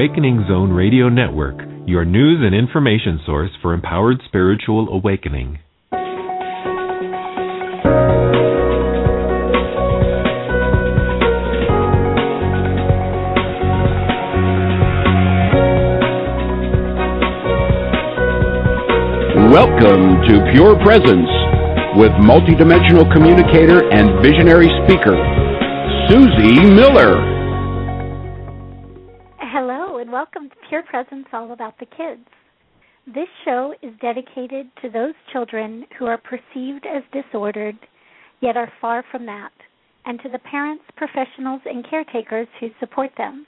Awakening 0.00 0.46
Zone 0.48 0.72
Radio 0.72 1.10
Network, 1.10 1.58
your 1.84 2.06
news 2.06 2.38
and 2.40 2.54
information 2.54 3.20
source 3.26 3.50
for 3.60 3.74
empowered 3.74 4.16
spiritual 4.26 4.88
awakening. 4.88 5.58
Welcome 19.52 20.24
to 20.24 20.50
Pure 20.54 20.82
Presence 20.82 21.28
with 22.00 22.12
multidimensional 22.24 23.04
communicator 23.12 23.86
and 23.92 24.22
visionary 24.22 24.70
speaker, 24.86 25.14
Susie 26.08 26.72
Miller. 26.72 27.39
Welcome 30.20 30.50
to 30.50 30.56
Pure 30.68 30.82
Presence 30.82 31.24
All 31.32 31.50
About 31.50 31.78
the 31.78 31.86
Kids. 31.86 32.28
This 33.06 33.28
show 33.46 33.72
is 33.80 33.94
dedicated 34.02 34.66
to 34.82 34.90
those 34.90 35.14
children 35.32 35.86
who 35.98 36.04
are 36.04 36.18
perceived 36.18 36.84
as 36.84 37.02
disordered, 37.10 37.78
yet 38.42 38.54
are 38.54 38.70
far 38.82 39.02
from 39.10 39.24
that, 39.24 39.52
and 40.04 40.20
to 40.20 40.28
the 40.28 40.40
parents, 40.40 40.84
professionals, 40.94 41.62
and 41.64 41.88
caretakers 41.88 42.48
who 42.60 42.68
support 42.80 43.12
them. 43.16 43.46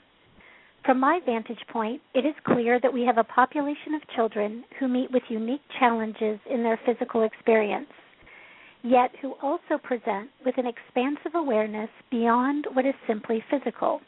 From 0.83 0.99
my 0.99 1.19
vantage 1.23 1.61
point, 1.71 2.01
it 2.15 2.25
is 2.25 2.33
clear 2.43 2.79
that 2.81 2.91
we 2.91 3.05
have 3.05 3.19
a 3.19 3.23
population 3.23 3.93
of 3.93 4.15
children 4.15 4.63
who 4.79 4.87
meet 4.87 5.11
with 5.11 5.21
unique 5.29 5.61
challenges 5.77 6.39
in 6.49 6.63
their 6.63 6.79
physical 6.87 7.21
experience, 7.21 7.91
yet 8.81 9.11
who 9.21 9.35
also 9.43 9.77
present 9.83 10.31
with 10.43 10.57
an 10.57 10.65
expansive 10.65 11.35
awareness 11.35 11.91
beyond 12.09 12.65
what 12.73 12.87
is 12.87 12.95
simply 13.05 13.43
physical. 13.51 14.01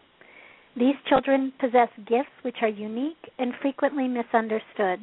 These 0.78 0.96
children 1.08 1.54
possess 1.60 1.90
gifts 2.06 2.36
which 2.42 2.58
are 2.62 2.68
unique 2.68 3.32
and 3.40 3.54
frequently 3.62 4.08
misunderstood. 4.08 5.00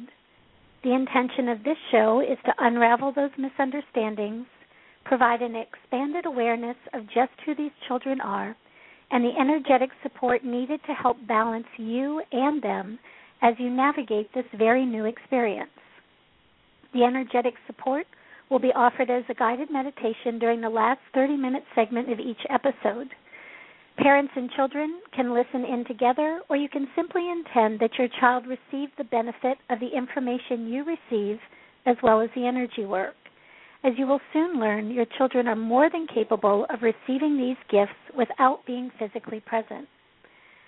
The 0.83 0.93
intention 0.93 1.49
of 1.49 1.63
this 1.63 1.77
show 1.91 2.19
is 2.19 2.37
to 2.45 2.53
unravel 2.59 3.11
those 3.11 3.31
misunderstandings, 3.37 4.45
provide 5.05 5.41
an 5.41 5.55
expanded 5.55 6.25
awareness 6.25 6.77
of 6.93 7.07
just 7.07 7.31
who 7.45 7.55
these 7.55 7.71
children 7.87 8.21
are, 8.21 8.55
and 9.09 9.23
the 9.23 9.39
energetic 9.39 9.89
support 10.03 10.43
needed 10.43 10.79
to 10.85 10.93
help 10.93 11.17
balance 11.27 11.67
you 11.77 12.21
and 12.31 12.61
them 12.61 12.99
as 13.41 13.55
you 13.57 13.69
navigate 13.69 14.33
this 14.33 14.45
very 14.57 14.85
new 14.85 15.05
experience. 15.05 15.71
The 16.93 17.03
energetic 17.03 17.55
support 17.65 18.05
will 18.49 18.59
be 18.59 18.73
offered 18.75 19.09
as 19.09 19.23
a 19.29 19.33
guided 19.33 19.71
meditation 19.71 20.37
during 20.39 20.61
the 20.61 20.69
last 20.69 20.99
30 21.13 21.37
minute 21.37 21.63
segment 21.73 22.11
of 22.11 22.19
each 22.19 22.41
episode. 22.49 23.09
Parents 23.97 24.33
and 24.35 24.49
children 24.51 25.01
can 25.15 25.33
listen 25.33 25.63
in 25.65 25.85
together, 25.85 26.41
or 26.49 26.57
you 26.57 26.67
can 26.67 26.87
simply 26.95 27.29
intend 27.29 27.79
that 27.79 27.97
your 27.97 28.07
child 28.19 28.45
receive 28.47 28.89
the 28.97 29.03
benefit 29.03 29.57
of 29.69 29.79
the 29.79 29.95
information 29.95 30.67
you 30.67 30.83
receive 30.83 31.39
as 31.85 31.95
well 32.01 32.19
as 32.19 32.29
the 32.35 32.47
energy 32.47 32.85
work. 32.85 33.15
As 33.83 33.93
you 33.97 34.07
will 34.07 34.21
soon 34.31 34.59
learn, 34.59 34.91
your 34.91 35.05
children 35.17 35.47
are 35.47 35.55
more 35.55 35.89
than 35.89 36.07
capable 36.07 36.65
of 36.69 36.81
receiving 36.81 37.37
these 37.37 37.57
gifts 37.69 37.99
without 38.17 38.65
being 38.65 38.89
physically 38.97 39.41
present. 39.41 39.87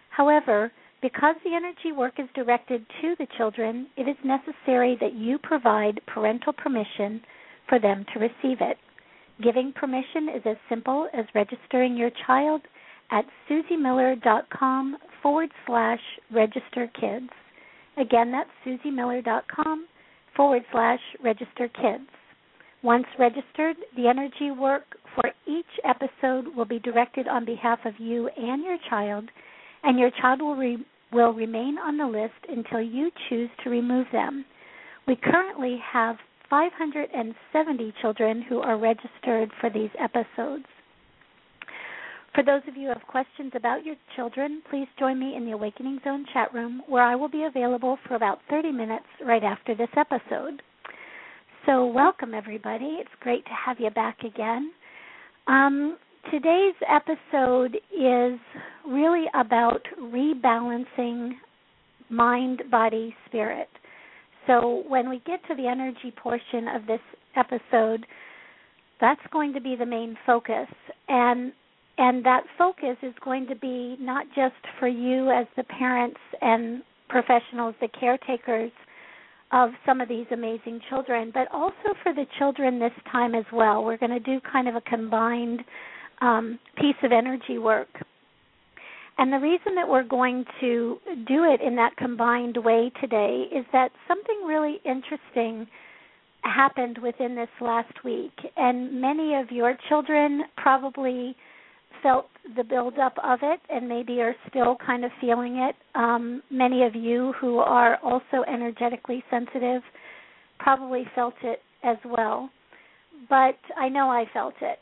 However, 0.09 0.71
because 1.01 1.35
the 1.43 1.55
energy 1.55 1.91
work 1.91 2.19
is 2.19 2.27
directed 2.35 2.85
to 3.01 3.15
the 3.17 3.27
children, 3.37 3.87
it 3.97 4.07
is 4.07 4.17
necessary 4.23 4.97
that 4.99 5.13
you 5.13 5.37
provide 5.37 6.01
parental 6.07 6.53
permission 6.53 7.21
for 7.69 7.79
them 7.79 8.05
to 8.13 8.19
receive 8.19 8.61
it. 8.61 8.77
Giving 9.41 9.73
permission 9.73 10.29
is 10.29 10.41
as 10.45 10.57
simple 10.69 11.09
as 11.13 11.25
registering 11.33 11.97
your 11.97 12.11
child 12.25 12.61
at 13.11 13.25
susiemiller.com 13.49 14.97
forward 15.21 15.49
slash 15.65 15.99
register 16.31 16.89
kids. 16.99 17.29
Again, 17.97 18.31
that's 18.31 18.49
susiemiller.com 18.65 19.87
forward 20.35 20.63
slash 20.71 20.99
register 21.23 21.69
kids. 21.69 22.09
Once 22.83 23.05
registered, 23.17 23.77
the 23.95 24.07
energy 24.07 24.51
work 24.51 24.83
for 25.15 25.31
each 25.47 25.65
episode 25.83 26.55
will 26.55 26.65
be 26.65 26.79
directed 26.79 27.27
on 27.27 27.45
behalf 27.45 27.79
of 27.85 27.93
you 27.97 28.29
and 28.37 28.63
your 28.63 28.77
child, 28.89 29.29
and 29.83 29.97
your 29.97 30.11
child 30.21 30.41
will, 30.41 30.55
re- 30.55 30.85
will 31.11 31.33
remain 31.33 31.77
on 31.77 31.97
the 31.97 32.05
list 32.05 32.33
until 32.47 32.81
you 32.81 33.09
choose 33.29 33.49
to 33.63 33.69
remove 33.69 34.05
them. 34.11 34.45
We 35.07 35.15
currently 35.15 35.79
have 35.91 36.17
570 36.49 37.93
children 38.01 38.43
who 38.47 38.59
are 38.59 38.77
registered 38.77 39.49
for 39.59 39.69
these 39.69 39.89
episodes. 39.99 40.65
For 42.35 42.43
those 42.43 42.63
of 42.67 42.75
you 42.75 42.87
who 42.87 42.89
have 42.89 43.07
questions 43.07 43.53
about 43.55 43.85
your 43.85 43.95
children, 44.17 44.61
please 44.69 44.89
join 44.99 45.17
me 45.17 45.37
in 45.37 45.45
the 45.45 45.53
Awakening 45.53 46.01
Zone 46.03 46.25
chat 46.33 46.53
room 46.53 46.81
where 46.85 47.01
I 47.01 47.15
will 47.15 47.29
be 47.29 47.43
available 47.43 47.97
for 48.05 48.15
about 48.15 48.39
30 48.49 48.73
minutes 48.73 49.05
right 49.25 49.43
after 49.43 49.73
this 49.73 49.87
episode. 49.95 50.61
So, 51.65 51.85
welcome 51.85 52.33
everybody. 52.33 52.97
It's 52.99 53.09
great 53.21 53.45
to 53.45 53.51
have 53.51 53.79
you 53.79 53.89
back 53.89 54.17
again. 54.25 54.73
Um, 55.47 55.97
today's 56.29 56.75
episode 56.89 57.77
is 57.97 58.37
really 58.85 59.27
about 59.33 59.81
rebalancing 59.97 61.35
mind, 62.09 62.63
body, 62.69 63.15
spirit. 63.27 63.69
So, 64.45 64.83
when 64.89 65.09
we 65.09 65.21
get 65.25 65.39
to 65.47 65.55
the 65.55 65.67
energy 65.67 66.13
portion 66.13 66.67
of 66.67 66.85
this 66.85 66.99
episode, 67.37 68.05
that's 68.99 69.21
going 69.31 69.53
to 69.53 69.61
be 69.61 69.77
the 69.77 69.85
main 69.85 70.17
focus. 70.25 70.67
And 71.07 71.53
and 71.97 72.25
that 72.25 72.43
focus 72.57 72.97
is 73.01 73.13
going 73.23 73.47
to 73.47 73.55
be 73.55 73.95
not 73.99 74.25
just 74.35 74.55
for 74.79 74.87
you 74.87 75.31
as 75.31 75.47
the 75.55 75.63
parents 75.63 76.19
and 76.41 76.81
professionals, 77.09 77.75
the 77.79 77.87
caretakers 77.87 78.71
of 79.51 79.69
some 79.85 80.01
of 80.01 80.09
these 80.09 80.25
amazing 80.31 80.81
children, 80.89 81.31
but 81.33 81.47
also 81.51 81.93
for 82.03 82.13
the 82.13 82.25
children 82.37 82.79
this 82.79 82.91
time 83.11 83.35
as 83.35 83.45
well. 83.53 83.83
We're 83.83 83.97
going 83.97 84.11
to 84.11 84.19
do 84.19 84.39
kind 84.51 84.67
of 84.67 84.75
a 84.75 84.81
combined 84.81 85.61
um, 86.21 86.59
piece 86.77 86.95
of 87.03 87.11
energy 87.11 87.57
work. 87.57 87.87
And 89.17 89.31
the 89.31 89.37
reason 89.37 89.75
that 89.75 89.87
we're 89.87 90.03
going 90.03 90.43
to 90.59 90.97
do 91.25 91.45
it 91.45 91.61
in 91.61 91.75
that 91.77 91.95
combined 91.95 92.57
way 92.57 92.91
today 92.99 93.45
is 93.55 93.65
that 93.71 93.91
something 94.07 94.43
really 94.45 94.81
interesting 94.83 95.67
happened 96.41 96.97
within 96.97 97.35
this 97.35 97.47
last 97.61 98.03
week. 98.03 98.33
And 98.57 98.99
many 98.99 99.35
of 99.35 99.51
your 99.51 99.77
children 99.87 100.43
probably 100.57 101.35
felt 102.01 102.27
the 102.55 102.63
buildup 102.63 103.15
of 103.23 103.39
it 103.41 103.59
and 103.69 103.87
maybe 103.89 104.21
are 104.21 104.35
still 104.49 104.77
kind 104.85 105.03
of 105.03 105.11
feeling 105.19 105.57
it. 105.57 105.75
Um, 105.95 106.41
many 106.51 106.83
of 106.83 106.95
you 106.95 107.33
who 107.39 107.57
are 107.57 107.97
also 108.03 108.43
energetically 108.47 109.23
sensitive 109.29 109.81
probably 110.59 111.05
felt 111.15 111.33
it 111.43 111.59
as 111.83 111.97
well. 112.05 112.49
But 113.29 113.57
I 113.77 113.89
know 113.89 114.09
I 114.09 114.25
felt 114.33 114.55
it. 114.61 114.79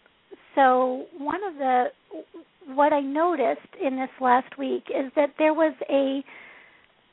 So, 0.56 1.06
one 1.18 1.44
of 1.44 1.56
the 1.56 1.86
what 2.68 2.94
I 2.94 3.02
noticed 3.02 3.76
in 3.84 3.96
this 3.98 4.10
last 4.22 4.58
week 4.58 4.84
is 4.90 5.12
that 5.16 5.34
there 5.38 5.54
was 5.54 5.74
a 5.90 6.24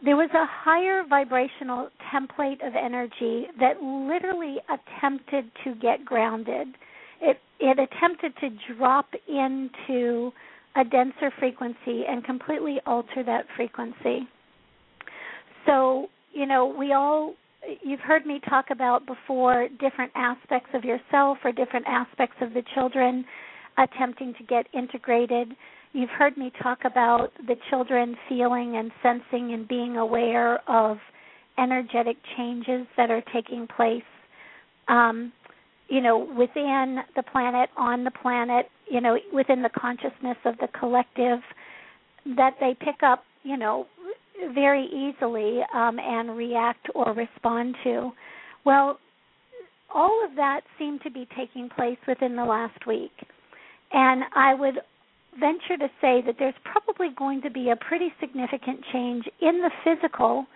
there 0.05 0.17
was 0.17 0.31
a 0.33 0.47
higher 0.49 1.03
vibrational 1.09 1.91
template 2.13 2.67
of 2.67 2.75
energy 2.75 3.47
that 3.59 3.83
literally 3.83 4.57
attempted 4.69 5.51
to 5.65 5.75
get 5.75 6.05
grounded 6.05 6.69
it 7.21 7.39
it 7.59 7.79
attempted 7.79 8.33
to 8.39 8.75
drop 8.75 9.07
into 9.29 10.33
a 10.77 10.85
denser 10.85 11.31
frequency 11.39 12.05
and 12.09 12.25
completely 12.25 12.79
alter 12.87 13.23
that 13.25 13.45
frequency. 13.57 14.29
So, 15.67 16.09
you 16.33 16.47
know, 16.47 16.67
we 16.67 16.93
all 16.93 17.35
you've 17.83 18.01
heard 18.01 18.25
me 18.25 18.41
talk 18.49 18.67
about 18.71 19.07
before 19.07 19.69
different 19.81 20.13
aspects 20.15 20.71
of 20.75 20.85
yourself 20.85 21.39
or 21.45 21.53
different 21.53 21.87
aspects 21.87 22.37
of 22.41 22.55
the 22.55 22.63
children 22.75 23.25
attempting 23.79 24.35
to 24.39 24.45
get 24.45 24.67
integrated. 24.73 25.53
You've 25.93 26.11
heard 26.11 26.37
me 26.37 26.53
talk 26.63 26.81
about 26.85 27.33
the 27.47 27.57
children 27.69 28.17
feeling 28.29 28.77
and 28.77 28.91
sensing 29.03 29.53
and 29.53 29.67
being 29.67 29.97
aware 29.97 30.61
of 30.71 30.99
energetic 31.59 32.17
changes 32.37 32.87
that 32.97 33.11
are 33.11 33.23
taking 33.33 33.67
place. 33.67 34.03
Um, 34.89 35.33
you 35.91 36.01
know, 36.01 36.19
within 36.19 37.01
the 37.17 37.23
planet, 37.23 37.69
on 37.77 38.05
the 38.05 38.13
planet, 38.13 38.67
you 38.89 39.01
know, 39.01 39.19
within 39.35 39.61
the 39.61 39.69
consciousness 39.69 40.37
of 40.45 40.57
the 40.59 40.69
collective, 40.79 41.41
that 42.37 42.55
they 42.61 42.77
pick 42.79 43.03
up, 43.03 43.25
you 43.43 43.57
know, 43.57 43.87
very 44.55 44.87
easily 44.87 45.61
um, 45.75 45.99
and 45.99 46.37
react 46.37 46.87
or 46.95 47.13
respond 47.13 47.75
to. 47.83 48.13
Well, 48.65 48.99
all 49.93 50.25
of 50.25 50.37
that 50.37 50.61
seemed 50.79 51.03
to 51.03 51.11
be 51.11 51.27
taking 51.37 51.69
place 51.69 51.99
within 52.07 52.37
the 52.37 52.45
last 52.45 52.87
week. 52.87 53.13
And 53.93 54.23
I 54.37 54.55
would 54.55 54.77
venture 55.41 55.77
to 55.77 55.89
say 56.01 56.23
that 56.25 56.37
there's 56.39 56.55
probably 56.65 57.09
going 57.17 57.43
to 57.43 57.51
be 57.51 57.71
a 57.71 57.77
pretty 57.77 58.13
significant 58.21 58.81
change 58.93 59.25
in 59.41 59.61
the 59.61 59.71
physical 59.85 60.47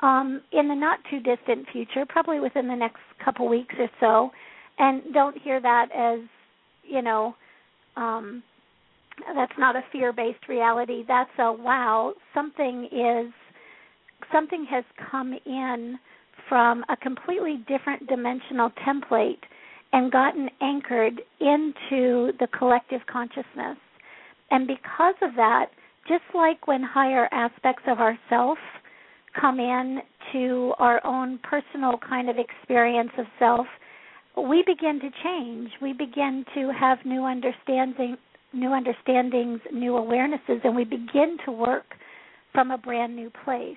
um, 0.00 0.40
in 0.52 0.68
the 0.68 0.74
not 0.76 1.00
too 1.10 1.18
distant 1.18 1.66
future, 1.72 2.06
probably 2.08 2.38
within 2.38 2.68
the 2.68 2.76
next 2.76 3.00
couple 3.24 3.48
weeks 3.48 3.74
or 3.80 3.88
so 3.98 4.30
and 4.78 5.02
don't 5.12 5.36
hear 5.38 5.60
that 5.60 5.88
as 5.94 6.20
you 6.84 7.02
know 7.02 7.34
um 7.96 8.42
that's 9.34 9.52
not 9.58 9.76
a 9.76 9.82
fear-based 9.92 10.48
reality. 10.48 11.04
That's 11.06 11.30
a 11.38 11.52
wow, 11.52 12.14
something 12.34 12.88
is 12.92 13.32
something 14.32 14.66
has 14.70 14.84
come 15.10 15.34
in 15.46 15.98
from 16.48 16.84
a 16.88 16.96
completely 16.96 17.64
different 17.68 18.06
dimensional 18.08 18.70
template 18.86 19.38
and 19.92 20.12
gotten 20.12 20.48
anchored 20.60 21.20
into 21.40 22.32
the 22.38 22.48
collective 22.56 23.00
consciousness. 23.10 23.78
And 24.50 24.66
because 24.66 25.14
of 25.22 25.34
that, 25.36 25.66
just 26.06 26.24
like 26.34 26.66
when 26.66 26.82
higher 26.82 27.28
aspects 27.32 27.82
of 27.86 27.98
ourself 27.98 28.58
come 29.38 29.60
in 29.60 30.00
to 30.32 30.72
our 30.78 31.04
own 31.06 31.38
personal 31.42 31.98
kind 31.98 32.28
of 32.28 32.36
experience 32.38 33.10
of 33.18 33.26
self, 33.38 33.66
we 34.40 34.62
begin 34.66 35.00
to 35.00 35.10
change. 35.22 35.70
We 35.80 35.92
begin 35.92 36.44
to 36.54 36.72
have 36.78 36.98
new 37.04 37.24
understanding, 37.24 38.16
new 38.52 38.72
understandings, 38.72 39.60
new 39.72 39.92
awarenesses, 39.92 40.64
and 40.64 40.74
we 40.74 40.84
begin 40.84 41.38
to 41.44 41.52
work 41.52 41.84
from 42.52 42.70
a 42.70 42.78
brand 42.78 43.14
new 43.16 43.30
place. 43.44 43.76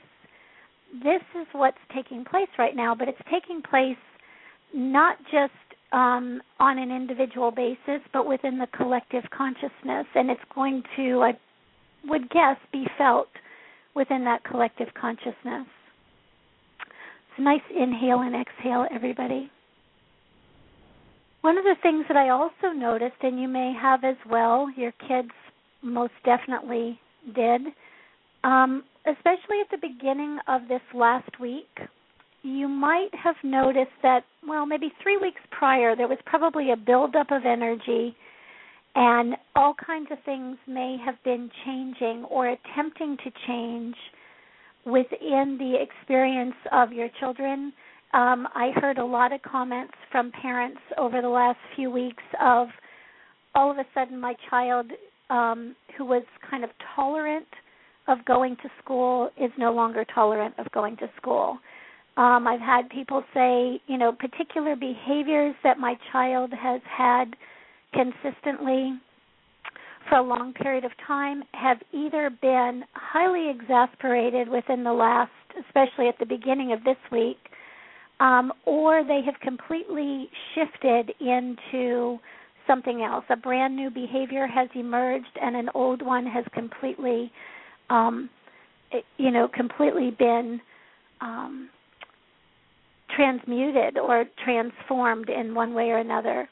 This 1.03 1.21
is 1.39 1.47
what's 1.53 1.77
taking 1.95 2.25
place 2.25 2.49
right 2.57 2.75
now, 2.75 2.95
but 2.95 3.07
it's 3.07 3.21
taking 3.31 3.61
place 3.61 3.97
not 4.73 5.17
just 5.31 5.53
um, 5.91 6.41
on 6.59 6.77
an 6.77 6.91
individual 6.91 7.51
basis, 7.51 8.01
but 8.13 8.27
within 8.27 8.57
the 8.57 8.67
collective 8.75 9.23
consciousness, 9.35 10.05
and 10.15 10.29
it's 10.29 10.41
going 10.53 10.83
to, 10.95 11.21
I 11.21 11.31
would 12.05 12.29
guess, 12.29 12.57
be 12.71 12.85
felt 12.97 13.27
within 13.95 14.23
that 14.25 14.43
collective 14.43 14.87
consciousness. 14.99 15.67
It's 16.81 17.39
a 17.39 17.41
nice 17.41 17.61
inhale 17.69 18.19
and 18.19 18.35
exhale, 18.35 18.85
everybody. 18.93 19.51
One 21.41 21.57
of 21.57 21.63
the 21.63 21.75
things 21.81 22.05
that 22.07 22.17
I 22.17 22.29
also 22.29 22.71
noticed, 22.75 23.23
and 23.23 23.39
you 23.39 23.47
may 23.47 23.73
have 23.79 24.03
as 24.03 24.17
well, 24.29 24.69
your 24.75 24.91
kids 25.07 25.31
most 25.81 26.13
definitely 26.23 26.99
did, 27.33 27.61
um, 28.43 28.83
especially 29.07 29.59
at 29.61 29.71
the 29.71 29.77
beginning 29.81 30.37
of 30.47 30.67
this 30.67 30.81
last 30.93 31.39
week, 31.39 31.79
you 32.43 32.67
might 32.67 33.09
have 33.13 33.35
noticed 33.43 33.91
that, 34.03 34.23
well, 34.47 34.65
maybe 34.65 34.91
three 35.01 35.17
weeks 35.17 35.41
prior, 35.51 35.95
there 35.95 36.07
was 36.07 36.17
probably 36.25 36.71
a 36.71 36.77
buildup 36.77 37.31
of 37.31 37.45
energy, 37.45 38.15
and 38.93 39.35
all 39.55 39.73
kinds 39.73 40.09
of 40.11 40.17
things 40.23 40.57
may 40.67 40.97
have 41.03 41.15
been 41.23 41.49
changing 41.65 42.23
or 42.29 42.49
attempting 42.49 43.17
to 43.17 43.31
change 43.47 43.95
within 44.85 45.57
the 45.59 45.75
experience 45.81 46.55
of 46.71 46.91
your 46.91 47.09
children 47.19 47.71
um, 48.13 48.47
I 48.55 48.71
heard 48.75 48.97
a 48.97 49.05
lot 49.05 49.31
of 49.33 49.41
comments 49.41 49.93
from 50.11 50.31
parents 50.41 50.79
over 50.97 51.21
the 51.21 51.29
last 51.29 51.59
few 51.75 51.89
weeks 51.89 52.23
of 52.41 52.67
all 53.55 53.71
of 53.71 53.77
a 53.77 53.85
sudden 53.93 54.19
my 54.19 54.33
child 54.49 54.87
um, 55.29 55.75
who 55.97 56.05
was 56.05 56.23
kind 56.49 56.63
of 56.63 56.69
tolerant 56.95 57.47
of 58.07 58.23
going 58.25 58.57
to 58.57 58.69
school 58.83 59.29
is 59.39 59.51
no 59.57 59.71
longer 59.71 60.05
tolerant 60.13 60.55
of 60.57 60.69
going 60.71 60.97
to 60.97 61.09
school. 61.17 61.57
Um, 62.17 62.45
I've 62.47 62.59
had 62.59 62.89
people 62.89 63.23
say, 63.33 63.81
you 63.87 63.97
know, 63.97 64.11
particular 64.11 64.75
behaviors 64.75 65.55
that 65.63 65.79
my 65.79 65.95
child 66.11 66.51
has 66.51 66.81
had 66.85 67.35
consistently 67.93 68.99
for 70.09 70.17
a 70.17 70.23
long 70.23 70.53
period 70.53 70.83
of 70.83 70.91
time 71.07 71.43
have 71.53 71.77
either 71.93 72.29
been 72.41 72.83
highly 72.93 73.49
exasperated 73.49 74.49
within 74.49 74.83
the 74.83 74.91
last, 74.91 75.31
especially 75.65 76.07
at 76.09 76.19
the 76.19 76.25
beginning 76.25 76.73
of 76.73 76.83
this 76.83 76.97
week, 77.11 77.37
um, 78.21 78.53
or 78.65 79.03
they 79.03 79.21
have 79.25 79.33
completely 79.41 80.29
shifted 80.53 81.11
into 81.19 82.19
something 82.67 83.01
else. 83.01 83.25
A 83.31 83.35
brand 83.35 83.75
new 83.75 83.89
behavior 83.89 84.45
has 84.45 84.69
emerged, 84.75 85.39
and 85.41 85.55
an 85.55 85.69
old 85.73 86.03
one 86.03 86.27
has 86.27 86.45
completely, 86.53 87.31
um, 87.89 88.29
you 89.17 89.31
know, 89.31 89.47
completely 89.47 90.11
been 90.11 90.61
um, 91.19 91.69
transmuted 93.15 93.97
or 93.97 94.25
transformed 94.45 95.29
in 95.29 95.55
one 95.55 95.73
way 95.73 95.85
or 95.89 95.97
another. 95.97 96.47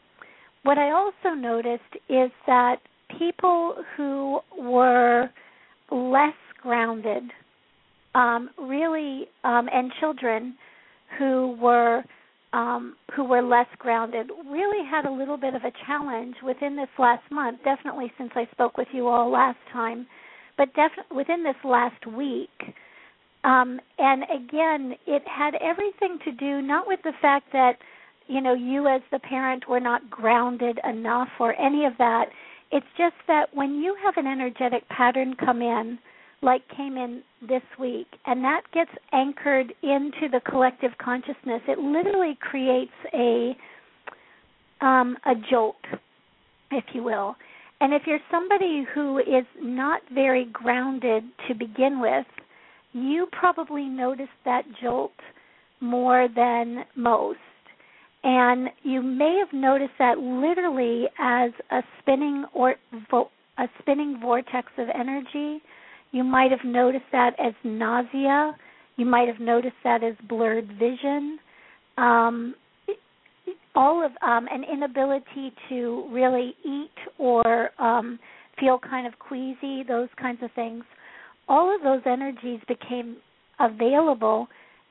What 0.64 0.80
I 0.80 0.92
also 0.92 1.36
noticed 1.38 1.84
is 2.10 2.32
that 2.48 2.78
people 3.18 3.76
who 3.96 4.40
were 4.58 5.30
less 5.92 6.34
grounded, 6.64 7.24
um, 8.16 8.50
really, 8.58 9.28
um, 9.44 9.70
and 9.72 9.92
children 10.00 10.56
who 11.18 11.58
were 11.60 12.04
um, 12.52 12.96
who 13.16 13.24
were 13.24 13.44
less 13.44 13.68
grounded 13.78 14.32
really 14.48 14.84
had 14.90 15.06
a 15.06 15.12
little 15.12 15.38
bit 15.38 15.54
of 15.54 15.64
a 15.64 15.72
challenge 15.86 16.36
within 16.44 16.76
this 16.76 16.90
last 16.98 17.24
month. 17.32 17.60
Definitely 17.64 18.12
since 18.18 18.32
I 18.36 18.48
spoke 18.52 18.76
with 18.76 18.88
you 18.92 19.08
all 19.08 19.30
last 19.30 19.60
time, 19.72 20.08
but 20.58 20.70
definitely 20.70 21.16
within 21.16 21.44
this 21.44 21.56
last 21.64 22.08
week. 22.08 22.50
Um, 23.44 23.80
and 24.00 24.24
again, 24.24 24.96
it 25.06 25.24
had 25.28 25.54
everything 25.62 26.18
to 26.26 26.32
do 26.32 26.62
not 26.62 26.88
with 26.88 27.00
the 27.04 27.14
fact 27.22 27.48
that 27.54 27.78
you 28.28 28.42
know 28.42 28.54
you 28.54 28.88
as 28.88 29.02
the 29.12 29.20
parent 29.20 29.70
were 29.70 29.80
not 29.80 30.10
grounded 30.10 30.80
enough 30.88 31.30
or 31.40 31.60
any 31.60 31.86
of 31.86 31.94
that. 32.00 32.26
It's 32.72 32.86
just 32.98 33.16
that 33.28 33.54
when 33.54 33.76
you 33.76 33.96
have 34.04 34.18
an 34.18 34.28
energetic 34.28 34.88
pattern 34.90 35.36
come 35.36 35.62
in 35.62 36.00
like 36.42 36.62
came 36.76 36.98
in 36.98 37.22
this 37.42 37.62
week 37.80 38.08
and 38.26 38.44
that 38.44 38.62
gets 38.74 38.92
anchored 39.12 39.74
into 39.84 40.30
the 40.32 40.42
collective 40.50 40.92
consciousness. 41.04 41.62
It 41.68 41.80
literally 41.80 42.38
creates 42.40 42.92
a 43.14 43.56
um 44.82 45.18
a 45.26 45.34
jolt 45.50 45.76
if 46.72 46.84
you 46.94 47.04
will. 47.04 47.36
And 47.82 47.94
if 47.94 48.04
you're 48.06 48.20
somebody 48.30 48.86
who 48.94 49.20
is 49.20 49.46
not 49.62 50.02
very 50.14 50.46
grounded 50.52 51.24
to 51.48 51.54
begin 51.56 52.00
with 52.02 52.26
you 52.94 53.28
probably 53.32 53.86
notice 53.86 54.30
that 54.46 54.64
jolt 54.82 55.14
more 55.80 56.28
than 56.36 56.86
most. 56.96 57.40
And 58.24 58.70
you 58.84 59.02
may 59.02 59.38
have 59.40 59.54
noticed 59.54 59.94
that 60.00 60.18
literally 60.18 61.06
as 61.20 61.52
a 61.72 61.82
spinning 62.00 62.46
or 62.54 62.76
vo- 63.10 63.30
a 63.58 63.68
spinning 63.80 64.20
vortex 64.22 64.68
of 64.78 64.88
energy 64.94 65.62
you 66.12 66.24
might 66.24 66.52
have 66.52 66.66
noticed 66.66 67.06
that 67.12 67.40
as 67.40 67.54
nausea. 67.64 68.56
You 68.98 69.06
might 69.06 69.28
have 69.28 69.40
noticed 69.40 69.76
that 69.84 70.04
as 70.04 70.16
blurred 70.28 70.68
vision. 70.80 71.40
Um, 71.98 72.56
all 73.76 74.04
of 74.06 74.12
um, 74.22 74.48
an 74.52 74.64
inability 74.64 75.54
to 75.70 76.08
really 76.12 76.56
eat 76.66 76.92
or 77.18 77.70
um, 77.82 78.20
feel 78.60 78.80
kind 78.80 79.08
of 79.08 79.18
queasy, 79.20 79.84
those 79.88 80.10
kinds 80.20 80.40
of 80.42 80.52
things. 80.54 80.84
All 81.48 81.74
of 81.74 81.82
those 81.82 82.02
energies 82.06 82.60
became 82.68 83.18
available, 83.60 84.48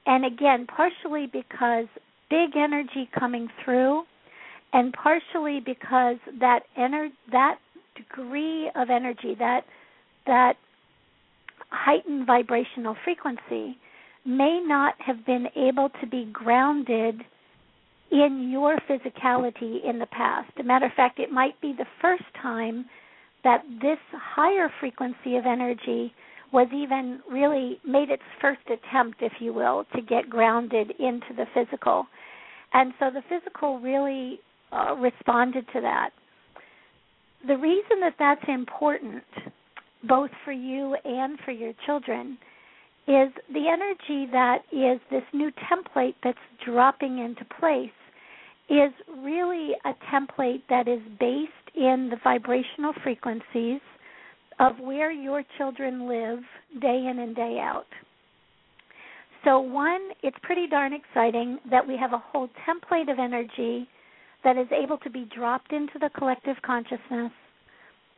and 0.07 0.25
again, 0.25 0.67
partially 0.67 1.27
because 1.27 1.87
big 2.31 2.57
energy 2.57 3.09
coming 3.19 3.49
through, 3.65 4.03
and 4.73 4.93
partially 4.93 5.61
because 5.65 6.17
that 6.41 6.61
ener- 6.79 7.13
that 7.31 7.59
degree 7.97 8.71
of 8.75 8.91
energy, 8.91 9.35
that 9.39 9.63
that 10.27 10.55
heightened 11.71 12.27
vibrational 12.27 12.97
frequency 13.05 13.79
may 14.25 14.61
not 14.65 14.95
have 14.99 15.25
been 15.25 15.47
able 15.57 15.91
to 16.01 16.07
be 16.07 16.29
grounded 16.33 17.21
in 18.11 18.49
your 18.51 18.79
physicality 18.89 19.85
in 19.89 19.99
the 19.99 20.07
past. 20.07 20.51
As 20.59 20.65
a 20.65 20.67
matter 20.67 20.87
of 20.87 20.93
fact, 20.93 21.19
it 21.19 21.31
might 21.31 21.61
be 21.61 21.75
the 21.77 21.87
first 22.01 22.25
time 22.41 22.87
that 23.45 23.63
this 23.81 23.99
higher 24.13 24.71
frequency 24.81 25.37
of 25.37 25.47
energy 25.47 26.13
was 26.53 26.67
even 26.75 27.21
really 27.31 27.79
made 27.87 28.09
its 28.09 28.23
first 28.41 28.61
attempt, 28.67 29.19
if 29.21 29.33
you 29.41 29.53
will, 29.53 29.85
to 29.95 30.01
get 30.01 30.31
grounded 30.31 30.91
into 30.99 31.35
the 31.37 31.45
physical. 31.55 32.07
And 32.73 32.93
so 32.99 33.11
the 33.13 33.23
physical 33.29 33.79
really 33.81 34.41
uh, 34.73 34.95
responded 34.97 35.67
to 35.75 35.81
that. 35.83 36.11
The 37.47 37.57
reason 37.57 38.01
that 38.01 38.15
that's 38.19 38.45
important 38.49 39.23
both 40.05 40.31
for 40.45 40.53
you 40.53 40.97
and 41.05 41.39
for 41.45 41.53
your 41.53 41.73
children 41.87 42.39
is 43.07 43.31
the 43.53 43.69
energy 43.69 44.31
that 44.31 44.59
is 44.71 45.01
this 45.11 45.23
new 45.33 45.51
template 45.71 46.15
that's 46.23 46.39
dropping 46.65 47.19
into 47.19 47.45
place 47.59 47.91
is 48.69 48.93
really 49.23 49.73
a 49.87 49.95
template 50.13 50.63
that 50.69 50.87
is 50.87 51.01
based 51.19 51.53
in 51.75 52.11
the 52.11 52.19
vibrational 52.23 52.93
frequencies 53.03 53.81
of 54.61 54.79
where 54.79 55.11
your 55.11 55.43
children 55.57 56.07
live 56.07 56.41
day 56.83 57.07
in 57.11 57.19
and 57.21 57.35
day 57.35 57.59
out. 57.61 57.87
So, 59.45 59.61
one, 59.61 60.11
it's 60.23 60.37
pretty 60.43 60.67
darn 60.67 60.93
exciting 60.93 61.59
that 61.71 61.87
we 61.87 61.97
have 61.97 62.13
a 62.13 62.19
whole 62.19 62.49
template 62.69 63.11
of 63.11 63.19
energy 63.19 63.89
that 64.45 64.59
is 64.59 64.67
able 64.71 64.99
to 64.99 65.11
be 65.11 65.29
dropped 65.35 65.73
into 65.73 65.99
the 65.99 66.11
collective 66.11 66.57
consciousness 66.65 67.33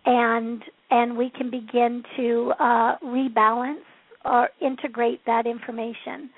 and 0.07 0.63
and 0.91 1.17
we 1.17 1.31
can 1.31 1.51
begin 1.51 2.03
to 2.17 2.53
uh, 2.59 2.99
rebalance 2.99 3.85
or 4.25 4.49
integrate 4.61 5.21
that 5.27 5.47
information. 5.47 6.31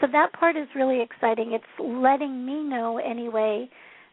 So 0.00 0.06
that 0.12 0.32
part 0.32 0.56
is 0.56 0.68
really 0.74 1.00
exciting. 1.00 1.52
It's 1.52 1.64
letting 1.78 2.44
me 2.44 2.62
know 2.62 2.98
anyway 2.98 3.68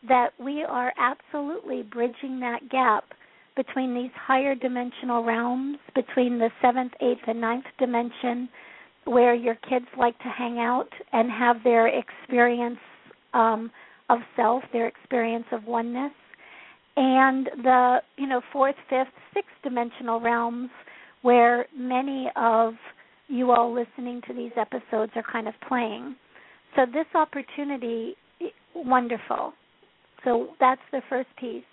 that 0.07 0.29
we 0.39 0.63
are 0.63 0.93
absolutely 0.97 1.83
bridging 1.83 2.39
that 2.39 2.69
gap 2.69 3.05
between 3.55 3.93
these 3.93 4.11
higher 4.15 4.55
dimensional 4.55 5.23
realms, 5.23 5.77
between 5.93 6.39
the 6.39 6.49
seventh, 6.61 6.93
eighth, 7.01 7.21
and 7.27 7.41
ninth 7.41 7.65
dimension, 7.77 8.47
where 9.05 9.35
your 9.35 9.55
kids 9.69 9.85
like 9.97 10.17
to 10.19 10.29
hang 10.29 10.59
out 10.59 10.89
and 11.11 11.29
have 11.29 11.57
their 11.63 11.87
experience 11.87 12.79
um, 13.33 13.69
of 14.09 14.19
self, 14.35 14.63
their 14.71 14.87
experience 14.87 15.45
of 15.51 15.65
oneness, 15.65 16.11
and 16.97 17.49
the 17.63 17.97
you 18.17 18.27
know 18.27 18.41
fourth, 18.51 18.75
fifth, 18.89 19.13
sixth 19.33 19.51
dimensional 19.63 20.19
realms 20.19 20.69
where 21.21 21.65
many 21.77 22.29
of 22.35 22.73
you 23.27 23.51
all 23.51 23.73
listening 23.73 24.21
to 24.27 24.33
these 24.33 24.51
episodes 24.57 25.11
are 25.15 25.23
kind 25.31 25.47
of 25.47 25.53
playing. 25.67 26.15
So 26.75 26.85
this 26.85 27.05
opportunity, 27.15 28.15
wonderful. 28.75 29.53
So 30.23 30.49
that's 30.59 30.81
the 30.91 31.01
first 31.09 31.29
piece. 31.39 31.63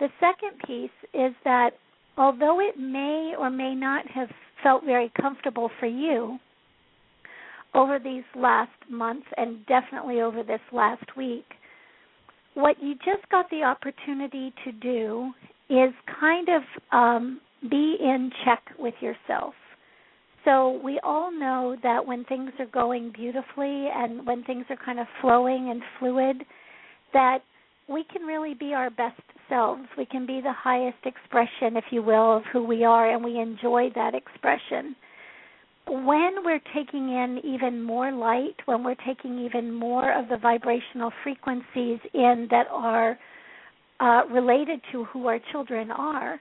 The 0.00 0.08
second 0.18 0.58
piece 0.66 0.90
is 1.14 1.32
that 1.44 1.70
although 2.16 2.60
it 2.60 2.78
may 2.78 3.34
or 3.38 3.50
may 3.50 3.74
not 3.74 4.06
have 4.08 4.28
felt 4.62 4.84
very 4.84 5.12
comfortable 5.20 5.70
for 5.78 5.86
you 5.86 6.38
over 7.74 7.98
these 7.98 8.24
last 8.36 8.70
months 8.90 9.26
and 9.36 9.64
definitely 9.66 10.20
over 10.20 10.42
this 10.42 10.60
last 10.72 11.04
week, 11.16 11.44
what 12.54 12.82
you 12.82 12.94
just 12.96 13.28
got 13.30 13.48
the 13.50 13.62
opportunity 13.62 14.52
to 14.64 14.72
do 14.72 15.32
is 15.70 15.92
kind 16.20 16.48
of 16.48 16.62
um, 16.92 17.40
be 17.70 17.96
in 18.00 18.30
check 18.44 18.62
with 18.78 18.94
yourself. 19.00 19.54
So 20.44 20.80
we 20.84 21.00
all 21.04 21.30
know 21.30 21.76
that 21.82 22.04
when 22.04 22.24
things 22.24 22.50
are 22.58 22.66
going 22.66 23.12
beautifully 23.14 23.88
and 23.94 24.26
when 24.26 24.42
things 24.42 24.64
are 24.70 24.76
kind 24.84 24.98
of 24.98 25.06
flowing 25.20 25.70
and 25.70 25.80
fluid, 25.98 26.44
that 27.12 27.38
we 27.88 28.04
can 28.04 28.22
really 28.22 28.54
be 28.54 28.74
our 28.74 28.90
best 28.90 29.20
selves. 29.48 29.82
We 29.96 30.06
can 30.06 30.26
be 30.26 30.40
the 30.40 30.52
highest 30.52 30.98
expression, 31.04 31.76
if 31.76 31.84
you 31.90 32.02
will, 32.02 32.36
of 32.36 32.42
who 32.52 32.64
we 32.64 32.84
are, 32.84 33.12
and 33.12 33.24
we 33.24 33.38
enjoy 33.38 33.90
that 33.94 34.14
expression. 34.14 34.96
When 35.86 36.44
we're 36.44 36.60
taking 36.74 37.08
in 37.08 37.40
even 37.44 37.82
more 37.82 38.12
light, 38.12 38.56
when 38.66 38.84
we're 38.84 38.96
taking 39.06 39.44
even 39.44 39.72
more 39.72 40.16
of 40.16 40.28
the 40.28 40.36
vibrational 40.36 41.12
frequencies 41.22 41.98
in 42.14 42.48
that 42.50 42.66
are 42.70 43.18
uh, 44.00 44.22
related 44.30 44.80
to 44.92 45.04
who 45.04 45.26
our 45.26 45.40
children 45.50 45.90
are, 45.90 46.40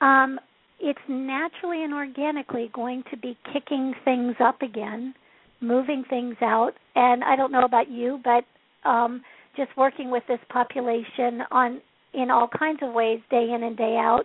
um, 0.00 0.38
it's 0.80 0.98
naturally 1.08 1.82
and 1.82 1.92
organically 1.92 2.70
going 2.72 3.02
to 3.10 3.16
be 3.16 3.36
kicking 3.52 3.94
things 4.04 4.36
up 4.40 4.62
again, 4.62 5.14
moving 5.60 6.04
things 6.08 6.36
out. 6.40 6.72
And 6.94 7.24
I 7.24 7.36
don't 7.36 7.52
know 7.52 7.64
about 7.64 7.90
you, 7.90 8.20
but 8.22 8.44
um, 8.88 9.22
just 9.56 9.70
working 9.76 10.10
with 10.10 10.22
this 10.28 10.38
population 10.50 11.42
on 11.50 11.80
in 12.14 12.30
all 12.30 12.48
kinds 12.58 12.78
of 12.82 12.94
ways, 12.94 13.20
day 13.30 13.50
in 13.54 13.62
and 13.62 13.76
day 13.76 13.96
out, 14.00 14.24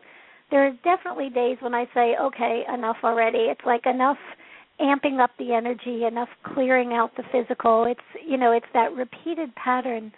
there 0.52 0.68
are 0.68 0.72
definitely 0.84 1.30
days 1.30 1.58
when 1.62 1.74
I 1.74 1.86
say, 1.94 2.16
okay, 2.22 2.64
enough 2.74 2.98
already. 3.04 3.50
It's 3.50 3.66
like 3.66 3.86
enough 3.86 4.18
amping 4.80 5.20
up 5.24 5.32
the 5.40 5.54
energy, 5.54 6.06
enough 6.06 6.30
clearing 6.54 6.94
out 6.94 7.12
the 7.16 7.24
physical. 7.32 7.86
It's 7.86 8.26
you 8.28 8.38
know, 8.38 8.52
it's 8.52 8.66
that 8.74 8.94
repeated 8.94 9.54
pattern 9.56 10.12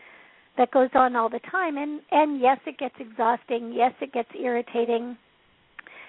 that 0.57 0.71
goes 0.71 0.89
on 0.95 1.15
all 1.15 1.29
the 1.29 1.41
time 1.51 1.77
and 1.77 2.01
and 2.11 2.39
yes 2.39 2.57
it 2.65 2.77
gets 2.77 2.95
exhausting 2.97 3.73
yes 3.75 3.91
it 3.99 4.13
gets 4.13 4.29
irritating 4.41 5.17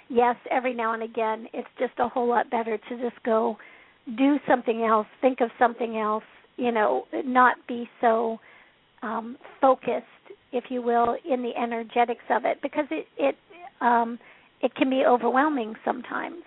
yes, 0.08 0.36
every 0.50 0.74
now 0.74 0.94
and 0.94 1.02
again, 1.02 1.46
it's 1.52 1.68
just 1.78 1.92
a 1.98 2.08
whole 2.08 2.28
lot 2.28 2.50
better 2.50 2.78
to 2.78 2.96
just 2.98 3.22
go 3.24 3.56
do 4.16 4.38
something 4.46 4.82
else, 4.82 5.06
think 5.20 5.40
of 5.40 5.50
something 5.58 5.98
else, 5.98 6.24
you 6.56 6.72
know, 6.72 7.04
not 7.24 7.56
be 7.66 7.88
so 8.00 8.38
um, 9.02 9.36
focused, 9.60 10.04
if 10.52 10.64
you 10.68 10.80
will, 10.80 11.16
in 11.28 11.42
the 11.42 11.52
energetics 11.60 12.24
of 12.30 12.44
it, 12.44 12.58
because 12.62 12.86
it 12.90 13.06
it 13.18 13.36
um, 13.80 14.18
it 14.62 14.74
can 14.74 14.90
be 14.90 15.04
overwhelming 15.06 15.74
sometimes. 15.84 16.42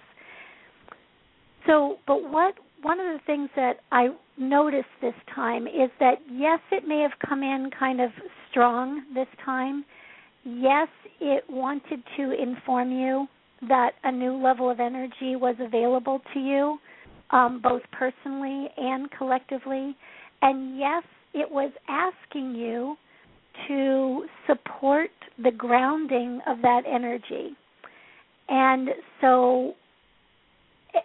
So, 1.67 1.97
but 2.07 2.29
what 2.29 2.55
one 2.81 2.99
of 2.99 3.05
the 3.07 3.19
things 3.25 3.49
that 3.55 3.77
I 3.91 4.07
noticed 4.37 4.87
this 5.01 5.13
time 5.35 5.67
is 5.67 5.89
that 5.99 6.15
yes, 6.31 6.59
it 6.71 6.87
may 6.87 7.01
have 7.01 7.11
come 7.27 7.43
in 7.43 7.69
kind 7.77 7.99
of 8.01 8.11
strong 8.49 9.03
this 9.13 9.27
time. 9.43 9.83
Yes, 10.43 10.87
it 11.19 11.43
wanted 11.49 12.01
to 12.17 12.41
inform 12.41 12.91
you 12.91 13.27
that 13.67 13.91
a 14.03 14.11
new 14.11 14.41
level 14.41 14.69
of 14.69 14.79
energy 14.79 15.35
was 15.35 15.55
available 15.59 16.21
to 16.33 16.39
you, 16.39 16.77
um, 17.31 17.59
both 17.61 17.81
personally 17.91 18.69
and 18.77 19.11
collectively. 19.11 19.95
And 20.41 20.79
yes, 20.79 21.03
it 21.33 21.51
was 21.51 21.71
asking 21.89 22.55
you 22.55 22.95
to 23.67 24.25
support 24.47 25.11
the 25.41 25.51
grounding 25.51 26.41
of 26.47 26.61
that 26.61 26.81
energy. 26.87 27.55
And 28.47 28.89
so 29.21 29.73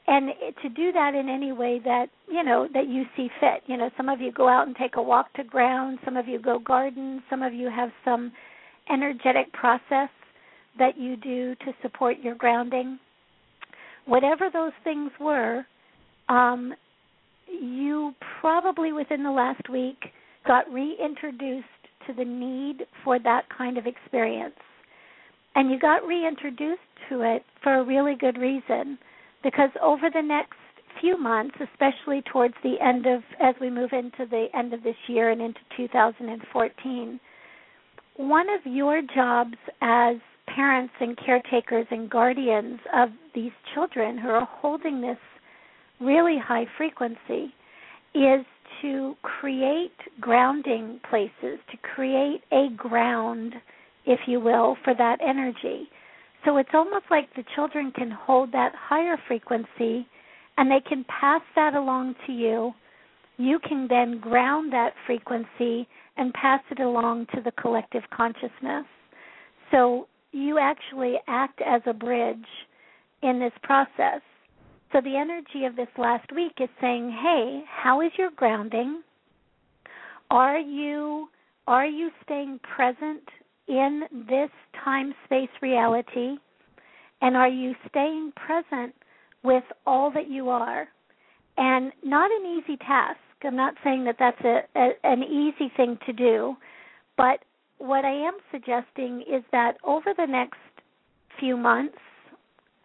and 0.06 0.30
to 0.62 0.68
do 0.70 0.92
that 0.92 1.14
in 1.14 1.28
any 1.28 1.52
way 1.52 1.78
that 1.84 2.06
you 2.26 2.42
know 2.42 2.66
that 2.72 2.88
you 2.88 3.04
see 3.14 3.28
fit 3.38 3.62
you 3.66 3.76
know 3.76 3.90
some 3.98 4.08
of 4.08 4.18
you 4.18 4.32
go 4.32 4.48
out 4.48 4.66
and 4.66 4.74
take 4.76 4.96
a 4.96 5.02
walk 5.02 5.30
to 5.34 5.44
ground 5.44 5.98
some 6.06 6.16
of 6.16 6.26
you 6.26 6.38
go 6.40 6.58
garden 6.58 7.22
some 7.28 7.42
of 7.42 7.52
you 7.52 7.68
have 7.68 7.90
some 8.02 8.32
energetic 8.90 9.52
process 9.52 10.08
that 10.78 10.98
you 10.98 11.16
do 11.16 11.54
to 11.56 11.72
support 11.82 12.18
your 12.20 12.34
grounding. 12.34 12.98
Whatever 14.06 14.50
those 14.52 14.72
things 14.82 15.10
were, 15.20 15.64
um, 16.28 16.74
you 17.48 18.12
probably 18.40 18.92
within 18.92 19.22
the 19.22 19.30
last 19.30 19.68
week 19.70 19.98
got 20.46 20.70
reintroduced 20.72 21.66
to 22.06 22.12
the 22.12 22.24
need 22.24 22.86
for 23.02 23.18
that 23.18 23.44
kind 23.56 23.78
of 23.78 23.86
experience. 23.86 24.54
And 25.54 25.70
you 25.70 25.78
got 25.78 26.06
reintroduced 26.06 26.80
to 27.08 27.22
it 27.22 27.44
for 27.62 27.74
a 27.74 27.84
really 27.84 28.14
good 28.18 28.38
reason 28.38 28.98
because 29.42 29.70
over 29.82 30.10
the 30.12 30.22
next 30.22 30.54
few 31.00 31.18
months, 31.18 31.56
especially 31.60 32.22
towards 32.22 32.54
the 32.62 32.76
end 32.80 33.06
of 33.06 33.22
as 33.40 33.54
we 33.60 33.70
move 33.70 33.90
into 33.92 34.28
the 34.28 34.46
end 34.54 34.72
of 34.72 34.82
this 34.82 34.96
year 35.06 35.30
and 35.30 35.40
into 35.40 35.60
2014, 35.76 37.20
one 38.16 38.46
of 38.48 38.60
your 38.64 39.02
jobs 39.14 39.56
as 39.80 40.16
parents 40.46 40.94
and 41.00 41.16
caretakers 41.16 41.86
and 41.90 42.10
guardians 42.10 42.78
of 42.94 43.10
these 43.34 43.52
children 43.74 44.18
who 44.18 44.28
are 44.28 44.48
holding 44.50 45.00
this 45.00 45.18
really 46.00 46.38
high 46.38 46.66
frequency 46.76 47.52
is 48.14 48.44
to 48.82 49.16
create 49.22 49.96
grounding 50.20 51.00
places, 51.08 51.58
to 51.70 51.76
create 51.94 52.42
a 52.52 52.68
ground, 52.76 53.54
if 54.06 54.20
you 54.26 54.40
will, 54.40 54.76
for 54.84 54.94
that 54.94 55.18
energy. 55.26 55.88
So 56.44 56.58
it's 56.58 56.70
almost 56.74 57.06
like 57.10 57.28
the 57.34 57.44
children 57.54 57.92
can 57.92 58.10
hold 58.10 58.52
that 58.52 58.72
higher 58.76 59.16
frequency 59.26 60.06
and 60.56 60.70
they 60.70 60.80
can 60.86 61.04
pass 61.04 61.42
that 61.56 61.74
along 61.74 62.14
to 62.26 62.32
you. 62.32 62.72
You 63.36 63.58
can 63.66 63.88
then 63.88 64.20
ground 64.20 64.72
that 64.72 64.92
frequency 65.06 65.88
and 66.16 66.32
pass 66.34 66.60
it 66.70 66.80
along 66.80 67.26
to 67.34 67.40
the 67.40 67.52
collective 67.52 68.02
consciousness. 68.14 68.84
So 69.70 70.06
you 70.32 70.58
actually 70.58 71.14
act 71.26 71.60
as 71.66 71.82
a 71.86 71.92
bridge 71.92 72.46
in 73.22 73.40
this 73.40 73.52
process. 73.62 74.20
So 74.94 75.00
the 75.00 75.16
energy 75.16 75.64
of 75.64 75.74
this 75.74 75.88
last 75.98 76.30
week 76.30 76.52
is 76.60 76.68
saying, 76.80 77.10
"Hey, 77.10 77.64
how 77.66 78.00
is 78.00 78.12
your 78.16 78.30
grounding? 78.30 79.02
Are 80.30 80.58
you 80.58 81.30
are 81.66 81.84
you 81.84 82.12
staying 82.22 82.60
present 82.60 83.28
in 83.66 84.04
this 84.28 84.50
time 84.84 85.12
space 85.24 85.50
reality? 85.60 86.38
And 87.22 87.36
are 87.36 87.48
you 87.48 87.74
staying 87.88 88.34
present 88.36 88.94
with 89.42 89.64
all 89.84 90.12
that 90.12 90.28
you 90.28 90.48
are?" 90.48 90.86
And 91.58 91.92
not 92.04 92.30
an 92.30 92.46
easy 92.46 92.76
task. 92.76 93.18
I'm 93.42 93.56
not 93.56 93.74
saying 93.82 94.04
that 94.04 94.18
that's 94.20 94.44
a, 94.44 94.62
a 94.76 94.92
an 95.02 95.24
easy 95.24 95.70
thing 95.76 95.98
to 96.06 96.12
do, 96.12 96.56
but 97.16 97.44
what 97.78 98.04
I 98.04 98.12
am 98.12 98.38
suggesting 98.52 99.22
is 99.22 99.42
that 99.50 99.76
over 99.82 100.14
the 100.14 100.26
next 100.26 100.60
few 101.40 101.56
months, 101.56 101.98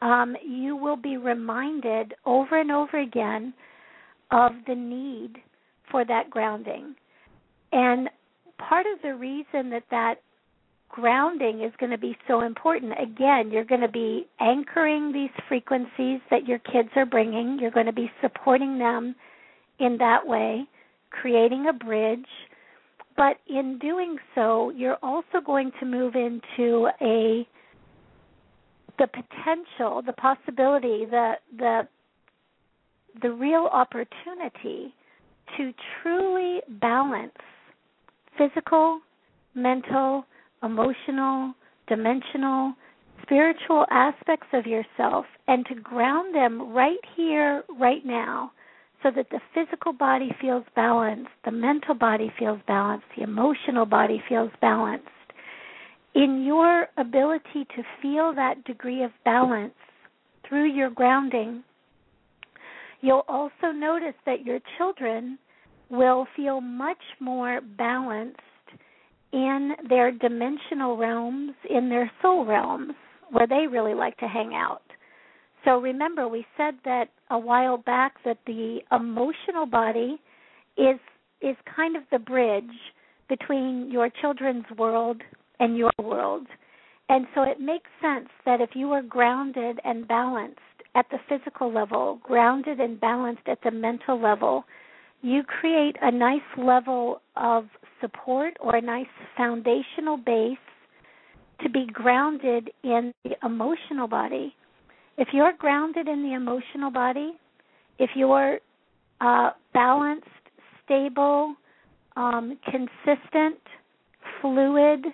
um, 0.01 0.35
you 0.45 0.75
will 0.75 0.95
be 0.95 1.17
reminded 1.17 2.13
over 2.25 2.59
and 2.59 2.71
over 2.71 2.99
again 2.99 3.53
of 4.31 4.51
the 4.67 4.75
need 4.75 5.37
for 5.91 6.05
that 6.05 6.29
grounding. 6.29 6.95
And 7.71 8.09
part 8.57 8.85
of 8.85 9.01
the 9.01 9.15
reason 9.15 9.69
that 9.71 9.83
that 9.91 10.15
grounding 10.89 11.61
is 11.61 11.71
going 11.79 11.91
to 11.91 11.97
be 11.97 12.17
so 12.27 12.41
important, 12.41 12.93
again, 12.93 13.51
you're 13.51 13.63
going 13.65 13.81
to 13.81 13.87
be 13.87 14.27
anchoring 14.39 15.11
these 15.11 15.29
frequencies 15.47 16.19
that 16.31 16.47
your 16.47 16.59
kids 16.59 16.89
are 16.95 17.05
bringing, 17.05 17.57
you're 17.59 17.71
going 17.71 17.85
to 17.85 17.93
be 17.93 18.11
supporting 18.21 18.77
them 18.79 19.15
in 19.79 19.97
that 19.97 20.25
way, 20.25 20.67
creating 21.11 21.67
a 21.67 21.73
bridge 21.73 22.25
but 23.19 23.35
in 23.49 23.77
doing 23.79 24.15
so, 24.33 24.69
you're 24.69 24.97
also 25.03 25.41
going 25.45 25.73
to 25.81 25.85
move 25.85 26.15
into 26.15 26.87
a 27.01 27.45
the 28.99 29.07
potential, 29.07 30.01
the 30.05 30.13
possibility, 30.13 31.05
the 31.05 31.33
the 31.57 31.87
the 33.21 33.31
real 33.31 33.67
opportunity 33.71 34.93
to 35.57 35.73
truly 36.01 36.61
balance 36.79 37.33
physical, 38.37 38.99
mental, 39.55 40.25
emotional, 40.63 41.53
dimensional, 41.87 42.73
spiritual 43.23 43.85
aspects 43.89 44.47
of 44.53 44.65
yourself 44.65 45.25
and 45.47 45.65
to 45.65 45.75
ground 45.75 46.35
them 46.35 46.71
right 46.73 46.99
here, 47.15 47.63
right 47.79 48.05
now, 48.05 48.51
so 49.01 49.09
that 49.15 49.29
the 49.31 49.39
physical 49.53 49.93
body 49.93 50.29
feels 50.41 50.63
balanced, 50.75 51.29
the 51.45 51.51
mental 51.51 51.95
body 51.95 52.31
feels 52.37 52.59
balanced, 52.67 53.05
the 53.17 53.23
emotional 53.23 53.85
body 53.85 54.21
feels 54.29 54.51
balanced. 54.61 55.07
In 56.15 56.43
your 56.43 56.87
ability 56.97 57.65
to 57.75 57.83
feel 58.01 58.33
that 58.35 58.63
degree 58.65 59.03
of 59.03 59.11
balance 59.23 59.73
through 60.47 60.71
your 60.73 60.89
grounding, 60.89 61.63
you'll 63.01 63.25
also 63.27 63.71
notice 63.73 64.15
that 64.25 64.45
your 64.45 64.59
children 64.77 65.37
will 65.89 66.27
feel 66.35 66.61
much 66.61 66.97
more 67.19 67.61
balanced 67.61 68.39
in 69.31 69.73
their 69.87 70.11
dimensional 70.11 70.97
realms, 70.97 71.53
in 71.69 71.89
their 71.89 72.11
soul 72.21 72.45
realms, 72.45 72.93
where 73.31 73.47
they 73.47 73.67
really 73.69 73.93
like 73.93 74.17
to 74.17 74.27
hang 74.27 74.53
out. 74.55 74.81
So 75.65 75.79
remember, 75.79 76.27
we 76.27 76.45
said 76.57 76.75
that 76.85 77.09
a 77.29 77.37
while 77.37 77.77
back 77.77 78.15
that 78.25 78.39
the 78.47 78.79
emotional 78.91 79.65
body 79.65 80.19
is 80.77 80.99
is 81.41 81.55
kind 81.73 81.95
of 81.95 82.03
the 82.11 82.19
bridge 82.19 82.63
between 83.29 83.89
your 83.91 84.09
children's 84.21 84.65
world 84.77 85.21
and 85.59 85.77
your 85.77 85.91
world. 86.01 86.47
And 87.09 87.25
so 87.33 87.41
it 87.43 87.59
makes 87.59 87.89
sense 88.01 88.29
that 88.45 88.61
if 88.61 88.71
you 88.75 88.91
are 88.91 89.01
grounded 89.01 89.79
and 89.83 90.07
balanced 90.07 90.59
at 90.95 91.05
the 91.11 91.17
physical 91.27 91.73
level, 91.73 92.19
grounded 92.23 92.79
and 92.79 92.99
balanced 92.99 93.47
at 93.47 93.59
the 93.63 93.71
mental 93.71 94.21
level, 94.21 94.63
you 95.21 95.43
create 95.43 95.95
a 96.01 96.11
nice 96.11 96.41
level 96.57 97.21
of 97.35 97.65
support 97.99 98.53
or 98.59 98.75
a 98.75 98.81
nice 98.81 99.07
foundational 99.35 100.17
base 100.17 100.57
to 101.61 101.69
be 101.69 101.87
grounded 101.91 102.71
in 102.83 103.13
the 103.23 103.31
emotional 103.43 104.07
body. 104.07 104.55
If 105.17 105.29
you're 105.33 105.53
grounded 105.57 106.07
in 106.07 106.23
the 106.23 106.33
emotional 106.33 106.91
body, 106.91 107.33
if 107.97 108.11
you're 108.15 108.59
uh, 109.19 109.51
balanced, 109.73 110.27
stable, 110.85 111.55
um, 112.15 112.57
consistent, 112.65 113.59
fluid 114.41 115.05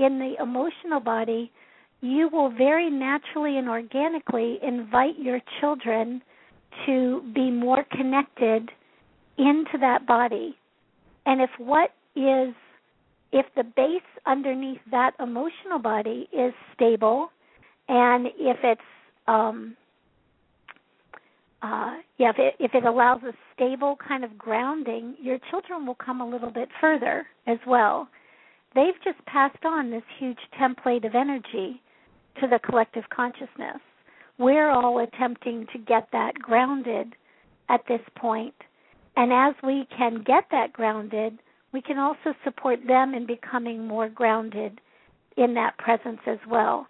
in 0.00 0.18
the 0.18 0.34
emotional 0.42 1.00
body, 1.00 1.52
you 2.00 2.28
will 2.32 2.50
very 2.50 2.90
naturally 2.90 3.58
and 3.58 3.68
organically 3.68 4.58
invite 4.62 5.18
your 5.18 5.40
children 5.60 6.22
to 6.86 7.22
be 7.34 7.50
more 7.50 7.84
connected 7.92 8.70
into 9.36 9.78
that 9.80 10.06
body. 10.06 10.56
And 11.26 11.40
if 11.40 11.50
what 11.58 11.90
is, 12.16 12.54
if 13.32 13.46
the 13.56 13.64
base 13.64 14.00
underneath 14.26 14.80
that 14.90 15.12
emotional 15.20 15.78
body 15.78 16.28
is 16.32 16.54
stable, 16.74 17.30
and 17.88 18.28
if 18.38 18.56
it's, 18.62 18.80
um, 19.26 19.76
uh, 21.62 21.96
yeah, 22.16 22.30
if 22.30 22.36
it, 22.38 22.54
if 22.58 22.74
it 22.74 22.84
allows 22.86 23.20
a 23.22 23.32
stable 23.54 23.96
kind 24.08 24.24
of 24.24 24.38
grounding, 24.38 25.16
your 25.20 25.38
children 25.50 25.86
will 25.86 25.96
come 25.96 26.20
a 26.22 26.28
little 26.28 26.50
bit 26.50 26.68
further 26.80 27.26
as 27.46 27.58
well. 27.66 28.08
They've 28.74 29.02
just 29.04 29.24
passed 29.26 29.64
on 29.64 29.90
this 29.90 30.02
huge 30.18 30.38
template 30.60 31.04
of 31.04 31.14
energy 31.14 31.82
to 32.40 32.46
the 32.46 32.60
collective 32.60 33.04
consciousness. 33.10 33.80
We're 34.38 34.70
all 34.70 35.00
attempting 35.00 35.66
to 35.72 35.78
get 35.78 36.08
that 36.12 36.34
grounded 36.34 37.14
at 37.68 37.86
this 37.88 38.00
point. 38.16 38.54
and 39.16 39.32
as 39.32 39.54
we 39.62 39.86
can 39.96 40.22
get 40.22 40.44
that 40.50 40.72
grounded, 40.72 41.38
we 41.72 41.82
can 41.82 41.98
also 41.98 42.32
support 42.44 42.78
them 42.86 43.12
in 43.14 43.26
becoming 43.26 43.86
more 43.86 44.08
grounded 44.08 44.80
in 45.36 45.54
that 45.54 45.76
presence 45.78 46.20
as 46.26 46.38
well. 46.48 46.86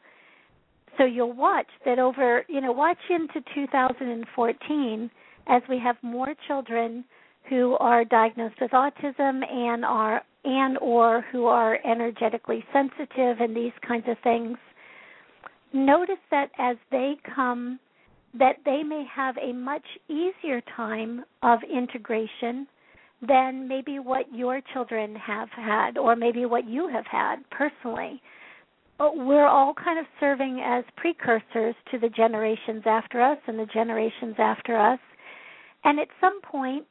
So 0.98 1.04
you'll 1.04 1.33
watch 1.33 1.68
that 1.85 1.98
over, 1.98 2.44
you 2.48 2.61
know, 2.61 2.72
watch 2.72 2.98
into 3.09 3.40
2014 3.54 5.11
as 5.46 5.62
we 5.68 5.78
have 5.78 5.96
more 6.02 6.35
children 6.46 7.04
who 7.48 7.76
are 7.81 8.04
diagnosed 8.04 8.61
with 8.61 8.70
autism 8.72 9.42
and 9.50 9.85
are 9.85 10.22
and 10.44 10.79
or 10.79 11.24
who 11.33 11.46
are 11.46 11.79
energetically 11.85 12.64
sensitive 12.72 13.40
and 13.40 13.55
these 13.55 13.72
kinds 13.87 14.07
of 14.09 14.16
things. 14.22 14.57
Notice 15.72 16.16
that 16.31 16.50
as 16.59 16.76
they 16.90 17.14
come 17.35 17.79
that 18.38 18.57
they 18.64 18.83
may 18.83 19.05
have 19.12 19.37
a 19.38 19.53
much 19.53 19.85
easier 20.09 20.62
time 20.76 21.24
of 21.42 21.61
integration 21.62 22.66
than 23.26 23.68
maybe 23.68 23.98
what 23.98 24.33
your 24.33 24.61
children 24.72 25.14
have 25.16 25.48
had 25.50 25.98
or 25.98 26.16
maybe 26.16 26.46
what 26.46 26.68
you 26.68 26.88
have 26.88 27.07
had 27.07 27.37
personally. 27.50 28.22
But 28.98 29.16
we're 29.16 29.46
all 29.46 29.74
kind 29.74 29.98
of 29.98 30.07
serving 30.20 30.62
as 30.64 30.85
precursors 30.96 31.74
to 31.90 31.98
the 31.98 32.09
generations 32.09 32.83
after 32.87 33.20
us 33.20 33.38
and 33.46 33.59
the 33.59 33.66
generations 33.66 34.37
after 34.38 34.76
us. 34.76 35.00
And 35.85 35.98
at 35.98 36.09
some 36.20 36.40
point, 36.42 36.87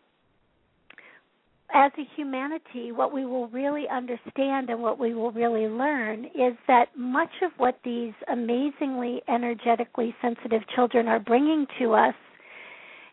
as 1.74 1.92
a 1.98 2.04
humanity, 2.16 2.92
what 2.92 3.14
we 3.14 3.26
will 3.26 3.48
really 3.50 3.86
understand 3.92 4.70
and 4.70 4.82
what 4.82 5.00
we 5.00 5.14
will 5.14 5.32
really 5.32 5.68
learn 5.68 6.26
is 6.26 6.54
that 6.68 6.88
much 6.98 7.30
of 7.44 7.52
what 7.58 7.80
these 7.84 8.14
amazingly 8.32 9.22
energetically 9.28 10.16
sensitive 10.22 10.62
children 10.76 11.08
are 11.08 11.20
bringing 11.20 11.68
to 11.80 11.94
us 11.94 12.16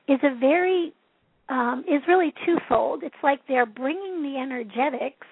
is 0.09 0.19
a 0.23 0.39
very 0.39 0.93
um, 1.49 1.85
is 1.87 2.03
really 2.09 2.33
twofold. 2.45 3.03
It's 3.05 3.15
like 3.23 3.41
they're 3.47 3.67
bringing 3.67 4.23
the 4.23 4.39
energetics 4.39 5.27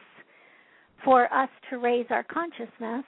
for 1.05 1.33
us 1.33 1.49
to 1.71 1.79
raise 1.79 2.07
our 2.11 2.23
consciousness, 2.23 3.05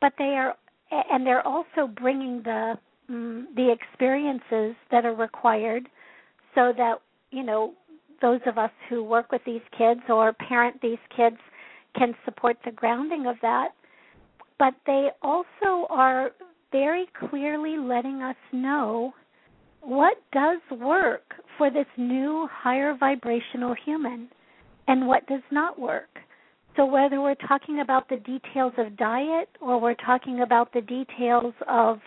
but 0.00 0.12
they 0.18 0.34
are 0.36 0.56
and 0.90 1.26
they're 1.26 1.46
also 1.46 1.86
bringing 2.00 2.42
the 2.44 2.74
um, 3.08 3.48
the 3.56 3.70
experiences 3.72 4.76
that 4.90 5.04
are 5.04 5.14
required 5.14 5.88
so 6.54 6.72
that 6.76 7.00
you 7.30 7.42
know 7.42 7.74
those 8.20 8.40
of 8.46 8.58
us 8.58 8.70
who 8.88 9.02
work 9.02 9.32
with 9.32 9.42
these 9.44 9.62
kids 9.76 10.00
or 10.08 10.32
parent 10.32 10.80
these 10.80 10.98
kids 11.16 11.36
can 11.96 12.14
support 12.24 12.56
the 12.64 12.70
grounding 12.70 13.26
of 13.26 13.36
that. 13.42 13.68
But 14.58 14.74
they 14.86 15.08
also 15.22 15.86
are 15.90 16.30
very 16.72 17.06
clearly 17.28 17.76
letting 17.76 18.22
us 18.22 18.36
know 18.52 19.12
what 19.80 20.16
does 20.32 20.60
work 20.70 21.22
for 21.56 21.70
this 21.70 21.86
new 21.96 22.48
higher 22.50 22.96
vibrational 22.98 23.74
human 23.84 24.28
and 24.88 25.06
what 25.06 25.26
does 25.26 25.42
not 25.50 25.78
work. 25.78 26.08
So, 26.76 26.84
whether 26.84 27.22
we're 27.22 27.36
talking 27.48 27.80
about 27.80 28.08
the 28.08 28.16
details 28.16 28.74
of 28.76 28.96
diet 28.96 29.48
or 29.60 29.80
we're 29.80 29.94
talking 29.94 30.42
about 30.42 30.72
the 30.74 30.82
details 30.82 31.54
of, 31.68 32.00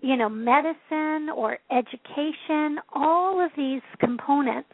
you 0.00 0.16
know, 0.16 0.28
medicine 0.28 1.28
or 1.34 1.58
education, 1.70 2.78
all 2.94 3.44
of 3.44 3.50
these 3.56 3.82
components 3.98 4.70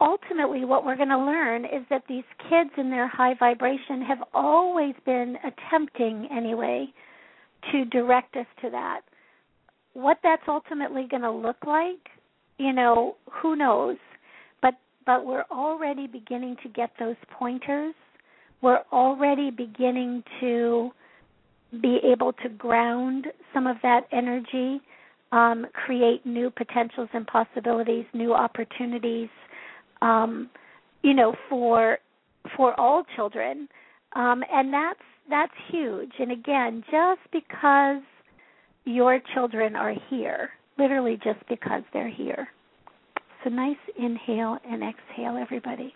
ultimately 0.00 0.64
what 0.64 0.84
we're 0.84 0.96
going 0.96 1.08
to 1.08 1.18
learn 1.18 1.64
is 1.64 1.84
that 1.90 2.04
these 2.08 2.24
kids 2.48 2.70
in 2.76 2.90
their 2.90 3.08
high 3.08 3.34
vibration 3.38 4.02
have 4.02 4.22
always 4.34 4.94
been 5.04 5.36
attempting 5.44 6.28
anyway 6.30 6.86
to 7.72 7.84
direct 7.86 8.36
us 8.36 8.46
to 8.62 8.70
that. 8.70 9.00
What 9.94 10.18
that's 10.22 10.42
ultimately 10.46 11.06
going 11.10 11.22
to 11.22 11.30
look 11.30 11.56
like 11.66 11.98
you 12.58 12.72
know 12.72 13.16
who 13.30 13.56
knows? 13.56 13.96
But 14.60 14.74
but 15.06 15.24
we're 15.24 15.44
already 15.50 16.06
beginning 16.06 16.56
to 16.62 16.68
get 16.68 16.90
those 16.98 17.16
pointers. 17.30 17.94
We're 18.60 18.82
already 18.92 19.50
beginning 19.50 20.24
to 20.40 20.90
be 21.80 22.00
able 22.04 22.32
to 22.32 22.48
ground 22.48 23.28
some 23.54 23.66
of 23.66 23.76
that 23.82 24.08
energy 24.12 24.80
um, 25.30 25.66
create 25.72 26.24
new 26.24 26.50
potentials 26.50 27.08
and 27.12 27.26
possibilities 27.26 28.06
new 28.14 28.34
opportunities 28.34 29.28
um, 30.02 30.50
you 31.02 31.14
know, 31.14 31.34
for 31.48 31.98
for 32.56 32.78
all 32.78 33.04
children, 33.16 33.68
um, 34.14 34.42
and 34.50 34.72
that's 34.72 35.00
that's 35.28 35.52
huge. 35.70 36.12
And 36.18 36.32
again, 36.32 36.84
just 36.90 37.20
because 37.32 38.02
your 38.84 39.20
children 39.34 39.76
are 39.76 39.94
here, 40.08 40.50
literally 40.78 41.18
just 41.22 41.40
because 41.48 41.82
they're 41.92 42.08
here. 42.08 42.48
So 43.44 43.50
nice 43.50 43.76
inhale 43.98 44.58
and 44.68 44.82
exhale, 44.82 45.36
everybody. 45.36 45.94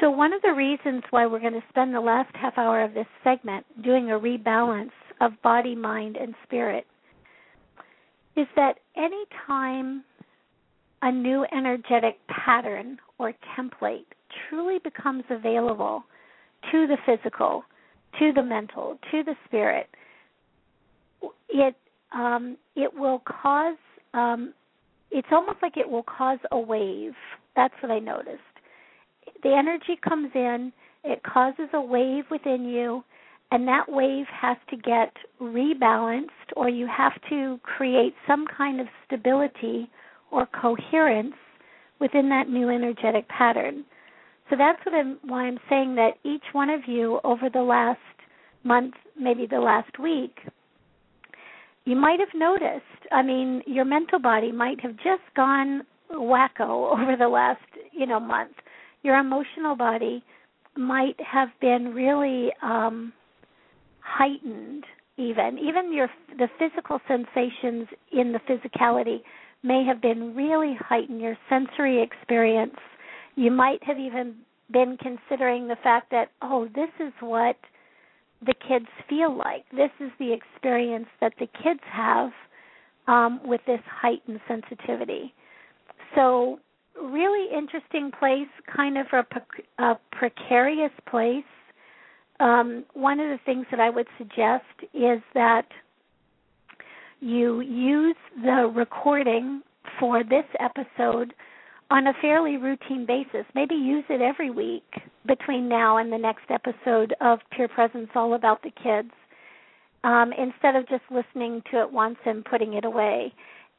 So, 0.00 0.10
one 0.10 0.32
of 0.32 0.42
the 0.42 0.52
reasons 0.52 1.02
why 1.10 1.26
we're 1.26 1.40
going 1.40 1.52
to 1.52 1.62
spend 1.68 1.94
the 1.94 2.00
last 2.00 2.34
half 2.34 2.58
hour 2.58 2.82
of 2.82 2.94
this 2.94 3.06
segment 3.22 3.64
doing 3.84 4.10
a 4.10 4.18
rebalance 4.18 4.90
of 5.20 5.32
body, 5.42 5.74
mind, 5.74 6.16
and 6.16 6.34
spirit 6.44 6.86
is 8.36 8.46
that 8.56 8.78
any 8.96 9.24
time 9.46 10.02
a 11.02 11.10
new 11.10 11.44
energetic 11.52 12.18
pattern 12.28 12.98
or 13.18 13.32
template 13.58 14.06
truly 14.48 14.78
becomes 14.82 15.24
available 15.30 16.04
to 16.70 16.86
the 16.86 16.96
physical, 17.04 17.64
to 18.18 18.32
the 18.32 18.42
mental, 18.42 18.98
to 19.10 19.22
the 19.24 19.34
spirit, 19.46 19.88
it 21.48 21.74
um, 22.14 22.56
it 22.76 22.92
will 22.94 23.22
cause. 23.26 23.76
Um, 24.14 24.52
it's 25.10 25.28
almost 25.30 25.58
like 25.60 25.76
it 25.76 25.88
will 25.88 26.04
cause 26.04 26.38
a 26.52 26.58
wave. 26.58 27.12
That's 27.54 27.74
what 27.82 27.92
I 27.92 27.98
noticed. 27.98 28.40
The 29.42 29.50
energy 29.50 29.98
comes 30.02 30.30
in, 30.34 30.72
it 31.04 31.22
causes 31.22 31.68
a 31.74 31.80
wave 31.80 32.24
within 32.30 32.64
you, 32.64 33.04
and 33.50 33.68
that 33.68 33.84
wave 33.88 34.26
has 34.28 34.56
to 34.70 34.76
get 34.76 35.12
rebalanced, 35.40 36.28
or 36.56 36.68
you 36.68 36.86
have 36.86 37.12
to 37.28 37.60
create 37.62 38.14
some 38.26 38.46
kind 38.46 38.80
of 38.80 38.86
stability 39.06 39.90
or 40.32 40.46
coherence 40.46 41.34
within 42.00 42.28
that 42.30 42.48
new 42.48 42.68
energetic 42.68 43.28
pattern. 43.28 43.84
So 44.50 44.56
that's 44.56 44.84
what 44.84 44.94
I'm, 44.94 45.18
why 45.22 45.44
I'm 45.44 45.58
saying 45.68 45.94
that 45.94 46.14
each 46.24 46.42
one 46.52 46.70
of 46.70 46.80
you 46.86 47.20
over 47.22 47.48
the 47.48 47.62
last 47.62 48.00
month, 48.64 48.94
maybe 49.18 49.46
the 49.46 49.60
last 49.60 49.98
week, 49.98 50.36
you 51.84 51.96
might 51.96 52.18
have 52.18 52.28
noticed. 52.34 52.82
I 53.12 53.22
mean, 53.22 53.62
your 53.66 53.84
mental 53.84 54.18
body 54.18 54.52
might 54.52 54.80
have 54.80 54.96
just 54.96 55.22
gone 55.36 55.82
wacko 56.10 56.92
over 57.00 57.16
the 57.16 57.28
last, 57.28 57.60
you 57.92 58.06
know, 58.06 58.20
month. 58.20 58.52
Your 59.02 59.18
emotional 59.18 59.76
body 59.76 60.24
might 60.76 61.16
have 61.20 61.48
been 61.60 61.92
really 61.92 62.50
um 62.62 63.12
heightened 64.00 64.84
even 65.16 65.58
even 65.58 65.92
your 65.92 66.08
the 66.38 66.48
physical 66.58 66.98
sensations 67.06 67.86
in 68.10 68.32
the 68.32 68.40
physicality 68.48 69.20
may 69.62 69.84
have 69.84 70.00
been 70.00 70.34
really 70.34 70.76
heightened 70.78 71.20
your 71.20 71.36
sensory 71.48 72.02
experience. 72.02 72.76
You 73.36 73.50
might 73.50 73.82
have 73.84 73.98
even 73.98 74.36
been 74.70 74.96
considering 74.96 75.68
the 75.68 75.76
fact 75.82 76.10
that 76.10 76.30
oh 76.40 76.68
this 76.74 76.88
is 76.98 77.12
what 77.20 77.56
the 78.44 78.54
kids 78.68 78.86
feel 79.08 79.36
like. 79.36 79.64
This 79.70 79.90
is 80.00 80.10
the 80.18 80.32
experience 80.32 81.06
that 81.20 81.34
the 81.38 81.46
kids 81.62 81.80
have 81.90 82.30
um, 83.06 83.40
with 83.44 83.60
this 83.66 83.80
heightened 83.86 84.40
sensitivity. 84.48 85.32
So 86.14 86.58
really 87.00 87.46
interesting 87.56 88.10
place 88.18 88.48
kind 88.74 88.98
of 88.98 89.06
a, 89.12 89.82
a 89.82 89.98
precarious 90.10 90.92
place. 91.08 91.44
Um, 92.40 92.84
one 92.94 93.20
of 93.20 93.28
the 93.28 93.38
things 93.44 93.66
that 93.70 93.78
i 93.80 93.88
would 93.88 94.08
suggest 94.18 94.64
is 94.94 95.20
that 95.34 95.66
you 97.22 97.60
use 97.60 98.16
the 98.42 98.70
recording 98.74 99.62
for 100.00 100.24
this 100.24 100.44
episode 100.58 101.32
on 101.90 102.08
a 102.08 102.12
fairly 102.20 102.56
routine 102.56 103.06
basis. 103.06 103.46
Maybe 103.54 103.74
use 103.74 104.04
it 104.08 104.20
every 104.20 104.50
week 104.50 104.82
between 105.26 105.68
now 105.68 105.98
and 105.98 106.12
the 106.12 106.18
next 106.18 106.50
episode 106.50 107.14
of 107.20 107.38
Pure 107.52 107.68
Presence 107.68 108.08
All 108.16 108.34
About 108.34 108.62
the 108.62 108.72
Kids 108.82 109.10
um, 110.02 110.32
instead 110.36 110.74
of 110.74 110.88
just 110.88 111.04
listening 111.10 111.62
to 111.70 111.80
it 111.82 111.92
once 111.92 112.16
and 112.26 112.44
putting 112.44 112.74
it 112.74 112.84
away. 112.84 113.32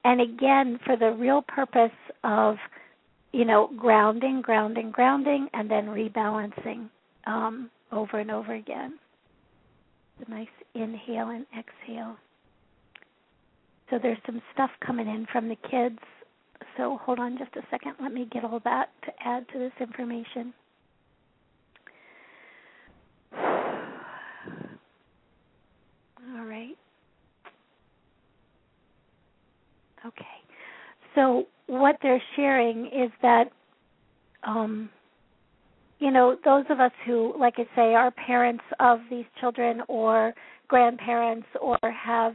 And 0.05 0.21
again, 0.21 0.79
for 0.85 0.95
the 0.95 1.11
real 1.11 1.41
purpose 1.41 1.91
of, 2.23 2.55
you 3.33 3.43
know, 3.43 3.69
grounding, 3.77 4.41
grounding, 4.41 4.91
grounding, 4.91 5.49
and 5.53 5.69
then 5.69 5.87
rebalancing 5.87 6.87
um, 7.27 7.69
over 7.91 8.19
and 8.19 8.31
over 8.31 8.53
again. 8.53 8.99
A 10.25 10.29
nice 10.29 10.47
inhale 10.75 11.29
and 11.29 11.45
exhale. 11.57 12.15
So 13.93 13.99
there's 14.01 14.17
some 14.25 14.41
stuff 14.53 14.71
coming 14.83 15.07
in 15.07 15.27
from 15.31 15.49
the 15.49 15.57
kids 15.69 15.99
so 16.77 16.99
hold 17.03 17.19
on 17.19 17.37
just 17.37 17.55
a 17.55 17.61
second. 17.69 17.93
Let 18.01 18.11
me 18.13 18.27
get 18.31 18.43
all 18.43 18.59
that 18.63 18.89
to 19.05 19.11
add 19.23 19.45
to 19.53 19.59
this 19.59 19.71
information. 19.79 20.51
All 23.37 23.43
right. 26.45 26.75
Okay. 30.05 30.25
So 31.15 31.45
what 31.67 31.95
they're 32.01 32.21
sharing 32.35 32.87
is 32.87 33.09
that 33.21 33.45
um 34.43 34.89
you 35.99 36.11
know, 36.11 36.35
those 36.43 36.65
of 36.69 36.81
us 36.81 36.91
who, 37.05 37.33
like 37.39 37.53
I 37.57 37.63
say, 37.77 37.93
are 37.93 38.11
parents 38.11 38.63
of 38.81 38.99
these 39.09 39.23
children 39.39 39.81
or 39.87 40.33
grandparents 40.67 41.47
or 41.61 41.77
have 41.83 42.33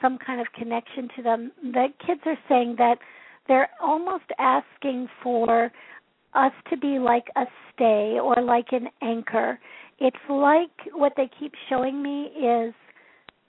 some 0.00 0.18
kind 0.18 0.40
of 0.40 0.46
connection 0.52 1.08
to 1.16 1.22
them, 1.22 1.52
the 1.62 1.88
kids 2.04 2.20
are 2.26 2.38
saying 2.48 2.76
that 2.78 2.98
they're 3.48 3.70
almost 3.82 4.24
asking 4.38 5.08
for 5.22 5.70
us 6.34 6.52
to 6.70 6.76
be 6.76 6.98
like 6.98 7.26
a 7.36 7.44
stay 7.72 8.18
or 8.22 8.40
like 8.42 8.68
an 8.72 8.88
anchor. 9.02 9.58
It's 9.98 10.16
like 10.28 10.70
what 10.92 11.12
they 11.16 11.28
keep 11.38 11.52
showing 11.68 12.02
me 12.02 12.26
is 12.26 12.74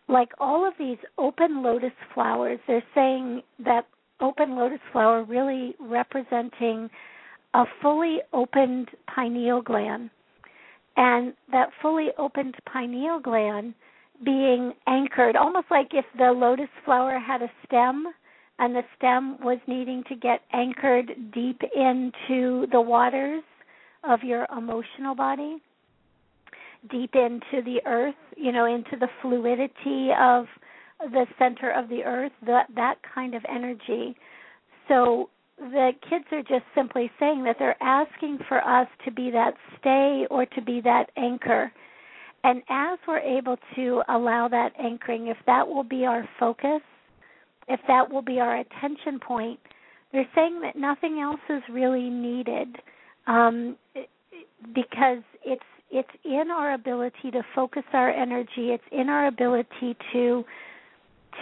like 0.08 0.30
all 0.40 0.68
of 0.68 0.74
these 0.78 0.98
open 1.18 1.64
lotus 1.64 1.92
flowers. 2.14 2.60
They're 2.68 2.84
saying 2.94 3.44
that 3.64 3.86
open 4.20 4.56
lotus 4.56 4.80
flower 4.92 5.24
really 5.24 5.76
representing 5.80 6.90
a 7.54 7.64
fully 7.82 8.20
opened 8.34 8.90
pineal 9.14 9.62
gland. 9.62 10.10
And 10.98 11.34
that 11.52 11.70
fully 11.82 12.08
opened 12.18 12.56
pineal 12.72 13.20
gland 13.20 13.74
being 14.24 14.74
anchored, 14.88 15.36
almost 15.36 15.68
like 15.72 15.90
if 15.94 16.06
the 16.18 16.32
lotus 16.32 16.70
flower 16.86 17.20
had 17.20 17.42
a 17.42 17.52
stem 17.66 18.06
and 18.60 18.76
the 18.76 18.84
stem 18.98 19.38
was 19.42 19.58
needing 19.68 20.04
to 20.10 20.16
get 20.16 20.42
anchored 20.54 21.12
deep 21.34 21.62
into 21.76 22.68
the 22.72 22.82
waters 22.82 23.44
of 24.04 24.22
your 24.24 24.46
emotional 24.56 25.16
body, 25.16 25.58
deep 26.90 27.12
into 27.16 27.64
the 27.64 27.80
earth, 27.86 28.16
you 28.38 28.52
know, 28.52 28.66
into 28.66 28.98
the 29.00 29.08
fluidity 29.22 30.10
of 30.20 30.46
the 31.12 31.26
center 31.40 31.72
of 31.72 31.90
the 31.90 32.04
earth, 32.04 32.32
that 32.46 32.68
that 32.76 32.96
kind 33.16 33.34
of 33.34 33.44
energy. 33.50 34.16
So 34.88 35.30
the 35.58 35.92
kids 36.10 36.26
are 36.32 36.42
just 36.42 36.66
simply 36.76 37.12
saying 37.20 37.44
that 37.44 37.58
they're 37.60 37.82
asking 37.82 38.40
for 38.48 38.66
us 38.68 38.88
to 39.06 39.12
be 39.12 39.32
that 39.32 39.54
stay 39.80 40.26
or 40.30 40.46
to 40.46 40.62
be 40.62 40.82
that 40.82 41.12
anchor. 41.18 41.72
And 42.44 42.64
as 42.70 42.98
we're 43.08 43.20
able 43.20 43.58
to 43.76 44.02
allow 44.10 44.48
that 44.50 44.72
anchoring, 44.80 45.28
if 45.28 45.38
that 45.46 45.68
will 45.68 45.84
be 45.84 46.06
our 46.06 46.28
focus, 46.40 46.82
if 47.68 47.80
that 47.88 48.12
will 48.12 48.24
be 48.24 48.40
our 48.40 48.60
attention 48.60 49.20
point, 49.20 49.60
they're 50.12 50.28
saying 50.36 50.62
that 50.62 50.76
nothing 50.76 51.20
else 51.20 51.40
is 51.50 51.62
really 51.72 52.10
needed 52.10 52.78
um, 53.28 53.78
because 54.74 55.24
it's 55.46 55.62
it's 55.94 56.10
in 56.24 56.50
our 56.50 56.74
ability 56.74 57.32
to 57.32 57.44
focus 57.54 57.84
our 57.94 58.10
energy. 58.10 58.72
It's 58.72 58.84
in 58.92 59.10
our 59.10 59.28
ability 59.28 59.96
to 60.14 60.44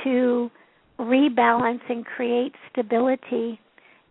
to 0.03 0.51
rebalance 0.99 1.81
and 1.87 2.05
create 2.05 2.53
stability 2.71 3.59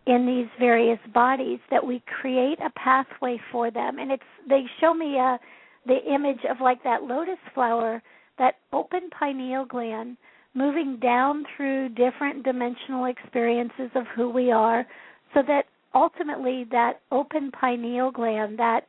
in 0.07 0.25
these 0.25 0.47
various 0.59 0.99
bodies 1.13 1.59
that 1.69 1.85
we 1.85 2.01
create 2.19 2.57
a 2.65 2.69
pathway 2.71 3.39
for 3.51 3.69
them 3.69 3.99
and 3.99 4.11
it's 4.11 4.23
they 4.49 4.63
show 4.81 4.93
me 4.93 5.17
a 5.17 5.39
the 5.85 5.99
image 6.13 6.39
of 6.49 6.57
like 6.61 6.83
that 6.83 7.03
lotus 7.03 7.39
flower 7.53 8.01
that 8.37 8.55
open 8.73 9.09
pineal 9.17 9.65
gland 9.65 10.17
moving 10.53 10.97
down 11.01 11.45
through 11.55 11.89
different 11.89 12.43
dimensional 12.43 13.05
experiences 13.05 13.89
of 13.95 14.05
who 14.15 14.29
we 14.29 14.51
are 14.51 14.85
so 15.33 15.41
that 15.45 15.65
ultimately 15.93 16.65
that 16.71 16.99
open 17.11 17.51
pineal 17.51 18.11
gland 18.11 18.57
that 18.57 18.81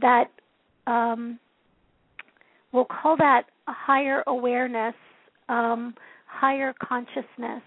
that 0.00 0.30
um 0.86 1.38
we'll 2.72 2.84
call 2.86 3.16
that 3.16 3.44
higher 3.66 4.22
awareness 4.26 4.94
um 5.48 5.94
higher 6.26 6.74
consciousness. 6.86 7.62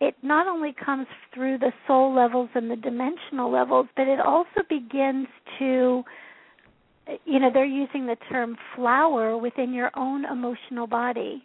It 0.00 0.16
not 0.22 0.48
only 0.48 0.74
comes 0.84 1.06
through 1.32 1.58
the 1.58 1.72
soul 1.86 2.14
levels 2.14 2.48
and 2.54 2.70
the 2.70 2.76
dimensional 2.76 3.50
levels 3.50 3.86
but 3.96 4.08
it 4.08 4.20
also 4.20 4.62
begins 4.68 5.28
to 5.58 6.02
you 7.24 7.38
know 7.38 7.50
they're 7.52 7.64
using 7.64 8.06
the 8.06 8.16
term 8.30 8.56
flower 8.74 9.36
within 9.36 9.72
your 9.72 9.90
own 9.96 10.24
emotional 10.24 10.86
body 10.86 11.44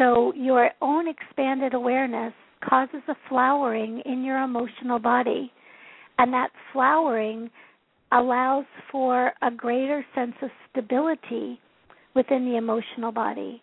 so 0.00 0.32
your 0.34 0.70
own 0.80 1.08
expanded 1.08 1.74
awareness 1.74 2.32
causes 2.66 3.02
a 3.08 3.14
flowering 3.28 4.02
in 4.06 4.24
your 4.24 4.38
emotional 4.42 4.98
body. 4.98 5.52
And 6.18 6.32
that 6.32 6.48
flowering 6.72 7.50
allows 8.12 8.64
for 8.90 9.32
a 9.42 9.50
greater 9.50 10.04
sense 10.14 10.34
of 10.42 10.50
stability 10.70 11.60
within 12.14 12.44
the 12.44 12.56
emotional 12.56 13.12
body. 13.12 13.62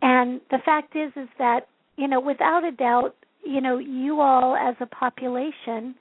And 0.00 0.40
the 0.50 0.58
fact 0.64 0.96
is 0.96 1.12
is 1.16 1.28
that, 1.38 1.68
you 1.96 2.08
know, 2.08 2.20
without 2.20 2.64
a 2.64 2.72
doubt, 2.72 3.14
you 3.44 3.60
know, 3.60 3.78
you 3.78 4.20
all 4.20 4.56
as 4.56 4.74
a 4.80 4.86
population 4.86 5.94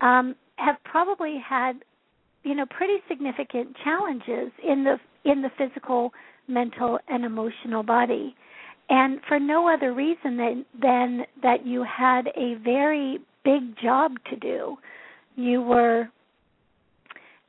um, 0.00 0.34
have 0.56 0.76
probably 0.84 1.36
had, 1.44 1.80
you 2.42 2.54
know, 2.54 2.66
pretty 2.66 2.96
significant 3.08 3.76
challenges 3.84 4.52
in 4.66 4.84
the 4.84 4.98
in 5.24 5.42
the 5.42 5.50
physical, 5.58 6.12
mental, 6.48 6.98
and 7.08 7.24
emotional 7.24 7.82
body 7.82 8.34
and 8.90 9.20
for 9.28 9.38
no 9.38 9.68
other 9.72 9.94
reason 9.94 10.36
than, 10.36 10.66
than 10.82 11.24
that 11.42 11.64
you 11.64 11.84
had 11.84 12.26
a 12.36 12.56
very 12.62 13.18
big 13.44 13.78
job 13.80 14.12
to 14.28 14.36
do. 14.36 14.76
You 15.36 15.62
were 15.62 16.08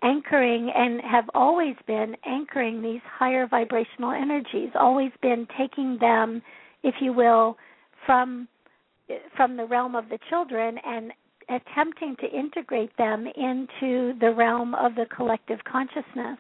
anchoring 0.04 0.72
and 0.74 1.02
have 1.02 1.26
always 1.34 1.76
been 1.88 2.16
anchoring 2.26 2.82
these 2.82 3.02
higher 3.06 3.48
vibrational 3.48 4.12
energies, 4.12 4.70
always 4.80 5.12
been 5.22 5.48
taking 5.58 5.98
them, 6.00 6.42
if 6.84 6.96
you 7.02 7.12
will, 7.12 7.58
from 8.06 8.48
from 9.36 9.58
the 9.58 9.66
realm 9.66 9.94
of 9.94 10.08
the 10.08 10.18
children 10.30 10.78
and 10.86 11.12
attempting 11.52 12.16
to 12.18 12.28
integrate 12.28 12.96
them 12.98 13.28
into 13.28 14.14
the 14.20 14.34
realm 14.36 14.74
of 14.76 14.96
the 14.96 15.06
collective 15.16 15.60
consciousness. 15.66 16.38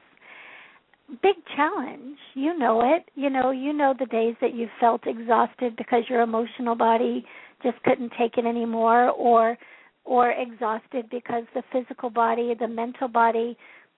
big 1.21 1.35
challenge. 1.55 2.17
You 2.35 2.57
know 2.57 2.81
it. 2.95 3.09
You 3.15 3.29
know, 3.29 3.51
you 3.51 3.73
know 3.73 3.93
the 3.97 4.05
days 4.05 4.35
that 4.41 4.53
you 4.53 4.69
felt 4.79 5.05
exhausted 5.05 5.75
because 5.75 6.03
your 6.09 6.21
emotional 6.21 6.75
body 6.75 7.25
just 7.63 7.81
couldn't 7.83 8.13
take 8.17 8.37
it 8.37 8.45
anymore 8.45 9.09
or 9.09 9.57
or 10.03 10.31
exhausted 10.31 11.09
because 11.11 11.43
the 11.53 11.63
physical 11.71 12.09
body, 12.09 12.55
the 12.59 12.67
mental 12.67 13.07
body 13.07 13.57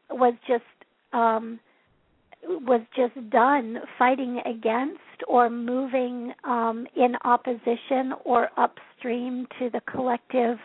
was 0.09 0.33
just 0.47 0.63
um 1.13 1.59
was 2.43 2.81
just 2.95 3.29
done 3.29 3.77
fighting 3.97 4.41
against 4.45 4.99
or 5.27 5.49
moving 5.49 6.33
um 6.43 6.87
in 6.95 7.15
opposition 7.23 8.13
or 8.25 8.49
upstream 8.57 9.47
to 9.59 9.69
the 9.69 9.81
collective 9.81 10.57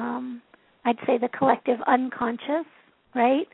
um 0.00 0.42
I'd 0.84 0.96
say 1.06 1.18
the 1.18 1.28
collective 1.28 1.78
unconscious, 1.86 2.66
right? 3.14 3.46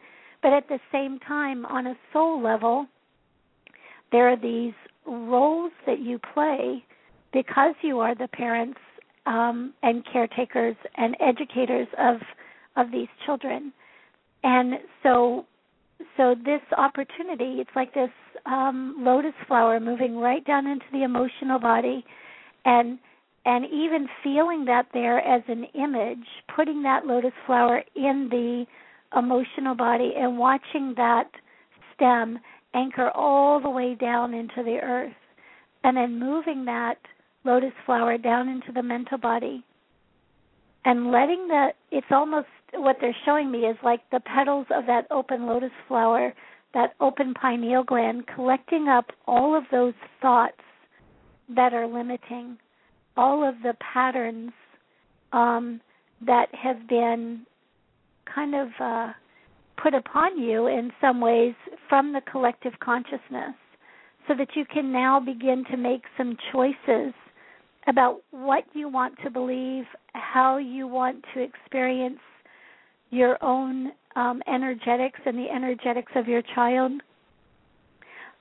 But 0.42 0.52
at 0.52 0.68
the 0.68 0.78
same 0.92 1.18
time, 1.20 1.66
on 1.66 1.88
a 1.88 1.94
soul 2.12 2.40
level, 2.40 2.86
there 4.12 4.28
are 4.28 4.36
these 4.36 4.74
roles 5.06 5.72
that 5.86 6.00
you 6.00 6.20
play 6.34 6.84
because 7.32 7.74
you 7.82 7.98
are 8.00 8.14
the 8.14 8.28
parents 8.28 8.78
um, 9.26 9.74
and 9.82 10.04
caretakers 10.12 10.76
and 10.96 11.16
educators 11.20 11.88
of 11.98 12.16
of 12.76 12.92
these 12.92 13.08
children. 13.24 13.72
And 14.44 14.74
so, 15.02 15.46
so 16.16 16.34
this 16.44 16.60
opportunity, 16.76 17.56
it's 17.60 17.70
like 17.74 17.94
this 17.94 18.10
um, 18.44 18.96
lotus 18.98 19.32
flower 19.48 19.80
moving 19.80 20.16
right 20.18 20.44
down 20.44 20.66
into 20.66 20.84
the 20.92 21.02
emotional 21.02 21.58
body, 21.58 22.04
and 22.64 22.98
and 23.46 23.64
even 23.66 24.08
feeling 24.24 24.64
that 24.64 24.88
there 24.92 25.20
as 25.20 25.42
an 25.46 25.64
image, 25.74 26.26
putting 26.54 26.82
that 26.82 27.06
lotus 27.06 27.32
flower 27.46 27.82
in 27.94 28.26
the 28.28 28.66
emotional 29.16 29.76
body 29.76 30.12
and 30.16 30.36
watching 30.36 30.94
that 30.96 31.30
stem 31.94 32.38
anchor 32.74 33.10
all 33.14 33.60
the 33.60 33.70
way 33.70 33.94
down 33.94 34.34
into 34.34 34.62
the 34.64 34.78
earth 34.82 35.14
and 35.84 35.96
then 35.96 36.18
moving 36.18 36.64
that 36.64 36.98
lotus 37.44 37.72
flower 37.86 38.18
down 38.18 38.48
into 38.48 38.72
the 38.72 38.82
mental 38.82 39.16
body 39.16 39.64
and 40.84 41.12
letting 41.12 41.46
the 41.48 41.68
it's 41.92 42.06
almost 42.10 42.48
what 42.74 42.96
they're 43.00 43.16
showing 43.24 43.50
me 43.50 43.60
is 43.60 43.76
like 43.82 44.00
the 44.10 44.20
petals 44.20 44.66
of 44.74 44.84
that 44.86 45.06
open 45.10 45.46
lotus 45.46 45.70
flower 45.86 46.34
that 46.74 46.94
open 47.00 47.32
pineal 47.32 47.84
gland 47.84 48.24
collecting 48.34 48.88
up 48.88 49.06
all 49.26 49.56
of 49.56 49.62
those 49.70 49.94
thoughts 50.20 50.60
that 51.54 51.72
are 51.72 51.86
limiting 51.86 52.58
all 53.16 53.46
of 53.46 53.54
the 53.62 53.74
patterns 53.92 54.52
um, 55.32 55.80
that 56.24 56.46
have 56.52 56.88
been 56.88 57.46
kind 58.32 58.54
of 58.54 58.68
uh, 58.80 59.12
put 59.82 59.94
upon 59.94 60.38
you 60.38 60.66
in 60.66 60.90
some 61.00 61.20
ways 61.20 61.54
from 61.88 62.12
the 62.12 62.20
collective 62.30 62.72
consciousness 62.82 63.54
so 64.26 64.34
that 64.36 64.48
you 64.54 64.64
can 64.64 64.92
now 64.92 65.20
begin 65.20 65.64
to 65.70 65.76
make 65.76 66.02
some 66.16 66.36
choices 66.52 67.14
about 67.86 68.20
what 68.32 68.64
you 68.72 68.88
want 68.88 69.14
to 69.22 69.30
believe, 69.30 69.84
how 70.12 70.56
you 70.56 70.88
want 70.88 71.24
to 71.34 71.40
experience 71.40 72.18
your 73.10 73.42
own 73.42 73.92
um, 74.16 74.42
energetics 74.52 75.20
and 75.24 75.38
the 75.38 75.48
energetics 75.54 76.10
of 76.16 76.26
your 76.26 76.42
child, 76.54 76.92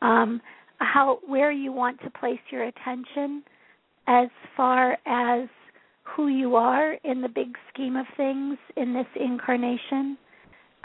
um, 0.02 0.42
how 0.80 1.20
where 1.28 1.52
you 1.52 1.72
want 1.72 2.02
to 2.02 2.10
place 2.10 2.40
your 2.52 2.64
attention 2.64 3.44
as 4.08 4.30
far 4.56 4.98
as 5.06 5.48
who 6.04 6.28
you 6.28 6.56
are 6.56 6.94
in 7.04 7.22
the 7.22 7.30
big 7.30 7.58
scheme 7.72 7.96
of 7.96 8.06
things 8.16 8.58
in 8.78 8.94
this 8.94 9.08
incarnation. 9.16 10.18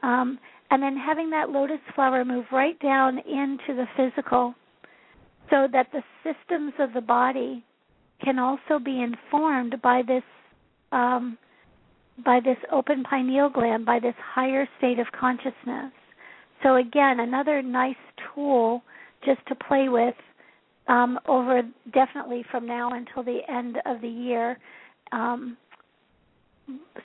Um, 0.03 0.39
and 0.71 0.83
then 0.83 0.97
having 0.97 1.31
that 1.31 1.51
lotus 1.51 1.81
flower 1.95 2.25
move 2.25 2.47
right 2.53 2.79
down 2.81 3.19
into 3.19 3.75
the 3.75 3.87
physical 3.97 4.55
so 5.51 5.67
that 5.73 5.89
the 5.93 6.03
systems 6.23 6.73
of 6.79 6.93
the 6.93 7.01
body 7.01 7.65
can 8.25 8.39
also 8.39 8.79
be 8.83 9.03
informed 9.03 9.81
by 9.83 10.03
this 10.07 10.23
um, 10.93 11.37
by 12.25 12.39
this 12.41 12.59
open 12.71 13.03
pineal 13.03 13.49
gland, 13.49 13.87
by 13.87 13.99
this 13.99 14.15
higher 14.19 14.69
state 14.79 14.99
of 14.99 15.07
consciousness. 15.19 15.93
So 16.63 16.77
again, 16.77 17.21
another 17.21 17.63
nice 17.63 17.95
tool 18.35 18.83
just 19.25 19.41
to 19.49 19.55
play 19.55 19.89
with 19.89 20.15
um, 20.90 21.20
over 21.29 21.62
definitely 21.94 22.44
from 22.50 22.66
now 22.66 22.90
until 22.92 23.22
the 23.22 23.40
end 23.48 23.76
of 23.87 24.00
the 24.00 24.09
year. 24.09 24.59
Um, 25.12 25.57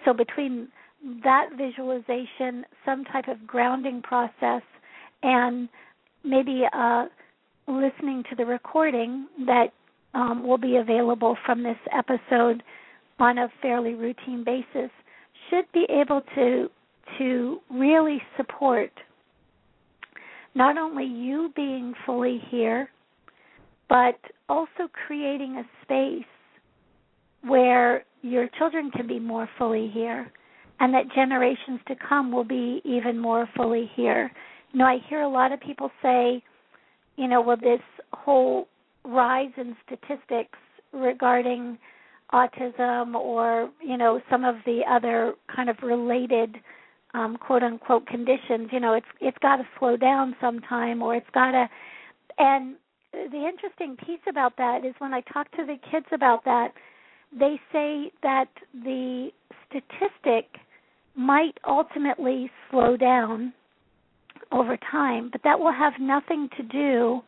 so 0.03 0.13
between 0.13 0.67
that 1.23 1.49
visualization, 1.55 2.65
some 2.83 3.05
type 3.05 3.27
of 3.27 3.45
grounding 3.45 4.01
process, 4.01 4.63
and 5.21 5.69
maybe 6.23 6.63
uh, 6.73 7.05
listening 7.67 8.23
to 8.29 8.35
the 8.35 8.45
recording 8.45 9.27
that 9.45 9.67
um, 10.15 10.47
will 10.47 10.57
be 10.57 10.77
available 10.77 11.37
from 11.45 11.61
this 11.61 11.77
episode 11.95 12.63
on 13.19 13.37
a 13.37 13.47
fairly 13.61 13.93
routine 13.93 14.43
basis 14.43 14.89
should 15.49 15.65
be 15.73 15.85
able 15.89 16.21
to 16.33 16.69
to 17.19 17.59
really 17.69 18.19
support 18.35 18.91
not 20.55 20.75
only 20.75 21.05
you 21.05 21.51
being 21.55 21.93
fully 22.03 22.41
here 22.49 22.89
but 23.89 24.19
also 24.49 24.89
creating 25.07 25.57
a 25.57 25.83
space 25.83 26.25
where 27.43 28.03
your 28.21 28.47
children 28.57 28.89
can 28.91 29.07
be 29.07 29.19
more 29.19 29.47
fully 29.57 29.89
here 29.93 30.31
and 30.79 30.93
that 30.93 31.03
generations 31.13 31.79
to 31.87 31.95
come 31.95 32.31
will 32.31 32.43
be 32.43 32.81
even 32.83 33.19
more 33.19 33.47
fully 33.55 33.89
here. 33.95 34.31
You 34.71 34.79
know, 34.79 34.85
I 34.85 34.97
hear 35.07 35.21
a 35.21 35.29
lot 35.29 35.51
of 35.51 35.59
people 35.59 35.89
say, 36.01 36.43
you 37.15 37.27
know, 37.27 37.41
well, 37.41 37.57
this 37.57 37.81
whole 38.13 38.67
rise 39.05 39.51
in 39.57 39.75
statistics 39.85 40.57
regarding 40.91 41.77
autism 42.33 43.15
or, 43.15 43.69
you 43.81 43.97
know, 43.97 44.19
some 44.29 44.43
of 44.43 44.55
the 44.65 44.81
other 44.89 45.35
kind 45.53 45.69
of 45.69 45.77
related 45.83 46.57
um, 47.13 47.37
quote 47.37 47.63
unquote 47.63 48.05
conditions, 48.07 48.69
you 48.71 48.79
know, 48.79 48.93
it's 48.93 49.05
it's 49.21 49.37
got 49.41 49.57
to 49.57 49.63
slow 49.79 49.95
down 49.95 50.35
sometime 50.41 51.01
or 51.01 51.15
it's 51.15 51.29
got 51.33 51.51
to 51.51 51.69
and 52.37 52.75
the 53.31 53.47
interesting 53.47 53.95
piece 54.05 54.19
about 54.27 54.57
that 54.57 54.85
is 54.85 54.93
when 54.99 55.13
I 55.13 55.21
talk 55.21 55.51
to 55.51 55.65
the 55.65 55.77
kids 55.91 56.05
about 56.11 56.45
that, 56.45 56.73
they 57.37 57.59
say 57.71 58.11
that 58.23 58.49
the 58.73 59.29
statistic 59.67 60.47
might 61.15 61.57
ultimately 61.67 62.51
slow 62.69 62.97
down 62.97 63.53
over 64.51 64.77
time, 64.91 65.29
but 65.31 65.41
that 65.43 65.59
will 65.59 65.71
have 65.71 65.93
nothing 65.99 66.49
to 66.57 66.63
do 66.63 67.21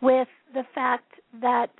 with 0.00 0.28
the 0.54 0.64
fact 0.74 1.12
that 1.40 1.70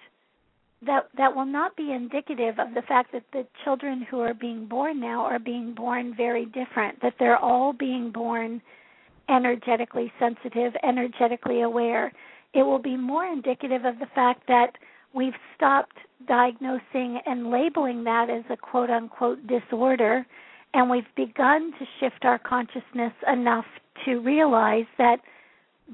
that 0.85 1.09
that 1.17 1.35
will 1.35 1.47
not 1.47 1.75
be 1.75 1.93
indicative 1.93 2.59
of 2.59 2.75
the 2.75 2.83
fact 2.83 3.11
that 3.13 3.25
the 3.33 3.47
children 3.65 4.07
who 4.11 4.21
are 4.21 4.35
being 4.35 4.67
born 4.67 5.01
now 5.01 5.25
are 5.25 5.39
being 5.39 5.75
born 5.75 6.15
very 6.15 6.45
different 6.47 7.01
that 7.01 7.15
they're 7.19 7.39
all 7.39 7.73
being 7.73 8.11
born 8.11 8.61
energetically 9.29 10.13
sensitive 10.19 10.75
energetically 10.85 11.63
aware 11.63 12.13
it 12.57 12.63
will 12.63 12.79
be 12.79 12.97
more 12.97 13.27
indicative 13.27 13.85
of 13.85 13.99
the 13.99 14.07
fact 14.15 14.43
that 14.49 14.73
we've 15.15 15.35
stopped 15.55 15.97
diagnosing 16.27 17.21
and 17.27 17.51
labeling 17.51 18.03
that 18.05 18.31
as 18.31 18.45
a 18.51 18.57
quote 18.57 18.89
unquote 18.89 19.39
disorder 19.47 20.27
and 20.73 20.91
we've 20.91 21.05
begun 21.17 21.73
to 21.79 21.85
shift 22.01 22.25
our 22.25 22.39
consciousness 22.39 23.13
enough 23.31 23.67
to 24.05 24.21
realize 24.21 24.87
that 24.97 25.19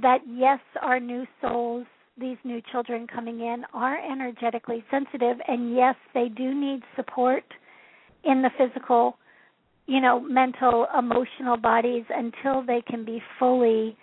that 0.01 0.21
yes 0.29 0.61
our 0.81 1.01
new 1.01 1.27
souls 1.41 1.85
these 2.19 2.37
new 2.45 2.63
children 2.71 3.07
coming 3.07 3.41
in 3.41 3.65
are 3.75 3.99
energetically 3.99 4.85
sensitive 4.91 5.37
and 5.49 5.75
yes 5.75 5.97
they 6.15 6.29
do 6.29 6.55
need 6.55 6.81
support 6.95 7.45
in 8.25 8.43
the 8.43 8.51
physical 8.57 9.17
you 9.87 10.01
know 10.01 10.21
mental 10.21 10.87
emotional 10.97 11.57
bodies 11.57 12.05
until 12.11 12.63
they 12.65 12.83
can 12.87 13.05
be 13.05 13.21
fully 13.39 13.97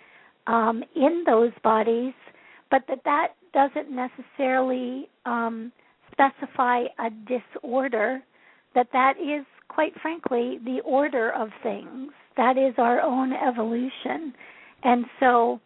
um 0.46 0.84
in 0.94 1.24
those 1.26 1.52
bodies 1.64 2.12
but 2.70 2.82
that 2.88 3.00
that 3.04 3.28
doesn't 3.52 3.90
necessarily 3.90 5.08
um 5.26 5.72
specify 6.12 6.84
a 6.98 7.10
disorder 7.26 8.22
that 8.74 8.88
that 8.92 9.14
is 9.18 9.44
quite 9.68 9.92
frankly 10.02 10.58
the 10.64 10.80
order 10.84 11.32
of 11.32 11.48
things. 11.62 12.12
That 12.36 12.56
is 12.56 12.74
our 12.78 13.00
own 13.00 13.32
evolution. 13.32 14.34
And 14.82 15.04
so 15.18 15.60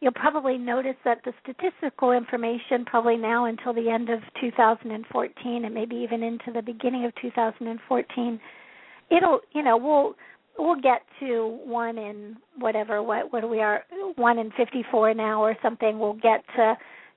you'll 0.00 0.12
probably 0.12 0.58
notice 0.58 0.96
that 1.04 1.20
the 1.24 1.32
statistical 1.42 2.12
information 2.12 2.84
probably 2.84 3.16
now 3.16 3.46
until 3.46 3.72
the 3.72 3.88
end 3.88 4.10
of 4.10 4.20
2014 4.40 5.64
and 5.64 5.74
maybe 5.74 5.96
even 5.96 6.22
into 6.22 6.52
the 6.52 6.62
beginning 6.62 7.04
of 7.04 7.12
2014 7.20 8.40
it'll 9.10 9.40
you 9.52 9.62
know 9.62 9.76
we'll 9.76 10.14
we'll 10.58 10.80
get 10.80 11.02
to 11.20 11.58
one 11.64 11.98
in 11.98 12.36
whatever 12.58 13.02
what 13.02 13.32
what 13.32 13.48
we 13.48 13.60
are 13.60 13.84
one 14.16 14.38
in 14.38 14.50
54 14.56 15.14
now 15.14 15.42
or 15.42 15.56
something. 15.62 15.98
We'll 15.98 16.14
get 16.14 16.44
to 16.56 16.76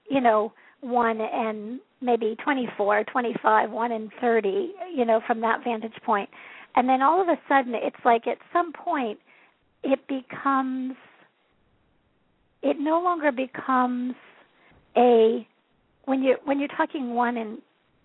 you 0.09 0.21
know 0.21 0.53
one 0.81 1.19
and 1.21 1.79
maybe 2.01 2.35
24 2.43 3.03
25 3.05 3.71
1 3.71 3.91
in 3.91 4.09
30 4.21 4.73
you 4.95 5.05
know 5.05 5.21
from 5.25 5.41
that 5.41 5.63
vantage 5.63 6.01
point. 6.05 6.29
And 6.75 6.87
then 6.87 7.01
all 7.01 7.21
of 7.21 7.27
a 7.27 7.37
sudden 7.47 7.73
it's 7.75 8.03
like 8.05 8.27
at 8.27 8.37
some 8.53 8.71
point 8.73 9.19
it 9.83 9.99
becomes 10.07 10.95
it 12.61 12.77
no 12.79 13.01
longer 13.01 13.31
becomes 13.31 14.15
a 14.97 15.47
when 16.05 16.23
you 16.23 16.35
when 16.45 16.59
you're 16.59 16.67
talking 16.69 17.13
one 17.13 17.37
in 17.37 17.59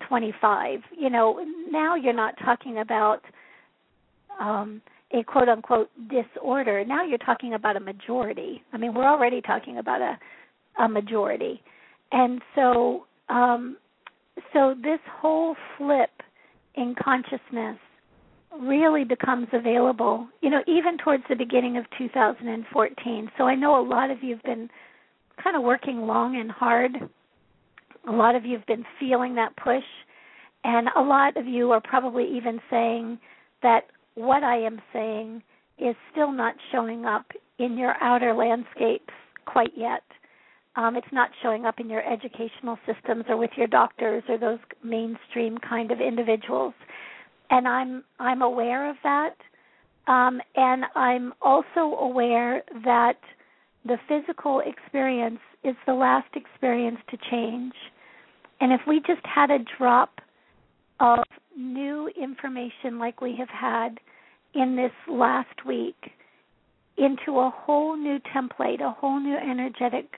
25 0.07 0.81
you 0.97 1.09
know 1.09 1.43
now 1.69 1.95
you're 1.95 2.13
not 2.13 2.35
talking 2.43 2.79
about 2.79 3.21
um 4.39 4.81
a 5.11 5.23
quote 5.23 5.49
unquote 5.49 5.89
disorder 6.09 6.83
now 6.85 7.03
you're 7.03 7.17
talking 7.19 7.53
about 7.53 7.77
a 7.77 7.79
majority 7.79 8.63
i 8.73 8.77
mean 8.77 8.93
we're 8.93 9.07
already 9.07 9.41
talking 9.41 9.77
about 9.77 10.01
a 10.01 10.17
a 10.83 10.89
majority 10.89 11.61
and 12.11 12.41
so 12.53 13.05
um 13.29 13.77
so 14.53 14.75
this 14.81 14.99
whole 15.21 15.55
flip 15.77 16.09
in 16.75 16.95
consciousness 17.01 17.77
really 18.61 19.03
becomes 19.03 19.47
available, 19.53 20.27
you 20.41 20.49
know, 20.49 20.61
even 20.67 20.97
towards 20.97 21.23
the 21.29 21.35
beginning 21.35 21.77
of 21.77 21.85
2014. 21.97 23.31
So 23.37 23.45
I 23.45 23.55
know 23.55 23.79
a 23.79 23.85
lot 23.85 24.11
of 24.11 24.23
you 24.23 24.35
have 24.35 24.43
been 24.43 24.69
kind 25.43 25.55
of 25.55 25.63
working 25.63 26.01
long 26.01 26.37
and 26.37 26.51
hard. 26.51 26.91
A 28.07 28.11
lot 28.11 28.35
of 28.35 28.45
you 28.45 28.57
have 28.57 28.65
been 28.65 28.85
feeling 28.99 29.35
that 29.35 29.55
push. 29.57 29.83
And 30.63 30.87
a 30.95 31.01
lot 31.01 31.37
of 31.37 31.45
you 31.45 31.71
are 31.71 31.81
probably 31.81 32.25
even 32.35 32.59
saying 32.69 33.19
that 33.61 33.85
what 34.15 34.43
I 34.43 34.57
am 34.57 34.81
saying 34.91 35.43
is 35.77 35.95
still 36.11 36.31
not 36.31 36.55
showing 36.71 37.05
up 37.05 37.25
in 37.59 37.77
your 37.77 37.95
outer 38.01 38.33
landscapes 38.33 39.13
quite 39.45 39.71
yet. 39.75 40.03
Um, 40.75 40.95
it's 40.95 41.07
not 41.13 41.29
showing 41.41 41.65
up 41.65 41.79
in 41.79 41.89
your 41.89 42.01
educational 42.01 42.77
systems 42.85 43.25
or 43.29 43.37
with 43.37 43.51
your 43.55 43.67
doctors 43.67 44.23
or 44.27 44.37
those 44.37 44.59
mainstream 44.83 45.57
kind 45.57 45.91
of 45.91 46.01
individuals 46.01 46.73
and 47.49 47.67
I'm 47.67 48.03
I'm 48.19 48.41
aware 48.41 48.89
of 48.89 48.95
that. 49.03 49.35
Um, 50.07 50.39
and 50.55 50.85
I'm 50.95 51.33
also 51.41 51.97
aware 51.99 52.63
that 52.83 53.17
the 53.85 53.97
physical 54.07 54.61
experience 54.65 55.39
is 55.63 55.75
the 55.87 55.93
last 55.93 56.29
experience 56.35 56.99
to 57.09 57.17
change. 57.31 57.73
And 58.61 58.71
if 58.71 58.81
we 58.87 58.99
just 58.99 59.25
had 59.25 59.49
a 59.49 59.57
drop 59.77 60.21
of 60.99 61.23
new 61.55 62.09
information 62.21 62.99
like 62.99 63.21
we 63.21 63.35
have 63.37 63.49
had 63.49 63.99
in 64.53 64.75
this 64.75 64.91
last 65.09 65.65
week 65.65 66.11
into 66.97 67.39
a 67.39 67.51
whole 67.53 67.97
new 67.97 68.19
template, 68.35 68.81
a 68.81 68.91
whole 68.91 69.19
new 69.19 69.37
energetic 69.37 70.15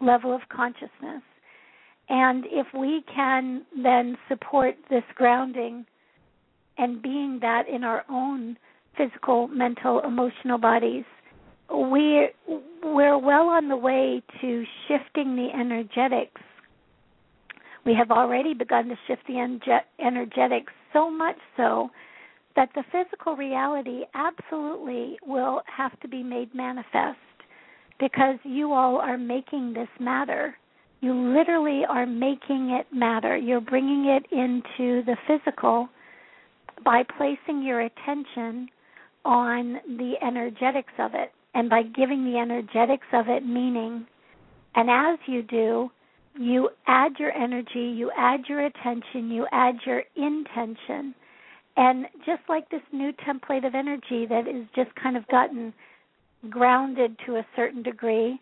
level 0.00 0.34
of 0.34 0.40
consciousness, 0.48 1.22
and 2.08 2.44
if 2.46 2.66
we 2.76 3.04
can 3.14 3.64
then 3.82 4.16
support 4.28 4.76
this 4.88 5.04
grounding 5.14 5.84
and 6.78 7.02
being 7.02 7.38
that 7.42 7.68
in 7.68 7.84
our 7.84 8.04
own 8.08 8.56
physical, 8.96 9.48
mental, 9.48 10.00
emotional 10.00 10.58
bodies, 10.58 11.04
we 11.70 12.28
we're 12.82 13.18
well 13.18 13.48
on 13.48 13.68
the 13.68 13.76
way 13.76 14.22
to 14.40 14.64
shifting 14.86 15.36
the 15.36 15.48
energetics. 15.54 16.40
We 17.88 17.94
have 17.94 18.10
already 18.10 18.52
begun 18.52 18.88
to 18.88 18.96
shift 19.06 19.22
the 19.26 19.38
energetics 19.98 20.74
so 20.92 21.10
much 21.10 21.38
so 21.56 21.88
that 22.54 22.68
the 22.74 22.82
physical 22.92 23.34
reality 23.34 24.02
absolutely 24.12 25.18
will 25.26 25.62
have 25.74 25.98
to 26.00 26.08
be 26.08 26.22
made 26.22 26.54
manifest 26.54 27.16
because 27.98 28.36
you 28.44 28.74
all 28.74 28.96
are 28.96 29.16
making 29.16 29.72
this 29.72 29.88
matter. 29.98 30.54
You 31.00 31.14
literally 31.14 31.86
are 31.88 32.04
making 32.04 32.78
it 32.78 32.94
matter. 32.94 33.38
You're 33.38 33.62
bringing 33.62 34.04
it 34.04 34.26
into 34.30 35.02
the 35.06 35.16
physical 35.26 35.88
by 36.84 37.04
placing 37.16 37.62
your 37.62 37.80
attention 37.80 38.68
on 39.24 39.78
the 39.96 40.12
energetics 40.22 40.92
of 40.98 41.12
it 41.14 41.32
and 41.54 41.70
by 41.70 41.84
giving 41.84 42.30
the 42.30 42.38
energetics 42.38 43.06
of 43.14 43.30
it 43.30 43.46
meaning. 43.46 44.06
And 44.74 44.90
as 44.90 45.18
you 45.26 45.42
do, 45.42 45.90
you 46.38 46.70
add 46.86 47.12
your 47.18 47.32
energy, 47.32 47.94
you 47.96 48.10
add 48.16 48.40
your 48.48 48.64
attention, 48.64 49.30
you 49.30 49.46
add 49.52 49.76
your 49.84 50.02
intention. 50.16 51.14
And 51.76 52.06
just 52.26 52.42
like 52.48 52.70
this 52.70 52.82
new 52.92 53.12
template 53.26 53.66
of 53.66 53.74
energy 53.74 54.26
that 54.26 54.46
is 54.48 54.66
just 54.74 54.94
kind 54.94 55.16
of 55.16 55.26
gotten 55.28 55.72
grounded 56.48 57.16
to 57.26 57.36
a 57.36 57.46
certain 57.56 57.82
degree, 57.82 58.40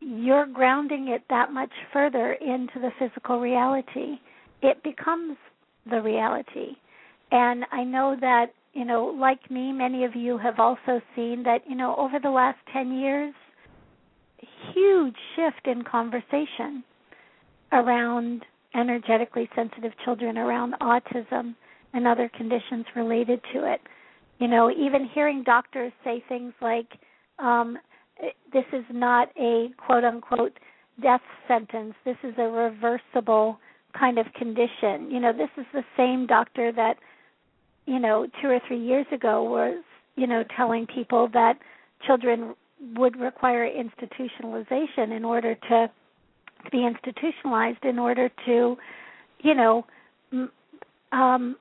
you're 0.00 0.46
grounding 0.46 1.08
it 1.08 1.22
that 1.30 1.52
much 1.52 1.70
further 1.92 2.32
into 2.32 2.78
the 2.80 2.90
physical 2.98 3.40
reality. 3.40 4.18
It 4.62 4.82
becomes 4.82 5.36
the 5.88 6.00
reality. 6.00 6.76
And 7.32 7.64
I 7.72 7.84
know 7.84 8.16
that, 8.20 8.46
you 8.72 8.84
know, 8.84 9.04
like 9.04 9.50
me, 9.50 9.72
many 9.72 10.04
of 10.04 10.14
you 10.14 10.38
have 10.38 10.58
also 10.58 11.00
seen 11.16 11.42
that, 11.44 11.62
you 11.68 11.76
know, 11.76 11.94
over 11.96 12.18
the 12.20 12.30
last 12.30 12.58
10 12.72 12.98
years, 12.98 13.34
huge 14.72 15.16
shift 15.34 15.66
in 15.66 15.82
conversation 15.82 16.84
around 17.72 18.44
energetically 18.74 19.48
sensitive 19.54 19.92
children, 20.04 20.38
around 20.38 20.74
autism 20.80 21.54
and 21.92 22.06
other 22.06 22.30
conditions 22.36 22.86
related 22.94 23.40
to 23.52 23.70
it. 23.70 23.80
You 24.38 24.48
know, 24.48 24.70
even 24.70 25.08
hearing 25.12 25.42
doctors 25.42 25.92
say 26.04 26.22
things 26.28 26.52
like, 26.62 26.86
um, 27.38 27.78
this 28.52 28.64
is 28.72 28.84
not 28.92 29.28
a 29.38 29.68
quote 29.76 30.04
unquote 30.04 30.58
death 31.02 31.22
sentence, 31.48 31.94
this 32.04 32.16
is 32.22 32.34
a 32.38 32.42
reversible 32.42 33.58
kind 33.98 34.18
of 34.18 34.26
condition. 34.34 35.10
You 35.10 35.20
know, 35.20 35.32
this 35.32 35.48
is 35.56 35.64
the 35.72 35.84
same 35.96 36.26
doctor 36.26 36.72
that 36.72 36.96
you 37.86 37.98
know, 37.98 38.26
two 38.40 38.48
or 38.48 38.60
three 38.68 38.78
years 38.78 39.06
ago 39.12 39.42
was, 39.42 39.82
you 40.16 40.26
know, 40.26 40.44
telling 40.56 40.86
people 40.86 41.28
that 41.32 41.54
children 42.06 42.54
would 42.96 43.18
require 43.18 43.68
institutionalization 43.68 45.16
in 45.16 45.24
order 45.24 45.54
to, 45.54 45.68
to 45.68 45.90
be 46.70 46.86
institutionalized 46.86 47.84
in 47.84 47.98
order 47.98 48.30
to, 48.46 48.76
you 49.40 49.54
know, 49.54 49.84
um, 51.12 51.56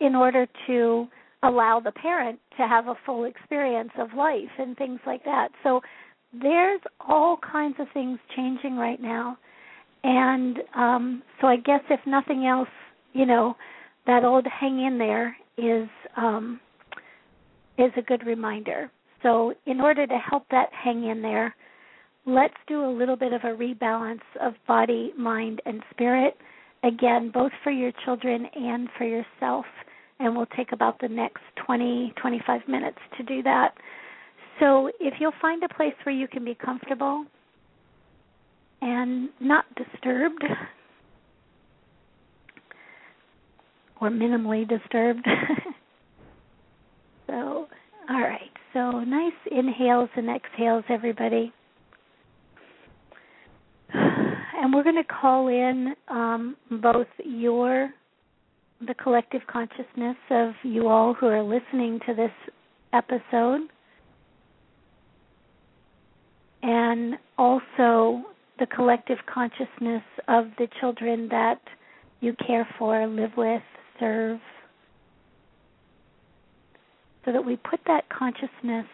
in 0.00 0.14
order 0.14 0.46
to 0.66 1.06
allow 1.42 1.80
the 1.80 1.92
parent 1.92 2.38
to 2.56 2.66
have 2.66 2.88
a 2.88 2.94
full 3.06 3.24
experience 3.24 3.90
of 3.98 4.08
life 4.14 4.50
and 4.58 4.76
things 4.76 5.00
like 5.06 5.24
that. 5.24 5.48
So 5.62 5.80
there's 6.40 6.80
all 7.00 7.38
kinds 7.38 7.76
of 7.78 7.86
things 7.94 8.18
changing 8.36 8.76
right 8.76 9.00
now. 9.00 9.38
And 10.02 10.58
um 10.74 11.22
so 11.40 11.46
I 11.46 11.56
guess 11.56 11.80
if 11.90 12.00
nothing 12.06 12.46
else, 12.46 12.68
you 13.12 13.26
know, 13.26 13.56
that 14.06 14.24
old 14.24 14.46
hang 14.46 14.84
in 14.84 14.98
there 14.98 15.36
is 15.56 15.88
um, 16.16 16.60
is 17.78 17.92
a 17.96 18.02
good 18.02 18.26
reminder. 18.26 18.90
So, 19.22 19.54
in 19.66 19.80
order 19.80 20.06
to 20.06 20.18
help 20.18 20.44
that 20.50 20.68
hang 20.72 21.04
in 21.04 21.22
there, 21.22 21.54
let's 22.34 22.54
do 22.66 22.84
a 22.84 22.90
little 22.90 23.16
bit 23.16 23.32
of 23.32 23.42
a 23.44 23.56
rebalance 23.56 24.20
of 24.40 24.54
body, 24.66 25.12
mind, 25.18 25.60
and 25.66 25.82
spirit. 25.90 26.36
Again, 26.82 27.30
both 27.32 27.52
for 27.62 27.70
your 27.70 27.92
children 28.04 28.46
and 28.54 28.88
for 28.96 29.04
yourself. 29.04 29.66
And 30.18 30.36
we'll 30.36 30.46
take 30.56 30.72
about 30.72 31.00
the 31.00 31.08
next 31.08 31.42
20, 31.66 32.12
25 32.20 32.60
minutes 32.68 32.98
to 33.16 33.22
do 33.22 33.42
that. 33.42 33.74
So, 34.58 34.90
if 35.00 35.14
you'll 35.18 35.32
find 35.40 35.62
a 35.62 35.74
place 35.74 35.94
where 36.04 36.14
you 36.14 36.28
can 36.28 36.44
be 36.44 36.54
comfortable 36.54 37.24
and 38.82 39.30
not 39.40 39.64
disturbed, 39.74 40.44
or 44.00 44.10
minimally 44.10 44.68
disturbed. 44.68 45.26
so, 47.26 47.66
all 48.08 48.20
right. 48.20 48.50
So, 48.72 49.00
nice 49.00 49.32
inhales 49.50 50.10
and 50.16 50.28
exhales, 50.28 50.84
everybody. 50.88 51.52
And 54.62 54.74
we're 54.74 54.82
going 54.82 55.02
to 55.02 55.04
call 55.04 55.48
in 55.48 55.94
um, 56.08 56.54
both 56.82 57.06
your, 57.24 57.94
the 58.86 58.92
collective 58.92 59.40
consciousness 59.50 60.16
of 60.30 60.50
you 60.62 60.86
all 60.86 61.14
who 61.14 61.28
are 61.28 61.42
listening 61.42 61.98
to 62.06 62.14
this 62.14 62.30
episode, 62.92 63.62
and 66.62 67.14
also 67.38 68.22
the 68.58 68.66
collective 68.66 69.16
consciousness 69.32 70.02
of 70.28 70.48
the 70.58 70.68
children 70.78 71.28
that 71.30 71.62
you 72.20 72.34
care 72.46 72.68
for, 72.78 73.06
live 73.06 73.32
with, 73.38 73.62
serve, 73.98 74.40
so 77.24 77.32
that 77.32 77.42
we 77.42 77.56
put 77.56 77.80
that 77.86 78.04
consciousness 78.10 78.84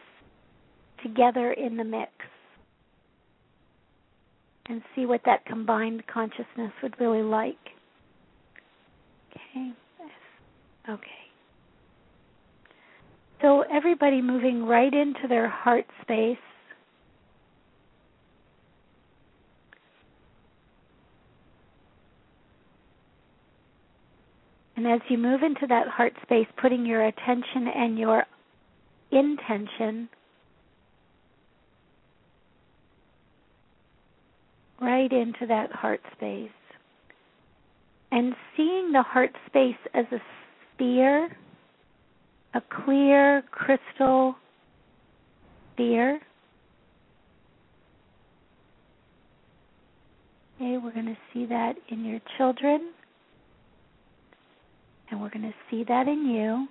together 1.02 1.54
in 1.54 1.76
the 1.76 1.82
mix 1.82 2.12
and 4.68 4.82
see 4.94 5.06
what 5.06 5.20
that 5.24 5.44
combined 5.46 6.06
consciousness 6.06 6.72
would 6.82 6.94
really 7.00 7.22
like. 7.22 7.56
Okay. 9.32 9.70
Okay. 10.88 11.10
So 13.42 13.64
everybody 13.72 14.22
moving 14.22 14.64
right 14.64 14.92
into 14.92 15.28
their 15.28 15.48
heart 15.48 15.86
space 16.02 16.38
And 24.76 24.86
as 24.86 25.00
you 25.08 25.16
move 25.16 25.42
into 25.42 25.66
that 25.68 25.88
heart 25.88 26.12
space, 26.22 26.46
putting 26.60 26.84
your 26.84 27.06
attention 27.06 27.66
and 27.74 27.98
your 27.98 28.24
intention 29.10 30.08
right 34.80 35.10
into 35.12 35.46
that 35.48 35.72
heart 35.72 36.00
space. 36.16 36.50
And 38.12 38.34
seeing 38.56 38.92
the 38.92 39.02
heart 39.02 39.32
space 39.46 39.76
as 39.94 40.04
a 40.12 40.18
sphere, 40.74 41.36
a 42.54 42.62
clear 42.84 43.42
crystal 43.50 44.36
sphere. 45.74 46.20
Okay, 50.56 50.78
we're 50.78 50.92
going 50.92 51.06
to 51.06 51.18
see 51.34 51.44
that 51.46 51.74
in 51.90 52.04
your 52.04 52.20
children, 52.38 52.92
and 55.10 55.20
we're 55.20 55.28
going 55.28 55.42
to 55.42 55.54
see 55.70 55.84
that 55.84 56.08
in 56.08 56.26
you. 56.26 56.66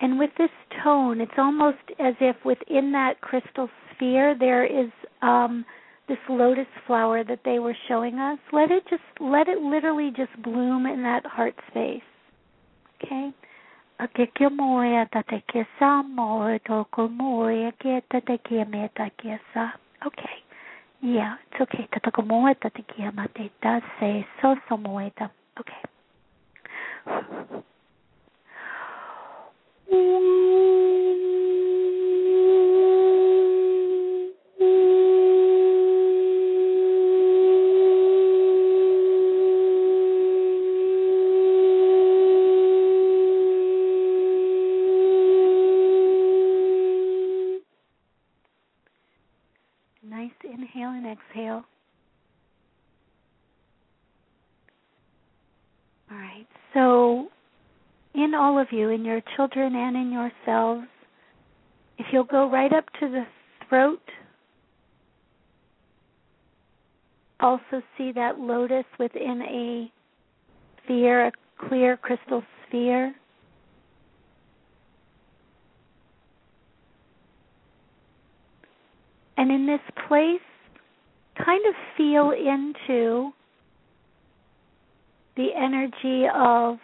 And 0.00 0.18
with 0.18 0.30
this 0.38 0.50
tone, 0.84 1.20
it's 1.20 1.32
almost 1.38 1.78
as 1.98 2.14
if 2.20 2.36
within 2.44 2.92
that 2.92 3.20
crystal 3.20 3.68
sphere 3.94 4.36
there 4.38 4.64
is 4.64 4.90
um, 5.22 5.64
this 6.08 6.18
lotus 6.28 6.66
flower 6.86 7.24
that 7.24 7.40
they 7.44 7.58
were 7.58 7.76
showing 7.88 8.18
us. 8.18 8.38
Let 8.52 8.70
it 8.70 8.84
just 8.88 9.02
let 9.20 9.48
it 9.48 9.58
literally 9.58 10.10
just 10.16 10.30
bloom 10.42 10.86
in 10.86 11.02
that 11.02 11.26
heart 11.26 11.54
space. 11.70 12.02
Okay. 13.02 13.30
Okay. 20.06 20.30
Yeah, 21.00 21.36
it's 21.50 21.60
okay. 21.60 21.88
Okay. 25.60 25.82
Nice 50.02 50.30
inhale 50.42 50.90
and 50.90 51.06
exhale. 51.06 51.64
All 56.10 56.16
right. 56.16 56.46
So 56.74 57.28
in 58.14 58.27
all 58.38 58.58
of 58.58 58.68
you, 58.70 58.90
in 58.90 59.04
your 59.04 59.20
children 59.36 59.74
and 59.74 59.96
in 59.96 60.12
yourselves, 60.12 60.86
if 61.98 62.06
you'll 62.12 62.24
go 62.24 62.48
right 62.48 62.72
up 62.72 62.84
to 63.00 63.08
the 63.08 63.24
throat, 63.68 64.00
also 67.40 67.82
see 67.96 68.12
that 68.12 68.38
lotus 68.38 68.84
within 68.98 69.42
a 69.42 69.92
sphere, 70.84 71.26
a 71.26 71.32
clear 71.68 71.96
crystal 71.96 72.42
sphere. 72.66 73.14
And 79.36 79.50
in 79.52 79.66
this 79.66 79.80
place, 80.08 80.40
kind 81.44 81.64
of 81.66 81.74
feel 81.96 82.32
into 82.32 83.30
the 85.36 85.48
energy 85.56 86.26
of 86.34 86.78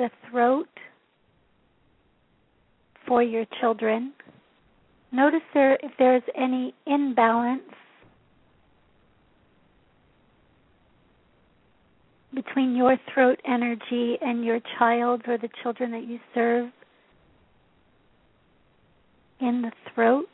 the 0.00 0.10
throat 0.30 0.66
for 3.06 3.22
your 3.22 3.44
children. 3.60 4.14
Notice 5.12 5.42
there 5.52 5.74
if 5.74 5.92
there's 5.98 6.22
any 6.34 6.74
imbalance 6.86 7.60
between 12.32 12.74
your 12.74 12.96
throat 13.12 13.38
energy 13.46 14.16
and 14.22 14.42
your 14.42 14.60
child 14.78 15.20
or 15.26 15.36
the 15.36 15.50
children 15.62 15.90
that 15.90 16.08
you 16.08 16.18
serve 16.34 16.70
in 19.40 19.60
the 19.60 19.72
throat. 19.94 20.28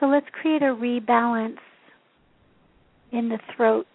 So 0.00 0.06
let's 0.06 0.26
create 0.32 0.62
a 0.62 0.74
rebalance 0.74 1.58
in 3.12 3.28
the 3.28 3.38
throat 3.56 3.86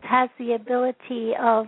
has 0.00 0.28
the 0.38 0.54
ability 0.54 1.32
of 1.40 1.66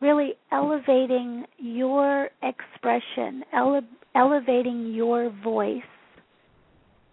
really 0.00 0.34
elevating 0.52 1.44
your 1.58 2.28
expression, 2.42 3.42
ele- 3.52 3.80
elevating 4.14 4.92
your 4.92 5.30
voice 5.42 5.82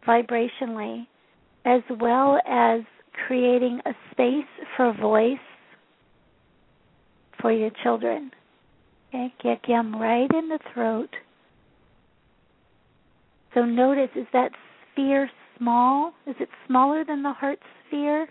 vibrationally, 0.07 1.07
as 1.65 1.81
well 1.99 2.39
as 2.47 2.81
creating 3.27 3.79
a 3.85 3.93
space 4.11 4.67
for 4.75 4.93
voice 4.93 5.37
for 7.41 7.51
your 7.51 7.71
children. 7.83 8.31
Okay, 9.09 9.33
get 9.41 9.59
yum 9.67 9.95
right 10.01 10.29
in 10.33 10.49
the 10.49 10.59
throat. 10.73 11.09
So 13.53 13.63
notice 13.63 14.09
is 14.15 14.25
that 14.33 14.51
sphere 14.91 15.29
small? 15.57 16.13
Is 16.27 16.35
it 16.39 16.49
smaller 16.67 17.03
than 17.05 17.23
the 17.23 17.33
heart 17.33 17.59
sphere? 17.87 18.27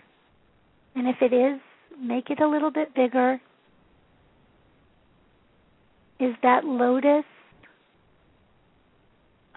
And 0.95 1.07
if 1.07 1.15
it 1.21 1.33
is, 1.33 1.59
make 1.99 2.29
it 2.29 2.39
a 2.41 2.47
little 2.47 2.71
bit 2.71 2.93
bigger. 2.95 3.39
Is 6.19 6.33
that 6.43 6.63
lotus 6.63 7.25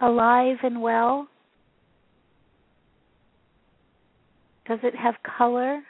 alive 0.00 0.56
and 0.62 0.80
well? 0.80 1.28
Does 4.68 4.80
it 4.82 4.94
have 4.96 5.14
color? 5.38 5.80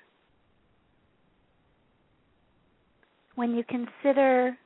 When 3.37 3.55
you 3.55 3.65
consider 3.65 4.57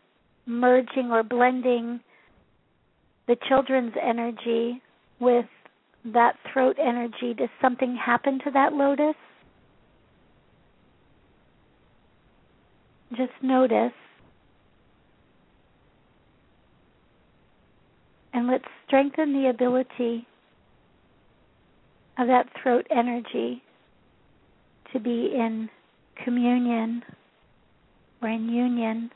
merging 0.46 1.10
or 1.10 1.22
blending 1.22 2.00
the 3.28 3.36
children's 3.48 3.94
energy 4.02 4.82
with 5.20 5.46
that 6.04 6.36
throat 6.52 6.76
energy, 6.80 7.34
does 7.34 7.48
something 7.60 7.96
happen 7.96 8.38
to 8.44 8.50
that 8.52 8.72
lotus? 8.72 9.14
Just 13.10 13.32
notice. 13.42 13.92
And 18.32 18.46
let's 18.46 18.64
strengthen 18.86 19.32
the 19.32 19.48
ability 19.48 20.26
of 22.18 22.28
that 22.28 22.46
throat 22.62 22.86
energy 22.90 23.62
to 24.92 25.00
be 25.00 25.32
in 25.34 25.68
communion 26.24 27.02
or 28.22 28.28
in 28.28 28.48
union 28.48 29.10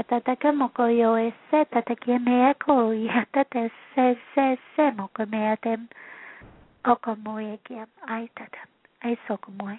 Atataka 0.00 0.52
moko 0.52 0.82
yo 0.88 1.10
e 1.18 1.32
se 1.50 1.64
tataki 1.72 2.18
mea 2.18 2.54
ko 2.54 2.92
i 2.92 3.06
hatate 3.08 3.70
se 3.94 4.16
se 4.34 4.46
se 4.76 4.90
moko 4.96 5.26
mea 5.26 5.56
tem 5.56 5.88
oko 6.92 7.16
moe 7.24 7.44
e 7.54 7.58
kiam 7.64 7.90
ai 8.08 8.26
tata 8.36 8.62
ai 9.04 9.16
soko 9.28 9.50
moe. 9.58 9.76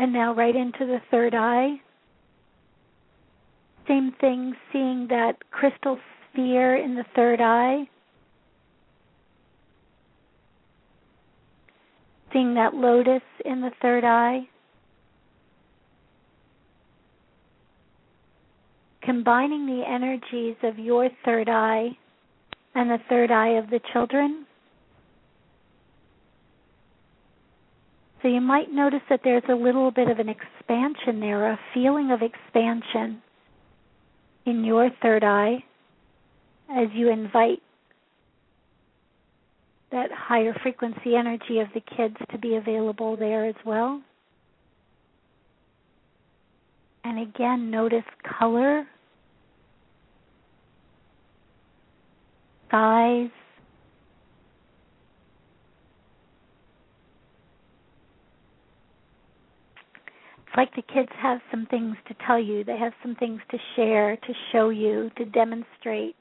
And 0.00 0.14
now 0.14 0.34
right 0.34 0.56
into 0.56 0.86
the 0.86 1.02
third 1.10 1.34
eye. 1.34 1.74
Same 3.86 4.14
thing, 4.18 4.54
seeing 4.72 5.08
that 5.10 5.34
crystal 5.50 5.98
sphere 6.32 6.76
in 6.76 6.94
the 6.94 7.04
third 7.14 7.42
eye. 7.42 7.84
Seeing 12.32 12.54
that 12.54 12.72
lotus 12.72 13.20
in 13.44 13.60
the 13.60 13.72
third 13.82 14.04
eye. 14.04 14.48
Combining 19.02 19.66
the 19.66 19.82
energies 19.86 20.56
of 20.62 20.78
your 20.78 21.10
third 21.26 21.50
eye 21.50 21.90
and 22.74 22.88
the 22.88 23.00
third 23.10 23.30
eye 23.30 23.58
of 23.58 23.68
the 23.68 23.80
children 23.92 24.46
So 28.22 28.28
you 28.28 28.40
might 28.40 28.70
notice 28.70 29.00
that 29.08 29.20
there's 29.24 29.42
a 29.48 29.54
little 29.54 29.90
bit 29.90 30.08
of 30.10 30.18
an 30.18 30.28
expansion 30.28 31.20
there, 31.20 31.52
a 31.52 31.58
feeling 31.72 32.10
of 32.10 32.20
expansion 32.20 33.22
in 34.44 34.64
your 34.64 34.90
third 35.02 35.24
eye 35.24 35.64
as 36.70 36.88
you 36.94 37.10
invite 37.10 37.62
that 39.90 40.10
higher 40.12 40.54
frequency 40.62 41.16
energy 41.16 41.58
of 41.58 41.68
the 41.74 41.80
kids 41.96 42.16
to 42.30 42.38
be 42.38 42.56
available 42.56 43.16
there 43.16 43.46
as 43.46 43.56
well. 43.64 44.00
And 47.02 47.18
again, 47.18 47.70
notice 47.70 48.04
color, 48.38 48.86
size, 52.70 53.30
it's 60.50 60.56
like 60.56 60.74
the 60.74 60.92
kids 60.92 61.10
have 61.22 61.38
some 61.48 61.66
things 61.70 61.94
to 62.08 62.14
tell 62.26 62.38
you. 62.38 62.64
They 62.64 62.76
have 62.76 62.92
some 63.04 63.14
things 63.14 63.40
to 63.52 63.58
share, 63.76 64.16
to 64.16 64.32
show 64.50 64.70
you, 64.70 65.08
to 65.16 65.24
demonstrate, 65.26 66.16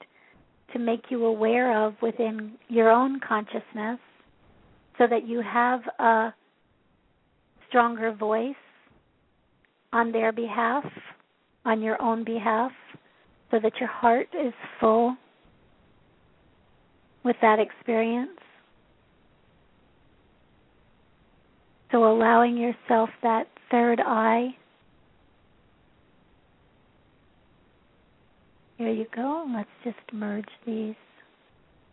to 0.72 0.78
make 0.78 1.06
you 1.10 1.26
aware 1.26 1.86
of 1.88 1.96
within 2.00 2.52
your 2.68 2.92
own 2.92 3.20
consciousness 3.28 3.98
so 5.00 5.08
that 5.10 5.28
you 5.28 5.42
have 5.42 5.80
a 5.98 6.32
stronger 7.68 8.12
voice 8.14 8.54
on 9.94 10.12
their 10.12 10.32
behalf, 10.32 10.86
on 11.66 11.82
your 11.82 12.00
own 12.00 12.24
behalf, 12.24 12.72
so 13.50 13.58
that 13.60 13.72
your 13.80 13.90
heart 13.90 14.28
is 14.40 14.54
full 14.80 15.16
with 17.26 17.36
that 17.42 17.58
experience. 17.58 18.30
So 21.92 22.04
allowing 22.04 22.58
yourself 22.58 23.10
that 23.24 23.48
third 23.72 24.00
eye. 24.02 24.56
Here 28.78 28.92
you 28.92 29.06
go. 29.14 29.46
Let's 29.54 29.70
just 29.84 30.14
merge 30.14 30.50
these, 30.66 30.96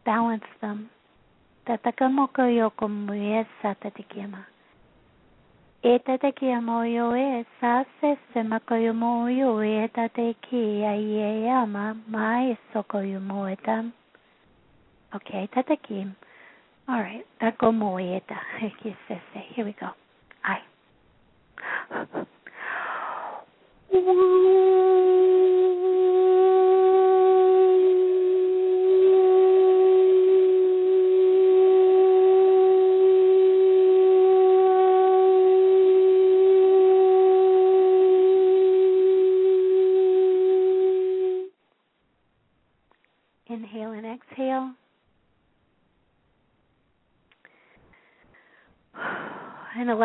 balance 0.04 0.44
them. 0.60 0.88
Tatakamoko 1.66 2.46
yoko 2.46 2.88
muesa 2.88 3.74
tatikima. 3.82 4.44
Etatekia 5.82 6.60
moyo 6.60 7.14
e 7.16 7.44
sa 7.60 7.84
se 8.00 8.16
se 8.32 8.42
makoyo 8.42 8.92
moyo 8.94 9.62
e 9.62 9.88
tateki 9.88 10.84
ai 10.84 11.48
ama 11.48 11.94
mai. 12.08 12.56
Okay, 15.14 15.48
tatakim. 15.54 16.14
All 16.88 17.00
right. 17.00 17.26
Here 19.54 19.64
we 19.64 19.72
go. 19.78 19.90
I. 20.44 20.58
Inhale 23.92 24.75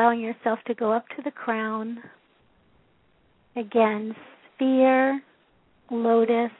allowing 0.01 0.19
yourself 0.19 0.57
to 0.65 0.73
go 0.73 0.91
up 0.91 1.07
to 1.09 1.21
the 1.23 1.31
crown. 1.31 1.99
Again, 3.55 4.15
sphere, 4.55 5.21
lotus, 5.91 6.51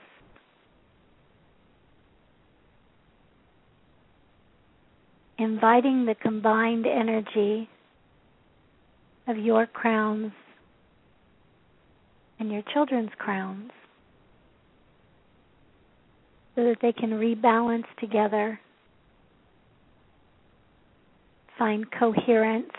inviting 5.40 6.06
the 6.06 6.14
combined 6.22 6.86
energy 6.86 7.68
of 9.28 9.38
your 9.38 9.66
crowns 9.66 10.32
and 12.40 12.52
your 12.52 12.62
children's 12.74 13.12
crowns 13.18 13.72
so 16.56 16.64
that 16.64 16.78
they 16.82 16.92
can 16.92 17.12
rebalance 17.12 17.86
together, 18.00 18.60
find 21.58 21.86
coherence, 21.92 22.70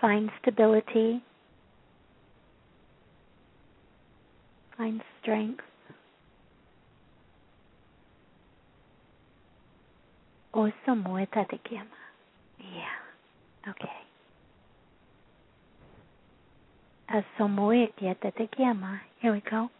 find 0.00 0.30
stability, 0.40 1.22
find 4.76 5.02
strength. 5.20 5.64
Osomoeta 10.54 11.44
te 11.48 11.58
kiama. 11.68 11.98
Yeah. 12.58 13.70
Okay. 13.70 13.98
Asomoe 17.08 17.86
kieta 17.96 18.30
te 18.34 18.46
kiama. 18.56 19.00
Here 19.20 19.32
we 19.32 19.40
go. 19.40 19.70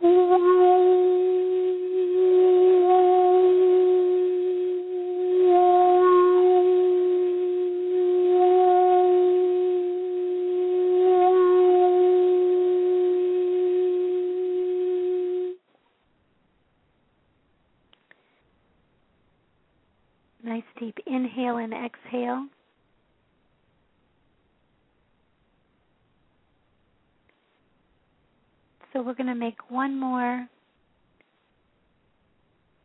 Nice 0.02 1.29
inhale 21.50 21.56
and 21.58 21.72
exhale. 21.72 22.46
So 28.92 29.02
we're 29.02 29.14
going 29.14 29.28
to 29.28 29.34
make 29.34 29.70
one 29.70 29.98
more, 29.98 30.48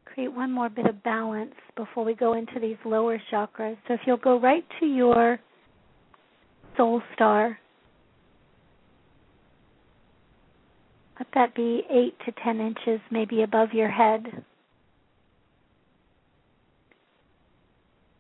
create 0.06 0.32
one 0.32 0.52
more 0.52 0.70
bit 0.70 0.86
of 0.86 1.02
balance 1.04 1.56
before 1.76 2.06
we 2.06 2.14
go 2.14 2.34
into 2.34 2.60
these 2.62 2.78
lower 2.86 3.20
chakras. 3.32 3.78
So 3.88 3.96
if 3.96 4.02
you'll 4.06 4.18
go 4.18 4.40
right 4.40 4.64
to 4.80 4.86
your 4.86 5.40
soul 6.78 7.02
star, 7.16 7.58
let 11.18 11.28
that 11.34 11.56
be 11.56 11.82
8 11.90 12.14
to 12.26 12.32
10 12.44 12.60
inches 12.60 13.00
maybe 13.10 13.42
above 13.42 13.70
your 13.74 13.90
head. 13.90 14.26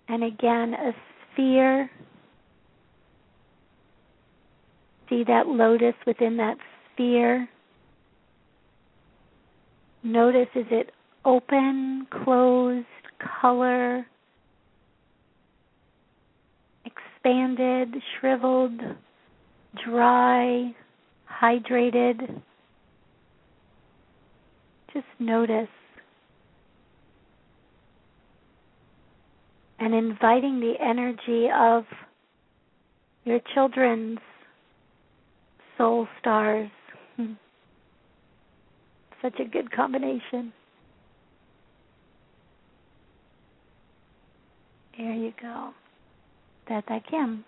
And 0.07 0.23
again, 0.23 0.73
a 0.73 0.91
sphere. 1.33 1.89
See 5.09 5.23
that 5.27 5.47
lotus 5.47 5.95
within 6.05 6.37
that 6.37 6.57
sphere. 6.93 7.47
Notice 10.03 10.47
is 10.55 10.65
it 10.69 10.91
open, 11.25 12.07
closed, 12.23 12.85
color, 13.41 14.05
expanded, 16.85 17.95
shriveled, 18.19 18.79
dry, 19.83 20.75
hydrated. 21.41 22.41
Just 24.93 25.07
notice. 25.19 25.67
And 29.79 29.93
inviting 29.93 30.59
the 30.59 30.73
energy 30.81 31.49
of 31.53 31.83
your 33.25 33.39
children's 33.53 34.19
soul 35.77 36.07
stars. 36.19 36.69
Hmm. 37.17 37.33
Such 39.21 39.39
a 39.39 39.45
good 39.45 39.71
combination. 39.71 40.53
There 44.97 45.13
you 45.13 45.33
go. 45.41 45.71
That 46.69 46.85
I 46.87 47.01
can. 47.09 47.43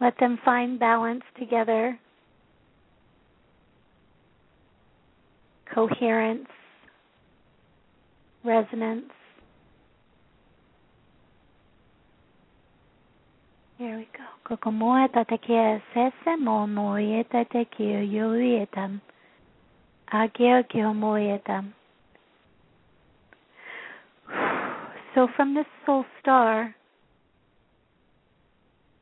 Let 0.00 0.18
them 0.18 0.38
find 0.44 0.78
balance 0.78 1.22
together, 1.38 1.98
coherence, 5.74 6.48
resonance. 8.44 9.10
Here 13.78 13.96
we 13.96 14.08
go. 14.16 14.56
Kokomoa 14.56 15.08
tatakia 15.08 15.82
sese 15.92 16.36
mo 16.38 16.66
moye 16.66 17.24
tatakio 17.24 18.00
yoietam. 18.02 19.00
Ageo 20.12 20.62
Gyomoyedam. 20.70 21.72
So 25.14 25.28
from 25.36 25.54
this 25.54 25.66
soul 25.84 26.04
star, 26.20 26.74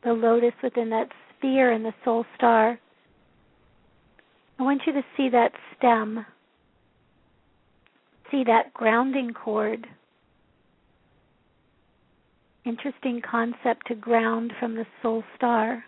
the 0.02 0.12
lotus 0.12 0.54
within 0.62 0.90
that 0.90 1.08
sphere 1.36 1.72
in 1.72 1.82
the 1.82 1.94
soul 2.04 2.24
star, 2.36 2.78
I 4.58 4.62
want 4.62 4.82
you 4.86 4.92
to 4.92 5.02
see 5.16 5.28
that 5.30 5.52
stem, 5.76 6.24
see 8.30 8.44
that 8.44 8.72
grounding 8.74 9.32
cord. 9.32 9.86
Interesting 12.64 13.20
concept 13.28 13.86
to 13.88 13.94
ground 13.94 14.52
from 14.58 14.74
the 14.74 14.86
soul 15.02 15.22
star. 15.36 15.84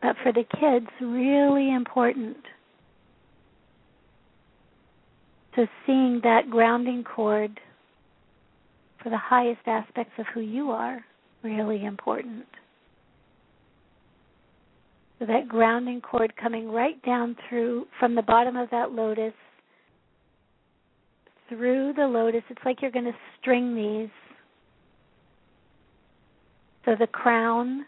But 0.00 0.16
for 0.22 0.32
the 0.32 0.44
kids, 0.58 0.86
really 1.00 1.72
important. 1.72 2.38
So 5.54 5.66
seeing 5.84 6.20
that 6.22 6.48
grounding 6.48 7.04
cord 7.04 7.60
for 9.02 9.10
the 9.10 9.18
highest 9.18 9.60
aspects 9.66 10.12
of 10.18 10.26
who 10.32 10.40
you 10.40 10.70
are, 10.70 11.04
really 11.42 11.84
important. 11.84 12.46
So 15.18 15.26
that 15.26 15.48
grounding 15.48 16.00
cord 16.00 16.34
coming 16.36 16.70
right 16.70 17.00
down 17.04 17.36
through 17.48 17.86
from 17.98 18.14
the 18.14 18.22
bottom 18.22 18.56
of 18.56 18.70
that 18.70 18.92
lotus 18.92 19.34
through 21.50 21.92
the 21.94 22.06
lotus. 22.06 22.42
It's 22.48 22.62
like 22.64 22.80
you're 22.80 22.90
going 22.90 23.04
to 23.04 23.16
string 23.38 23.74
these. 23.74 24.08
So 26.86 26.96
the 26.98 27.06
crown, 27.06 27.84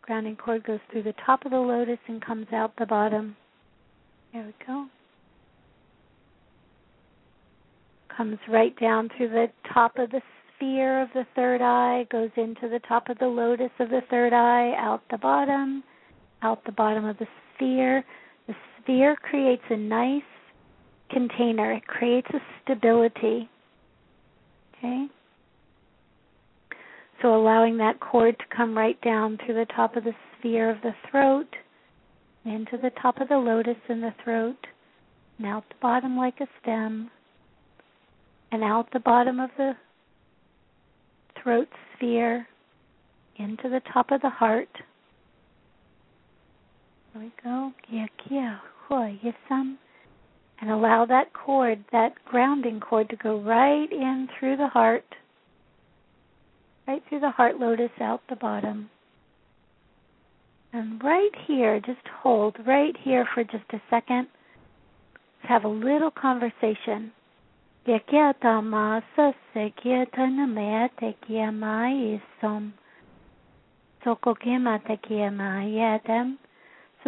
grounding 0.00 0.36
cord 0.36 0.64
goes 0.64 0.80
through 0.90 1.02
the 1.02 1.14
top 1.26 1.44
of 1.44 1.50
the 1.50 1.58
lotus 1.58 1.98
and 2.08 2.24
comes 2.24 2.46
out 2.54 2.72
the 2.78 2.86
bottom. 2.86 3.36
There 4.32 4.44
we 4.44 4.54
go. 4.66 4.86
Comes 8.16 8.38
right 8.48 8.78
down 8.80 9.10
through 9.16 9.28
the 9.28 9.48
top 9.74 9.98
of 9.98 10.10
the 10.10 10.22
sphere 10.56 11.02
of 11.02 11.08
the 11.12 11.26
third 11.34 11.60
eye, 11.60 12.06
goes 12.10 12.30
into 12.36 12.68
the 12.68 12.80
top 12.88 13.10
of 13.10 13.18
the 13.18 13.26
lotus 13.26 13.70
of 13.78 13.90
the 13.90 14.00
third 14.08 14.32
eye, 14.32 14.74
out 14.78 15.02
the 15.10 15.18
bottom, 15.18 15.84
out 16.42 16.64
the 16.64 16.72
bottom 16.72 17.04
of 17.04 17.18
the 17.18 17.26
sphere. 17.54 18.02
The 18.46 18.54
sphere 18.80 19.16
creates 19.16 19.62
a 19.68 19.76
nice 19.76 20.22
container, 21.10 21.72
it 21.72 21.86
creates 21.86 22.28
a 22.32 22.38
stability. 22.62 23.48
Okay? 24.78 25.06
So 27.22 27.34
allowing 27.34 27.78
that 27.78 28.00
cord 28.00 28.38
to 28.38 28.56
come 28.56 28.76
right 28.76 29.00
down 29.00 29.38
through 29.44 29.54
the 29.54 29.66
top 29.74 29.96
of 29.96 30.04
the 30.04 30.12
sphere 30.38 30.70
of 30.70 30.80
the 30.82 30.94
throat, 31.10 31.48
into 32.44 32.76
the 32.76 32.90
top 33.00 33.20
of 33.20 33.28
the 33.28 33.38
lotus 33.38 33.76
in 33.88 34.00
the 34.00 34.14
throat, 34.22 34.66
and 35.38 35.46
out 35.46 35.64
the 35.68 35.74
bottom 35.80 36.16
like 36.16 36.40
a 36.40 36.46
stem, 36.62 37.10
and 38.52 38.62
out 38.62 38.88
the 38.92 39.00
bottom 39.00 39.40
of 39.40 39.50
the 39.56 39.72
throat 41.42 41.68
sphere, 41.96 42.46
into 43.38 43.68
the 43.68 43.80
top 43.92 44.10
of 44.10 44.20
the 44.20 44.30
heart. 44.30 44.68
There 47.12 47.22
we 47.22 47.32
go. 47.42 47.72
Um. 49.50 49.78
And 50.60 50.70
allow 50.70 51.04
that 51.06 51.32
cord, 51.32 51.84
that 51.92 52.14
grounding 52.24 52.80
cord, 52.80 53.08
to 53.10 53.16
go 53.16 53.40
right 53.40 53.90
in 53.90 54.28
through 54.38 54.56
the 54.56 54.68
heart, 54.68 55.04
right 56.88 57.02
through 57.08 57.20
the 57.20 57.30
heart 57.30 57.58
lotus 57.58 57.90
out 58.00 58.22
the 58.28 58.36
bottom. 58.36 58.90
And 60.72 61.02
right 61.02 61.30
here, 61.46 61.80
just 61.80 62.06
hold 62.22 62.56
right 62.66 62.94
here 63.02 63.26
for 63.34 63.44
just 63.44 63.64
a 63.72 63.80
second. 63.90 64.28
Let's 65.42 65.48
have 65.48 65.64
a 65.64 65.68
little 65.68 66.10
conversation. 66.10 67.12
So 67.86 67.98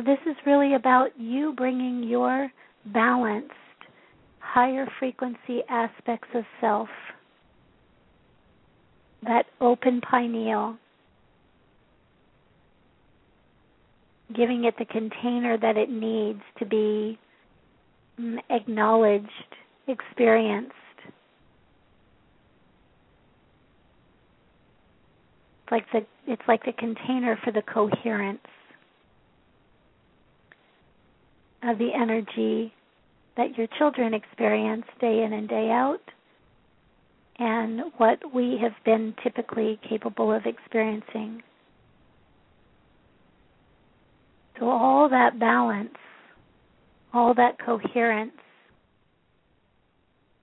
this 0.04 0.18
is 0.26 0.36
really 0.46 0.74
about 0.74 1.10
you 1.18 1.52
bringing 1.56 2.04
your 2.04 2.50
balanced, 2.86 3.52
higher 4.40 4.86
frequency 4.98 5.62
aspects 5.68 6.28
of 6.34 6.44
self. 6.60 6.88
That 9.22 9.46
open 9.60 10.00
pineal, 10.00 10.76
giving 14.34 14.64
it 14.64 14.74
the 14.78 14.84
container 14.84 15.58
that 15.58 15.76
it 15.76 15.90
needs 15.90 16.42
to 16.58 16.66
be 16.66 17.18
mm, 18.20 18.38
acknowledged, 18.48 19.26
experienced. 19.88 20.72
It's 25.64 25.72
like 25.72 25.84
the 25.92 26.06
it's 26.32 26.42
like 26.46 26.64
the 26.64 26.72
container 26.72 27.38
for 27.44 27.52
the 27.52 27.62
coherence 27.62 28.40
of 31.62 31.78
the 31.78 31.90
energy 31.94 32.72
that 33.36 33.56
your 33.56 33.66
children 33.78 34.14
experience 34.14 34.84
day 35.00 35.22
in 35.22 35.32
and 35.32 35.48
day 35.48 35.70
out 35.70 36.00
and 37.38 37.82
what 37.98 38.18
we 38.34 38.58
have 38.60 38.72
been 38.84 39.14
typically 39.22 39.78
capable 39.88 40.32
of 40.32 40.42
experiencing. 40.44 41.42
So, 44.58 44.68
all 44.68 45.08
that 45.08 45.38
balance, 45.38 45.94
all 47.14 47.32
that 47.34 47.64
coherence, 47.64 48.32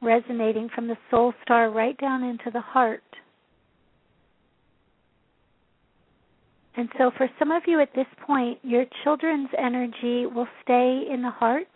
resonating 0.01 0.69
from 0.73 0.87
the 0.87 0.97
soul 1.11 1.33
star 1.43 1.69
right 1.69 1.97
down 1.97 2.23
into 2.23 2.49
the 2.51 2.61
heart 2.61 3.03
And 6.77 6.89
so, 6.97 7.11
for 7.15 7.29
some 7.39 7.51
of 7.51 7.63
you 7.67 7.79
at 7.79 7.93
this 7.95 8.07
point, 8.25 8.59
your 8.61 8.85
children's 9.03 9.49
energy 9.57 10.25
will 10.25 10.47
stay 10.63 11.03
in 11.09 11.21
the 11.21 11.29
heart. 11.29 11.67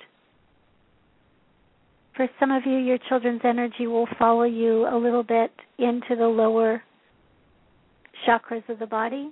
For 2.16 2.28
some 2.38 2.52
of 2.52 2.64
you, 2.66 2.78
your 2.78 2.98
children's 3.08 3.42
energy 3.46 3.88
will 3.88 4.08
follow 4.18 4.44
you 4.44 4.86
a 4.88 4.98
little 4.98 5.24
bit 5.24 5.52
into 5.78 6.18
the 6.18 6.28
lower 6.28 6.84
chakras 8.28 8.68
of 8.68 8.80
the 8.80 8.88
body. 8.88 9.32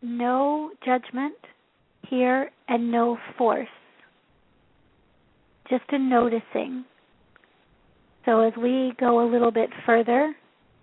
No 0.00 0.70
judgment 0.86 1.36
here 2.08 2.50
and 2.68 2.90
no 2.90 3.18
force. 3.36 3.68
Just 5.68 5.84
a 5.90 5.98
noticing. 5.98 6.86
So, 8.24 8.40
as 8.40 8.54
we 8.56 8.94
go 8.98 9.22
a 9.22 9.30
little 9.30 9.50
bit 9.50 9.68
further, 9.84 10.34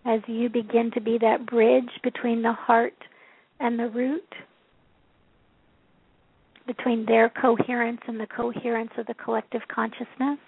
as 0.06 0.22
you 0.28 0.50
begin 0.50 0.92
to 0.94 1.02
be 1.02 1.18
that 1.20 1.46
bridge 1.46 1.90
between 2.04 2.42
the 2.42 2.54
heart 2.54 2.94
and 3.60 3.80
the 3.80 3.90
root, 3.90 4.28
between 6.68 7.06
their 7.06 7.30
coherence 7.30 8.02
and 8.08 8.20
the 8.20 8.28
coherence 8.28 8.92
of 8.98 9.06
the 9.08 9.14
collective 9.16 9.62
consciousness. 9.74 10.40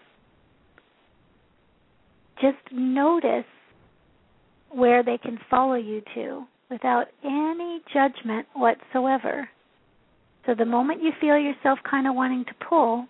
Just 2.42 2.58
notice 2.72 3.46
where 4.70 5.04
they 5.04 5.18
can 5.18 5.40
follow 5.50 5.76
you 5.76 6.02
to 6.14 6.44
without 6.70 7.08
any 7.24 7.82
judgment 7.94 8.46
whatsoever. 8.54 9.50
So 10.46 10.54
the 10.54 10.66
moment 10.66 11.02
you 11.02 11.12
feel 11.20 11.38
yourself 11.38 11.80
kind 11.90 12.08
of 12.08 12.16
wanting 12.16 12.46
to 12.46 12.54
pull, 12.68 13.06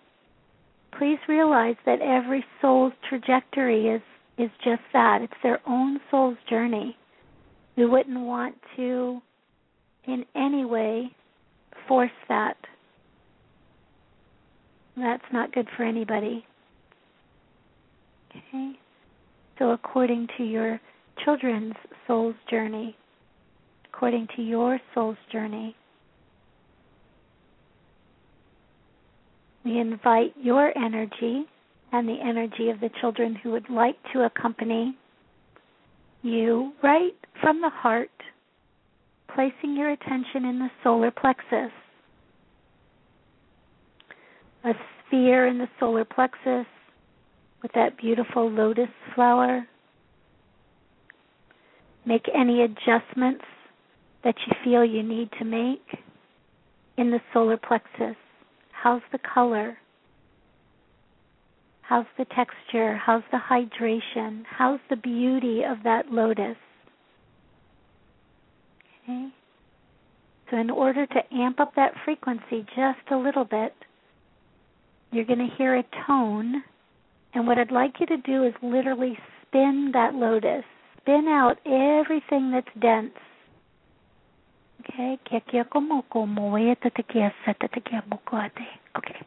please 0.98 1.18
realize 1.28 1.76
that 1.86 2.00
every 2.00 2.44
soul's 2.60 2.92
trajectory 3.08 3.88
is 3.88 4.02
is 4.38 4.50
just 4.64 4.82
that 4.92 5.20
it's 5.22 5.32
their 5.42 5.60
own 5.66 5.98
soul's 6.10 6.36
journey. 6.48 6.96
We 7.76 7.86
wouldn't 7.86 8.20
want 8.20 8.54
to, 8.76 9.20
in 10.06 10.24
any 10.34 10.64
way, 10.64 11.10
force 11.86 12.10
that. 12.28 12.56
That's 14.96 15.22
not 15.32 15.52
good 15.52 15.68
for 15.76 15.84
anybody. 15.84 16.44
Okay? 18.30 18.72
So, 19.58 19.70
according 19.70 20.28
to 20.36 20.44
your 20.44 20.80
children's 21.24 21.74
soul's 22.06 22.34
journey, 22.48 22.96
according 23.92 24.28
to 24.36 24.42
your 24.42 24.80
soul's 24.94 25.16
journey, 25.32 25.74
we 29.64 29.78
invite 29.78 30.34
your 30.40 30.76
energy 30.78 31.46
and 31.92 32.08
the 32.08 32.18
energy 32.22 32.70
of 32.70 32.80
the 32.80 32.90
children 33.00 33.34
who 33.34 33.50
would 33.52 33.70
like 33.70 33.96
to 34.12 34.24
accompany 34.24 34.96
you 36.22 36.72
right 36.82 37.14
from 37.40 37.60
the 37.60 37.70
heart, 37.70 38.10
placing 39.34 39.76
your 39.76 39.90
attention 39.90 40.44
in 40.44 40.58
the 40.58 40.68
solar 40.82 41.10
plexus. 41.10 41.70
A 44.64 44.72
sphere 45.06 45.46
in 45.46 45.58
the 45.58 45.68
solar 45.78 46.04
plexus 46.04 46.66
with 47.62 47.72
that 47.74 47.96
beautiful 47.96 48.50
lotus 48.50 48.88
flower. 49.14 49.66
Make 52.04 52.26
any 52.34 52.62
adjustments 52.62 53.44
that 54.24 54.34
you 54.46 54.52
feel 54.64 54.84
you 54.84 55.02
need 55.02 55.30
to 55.38 55.44
make 55.44 55.86
in 56.96 57.10
the 57.10 57.20
solar 57.32 57.56
plexus. 57.56 58.16
How's 58.72 59.02
the 59.12 59.18
color? 59.18 59.78
How's 61.88 62.04
the 62.18 62.26
texture? 62.26 63.00
How's 63.02 63.22
the 63.32 63.38
hydration? 63.38 64.42
How's 64.46 64.80
the 64.90 64.96
beauty 64.96 65.62
of 65.64 65.78
that 65.84 66.12
lotus? 66.12 66.58
Okay. 69.02 69.28
So, 70.50 70.58
in 70.58 70.68
order 70.68 71.06
to 71.06 71.34
amp 71.34 71.60
up 71.60 71.74
that 71.76 71.92
frequency 72.04 72.66
just 72.76 73.10
a 73.10 73.16
little 73.16 73.46
bit, 73.46 73.72
you're 75.12 75.24
going 75.24 75.38
to 75.38 75.56
hear 75.56 75.76
a 75.78 75.84
tone. 76.06 76.62
And 77.32 77.46
what 77.46 77.56
I'd 77.58 77.70
like 77.70 77.94
you 78.00 78.06
to 78.06 78.18
do 78.18 78.44
is 78.44 78.52
literally 78.62 79.16
spin 79.46 79.90
that 79.94 80.12
lotus, 80.12 80.64
spin 81.00 81.26
out 81.26 81.56
everything 81.64 82.50
that's 82.50 82.68
dense. 82.82 83.12
Okay, 88.50 88.68
okay. 88.96 89.26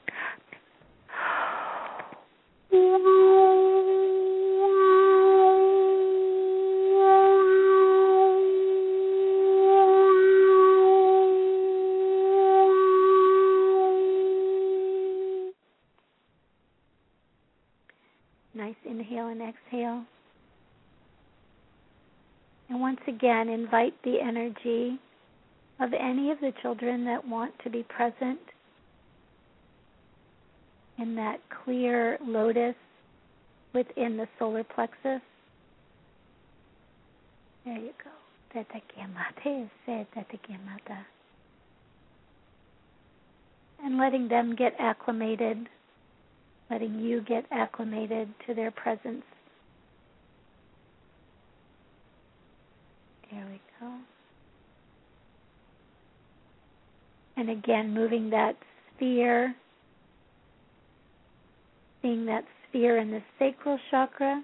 Nice 2.71 2.79
inhale 18.85 19.27
and 19.27 19.41
exhale. 19.41 20.03
And 22.69 22.79
once 22.79 22.99
again, 23.05 23.49
invite 23.49 23.93
the 24.03 24.21
energy 24.21 24.97
of 25.81 25.91
any 25.93 26.31
of 26.31 26.39
the 26.39 26.53
children 26.61 27.03
that 27.03 27.27
want 27.27 27.53
to 27.65 27.69
be 27.69 27.83
present 27.83 28.39
in 30.97 31.15
that 31.15 31.39
clear 31.63 32.17
lotus 32.25 32.75
within 33.73 34.17
the 34.17 34.27
solar 34.37 34.63
plexus. 34.63 35.21
There 37.65 37.77
you 37.77 37.91
go. 38.03 38.11
And 43.83 43.97
letting 43.97 44.27
them 44.27 44.55
get 44.55 44.75
acclimated, 44.77 45.67
letting 46.69 46.99
you 46.99 47.21
get 47.21 47.45
acclimated 47.51 48.29
to 48.45 48.53
their 48.53 48.69
presence. 48.69 49.23
There 53.31 53.43
we 53.49 53.59
go. 53.79 53.91
And 57.37 57.49
again, 57.49 57.91
moving 57.91 58.29
that 58.29 58.55
sphere, 58.95 59.55
seeing 62.01 62.25
that 62.25 62.43
sphere 62.67 62.97
in 62.97 63.11
the 63.11 63.21
sacral 63.37 63.79
chakra. 63.89 64.43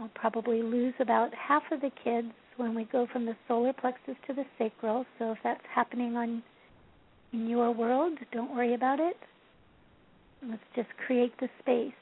I'll 0.00 0.10
probably 0.14 0.62
lose 0.62 0.94
about 0.98 1.30
half 1.34 1.62
of 1.70 1.80
the 1.80 1.90
kids 2.02 2.32
when 2.56 2.74
we 2.74 2.84
go 2.84 3.06
from 3.12 3.24
the 3.24 3.36
solar 3.46 3.72
plexus 3.72 4.16
to 4.26 4.34
the 4.34 4.44
sacral. 4.58 5.04
So 5.18 5.32
if 5.32 5.38
that's 5.44 5.64
happening 5.72 6.16
on 6.16 6.42
in 7.32 7.48
your 7.48 7.70
world, 7.72 8.18
don't 8.32 8.54
worry 8.54 8.74
about 8.74 9.00
it. 9.00 9.16
Let's 10.46 10.62
just 10.74 10.88
create 11.06 11.32
the 11.40 11.48
space. 11.60 11.94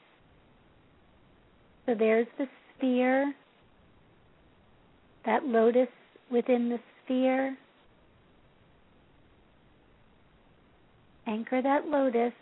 So 1.85 1.95
there's 1.95 2.27
the 2.37 2.47
sphere, 2.75 3.33
that 5.25 5.43
lotus 5.45 5.87
within 6.31 6.69
the 6.69 6.79
sphere. 7.03 7.55
Anchor 11.27 11.61
that 11.61 11.87
lotus. 11.87 12.33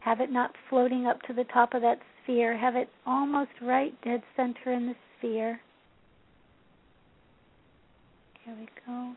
Have 0.00 0.20
it 0.20 0.30
not 0.30 0.54
floating 0.68 1.06
up 1.06 1.22
to 1.22 1.32
the 1.32 1.44
top 1.44 1.74
of 1.74 1.82
that 1.82 2.00
sphere. 2.22 2.56
Have 2.56 2.76
it 2.76 2.88
almost 3.06 3.50
right 3.62 3.94
dead 4.02 4.22
center 4.36 4.72
in 4.72 4.86
the 4.86 4.94
sphere. 5.18 5.60
Here 8.44 8.54
we 8.58 8.68
go. 8.86 9.14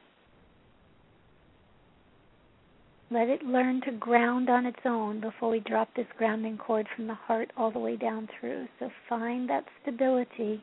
Let 3.09 3.29
it 3.29 3.43
learn 3.43 3.81
to 3.81 3.91
ground 3.91 4.49
on 4.49 4.65
its 4.65 4.79
own 4.85 5.21
before 5.21 5.49
we 5.49 5.59
drop 5.61 5.89
this 5.95 6.07
grounding 6.17 6.57
cord 6.57 6.87
from 6.93 7.07
the 7.07 7.13
heart 7.13 7.51
all 7.55 7.71
the 7.71 7.79
way 7.79 7.95
down 7.95 8.27
through. 8.39 8.67
So 8.79 8.89
find 9.07 9.49
that 9.49 9.65
stability. 9.81 10.61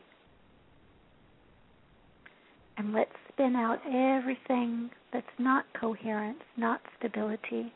And 2.76 2.92
let's 2.92 3.12
spin 3.34 3.56
out 3.56 3.78
everything 3.86 4.90
that's 5.12 5.26
not 5.38 5.64
coherence, 5.78 6.38
not 6.56 6.80
stability. 6.98 7.72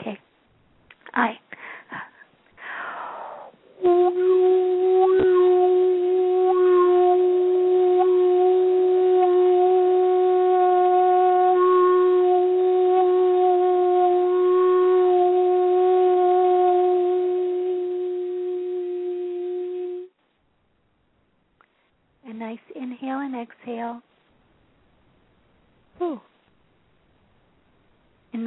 Okay. 0.00 0.18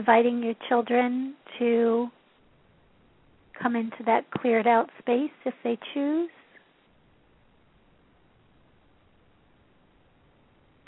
Inviting 0.03 0.43
your 0.43 0.55
children 0.67 1.33
to 1.59 2.09
come 3.61 3.77
into 3.77 4.03
that 4.05 4.29
cleared 4.31 4.67
out 4.67 4.89
space 4.99 5.31
if 5.45 5.53
they 5.63 5.77
choose. 5.93 6.29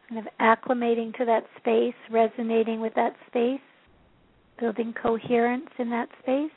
Kind 0.10 0.20
of 0.20 0.28
acclimating 0.42 1.16
to 1.18 1.24
that 1.24 1.46
space, 1.58 1.94
resonating 2.12 2.82
with 2.82 2.94
that 2.96 3.16
space, 3.28 3.62
building 4.60 4.94
coherence 5.02 5.70
in 5.80 5.90
that 5.92 6.10
space. 6.22 6.52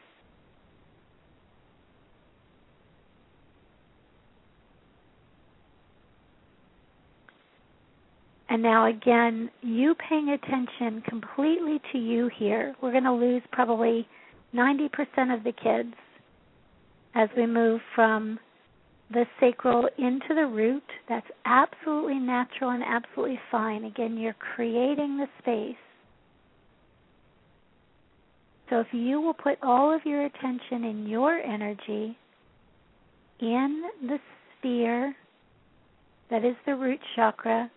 And 8.50 8.62
now, 8.62 8.86
again, 8.86 9.50
you 9.60 9.94
paying 10.08 10.30
attention 10.30 11.02
completely 11.02 11.80
to 11.92 11.98
you 11.98 12.30
here. 12.38 12.74
We're 12.80 12.92
going 12.92 13.04
to 13.04 13.12
lose 13.12 13.42
probably 13.52 14.08
90% 14.54 14.88
of 15.34 15.44
the 15.44 15.52
kids 15.52 15.94
as 17.14 17.28
we 17.36 17.46
move 17.46 17.80
from 17.94 18.38
the 19.10 19.26
sacral 19.40 19.88
into 19.98 20.34
the 20.34 20.46
root. 20.46 20.82
That's 21.08 21.26
absolutely 21.44 22.18
natural 22.18 22.70
and 22.70 22.82
absolutely 22.82 23.40
fine. 23.50 23.84
Again, 23.84 24.16
you're 24.16 24.34
creating 24.54 25.18
the 25.18 25.26
space. 25.40 25.76
So 28.70 28.80
if 28.80 28.88
you 28.92 29.20
will 29.20 29.34
put 29.34 29.58
all 29.62 29.94
of 29.94 30.02
your 30.04 30.24
attention 30.24 30.84
in 30.84 31.06
your 31.06 31.38
energy 31.38 32.16
in 33.40 33.82
the 34.02 34.18
sphere 34.58 35.14
that 36.30 36.44
is 36.44 36.56
the 36.66 36.74
root 36.74 37.00
chakra, 37.16 37.70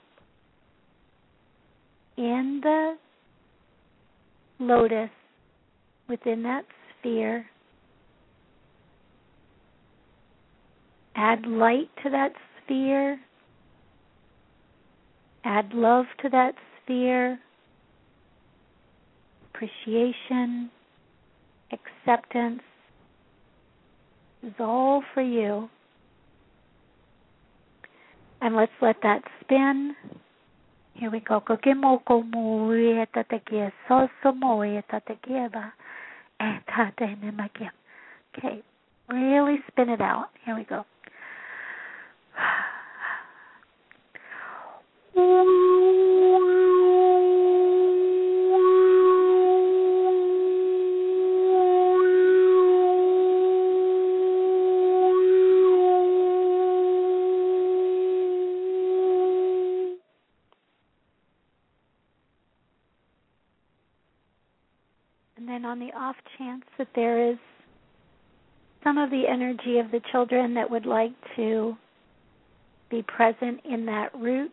in 2.18 2.59
the 2.64 2.95
lotus 4.59 5.09
within 6.07 6.43
that 6.43 6.66
sphere. 6.99 7.45
Add 11.16 11.45
light 11.45 11.89
to 12.03 12.09
that 12.09 12.34
sphere. 12.64 13.20
Add 15.43 15.74
love 15.74 16.05
to 16.22 16.30
that 16.30 16.53
sphere. 16.84 17.39
Appreciation, 19.53 20.72
acceptance 21.72 22.62
is 24.43 24.53
all 24.59 25.03
for 25.14 25.22
you. 25.22 25.70
And 28.41 28.55
let's 28.55 28.72
let 28.82 28.95
that 29.03 29.22
spin 29.41 29.95
here 31.02 31.10
we 31.10 31.20
go. 31.20 31.41
Kokimoko 31.41 32.22
mui 32.22 32.99
etatekia 33.02 33.72
soso 33.88 34.34
mui 34.34 34.78
etatekieba 34.78 35.72
etate 36.39 37.18
nemakia. 37.24 37.72
Okay, 38.38 38.62
really 39.10 39.58
spin 39.68 39.89
it 39.89 40.02
out. 40.02 40.30
Here 40.45 40.56
we 40.56 40.64
go. 40.64 40.86
off 66.12 66.18
chance 66.38 66.64
that 66.78 66.89
there 66.93 67.32
is 67.32 67.38
some 68.84 68.97
of 68.97 69.09
the 69.09 69.24
energy 69.30 69.78
of 69.78 69.91
the 69.91 70.01
children 70.12 70.55
that 70.55 70.70
would 70.70 70.86
like 70.86 71.14
to 71.38 71.76
be 72.89 73.01
present 73.03 73.62
in 73.64 73.86
that 73.86 74.09
root, 74.14 74.51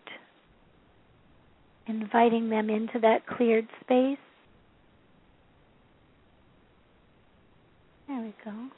inviting 1.89 2.49
them 2.49 2.71
into 2.71 3.01
that 3.01 3.27
cleared 3.27 3.67
space. 3.81 4.19
There 8.07 8.21
we 8.21 8.35
go. 8.45 8.69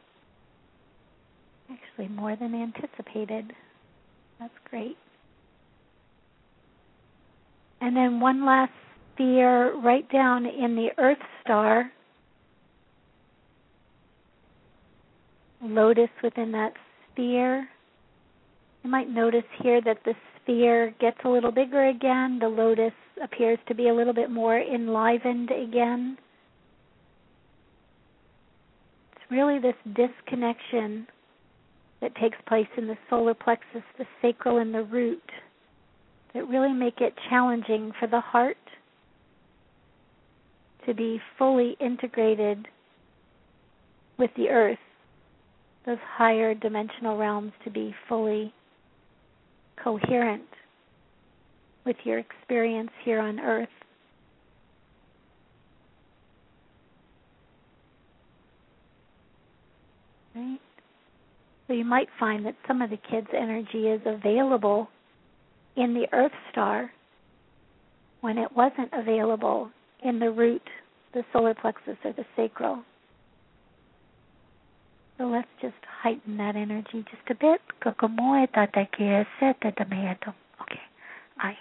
Actually, 1.71 2.09
more 2.09 2.35
than 2.37 2.55
anticipated. 2.55 3.53
That's 4.39 4.55
great. 4.71 4.97
And 7.83 7.95
then 7.95 8.21
one 8.21 8.47
last 8.47 8.73
sphere 9.15 9.79
right 9.81 10.11
down 10.11 10.47
in 10.47 10.77
the 10.77 10.89
Earth 10.97 11.19
star. 11.45 11.93
Lotus 15.63 16.11
within 16.23 16.53
that 16.53 16.73
sphere. 17.13 17.69
You 18.83 18.91
might 18.91 19.11
notice 19.11 19.45
here 19.63 19.81
that 19.83 19.99
the 20.05 20.15
sphere 20.41 20.95
gets 21.01 21.19
a 21.25 21.29
little 21.29 21.53
bigger 21.53 21.89
again. 21.89 22.39
The 22.41 22.49
lotus 22.49 22.93
appears 23.23 23.59
to 23.69 23.75
be 23.75 23.89
a 23.89 23.95
little 23.95 24.15
bit 24.15 24.31
more 24.31 24.59
enlivened 24.59 25.51
again. 25.51 26.17
It's 29.13 29.31
really 29.31 29.59
this 29.59 29.75
disconnection 29.95 31.07
that 32.01 32.15
takes 32.17 32.39
place 32.49 32.69
in 32.79 32.87
the 32.87 32.97
solar 33.11 33.35
plexus, 33.35 33.83
the 33.99 34.07
sacral, 34.23 34.59
and 34.59 34.75
the 34.75 34.85
root 34.85 35.23
that 36.33 36.49
really 36.49 36.73
make 36.73 37.01
it 37.01 37.13
challenging 37.29 37.93
for 37.99 38.07
the 38.07 38.21
heart 38.21 38.57
to 40.87 40.95
be 40.95 41.21
fully 41.37 41.77
integrated 41.81 42.67
with 44.19 44.31
the 44.37 44.49
earth, 44.49 44.79
those 45.87 45.99
higher 46.17 46.55
dimensional 46.55 47.17
realms 47.17 47.53
to 47.65 47.71
be 47.71 47.95
fully 48.09 48.53
coherent 49.83 50.43
with 51.85 51.97
your 52.05 52.19
experience 52.19 52.91
here 53.05 53.21
on 53.21 53.41
earth. 53.41 53.69
Right? 60.35 60.61
So 61.67 61.75
you 61.75 61.85
might 61.85 62.09
find 62.19 62.45
that 62.47 62.57
some 62.67 62.83
of 62.83 62.91
the 62.91 62.99
kids' 63.11 63.29
energy 63.33 63.89
is 63.89 64.01
available 64.05 64.89
in 65.77 65.95
the 65.95 66.07
Earth 66.13 66.33
star 66.51 66.91
when 68.21 68.39
it 68.39 68.51
wasn't 68.55 68.91
available 68.93 69.71
in 70.05 70.19
the 70.19 70.31
root, 70.31 70.63
the 71.15 71.23
solar 71.33 71.55
plexus, 71.55 71.97
or 72.05 72.13
the 72.13 72.25
sacral. 72.37 72.83
So 75.21 75.27
let's 75.27 75.49
just 75.61 75.75
heighten 76.03 76.39
that 76.39 76.57
energy 76.57 77.05
just 77.11 77.29
a 77.29 77.35
bit. 77.35 77.61
Okay. 80.63 80.81
I. 81.39 81.53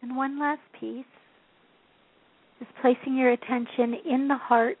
And 0.00 0.16
one 0.16 0.40
last 0.40 0.62
piece 0.80 1.04
is 2.60 2.66
placing 2.80 3.16
your 3.16 3.30
attention 3.30 3.94
in 4.08 4.28
the 4.28 4.36
heart. 4.36 4.78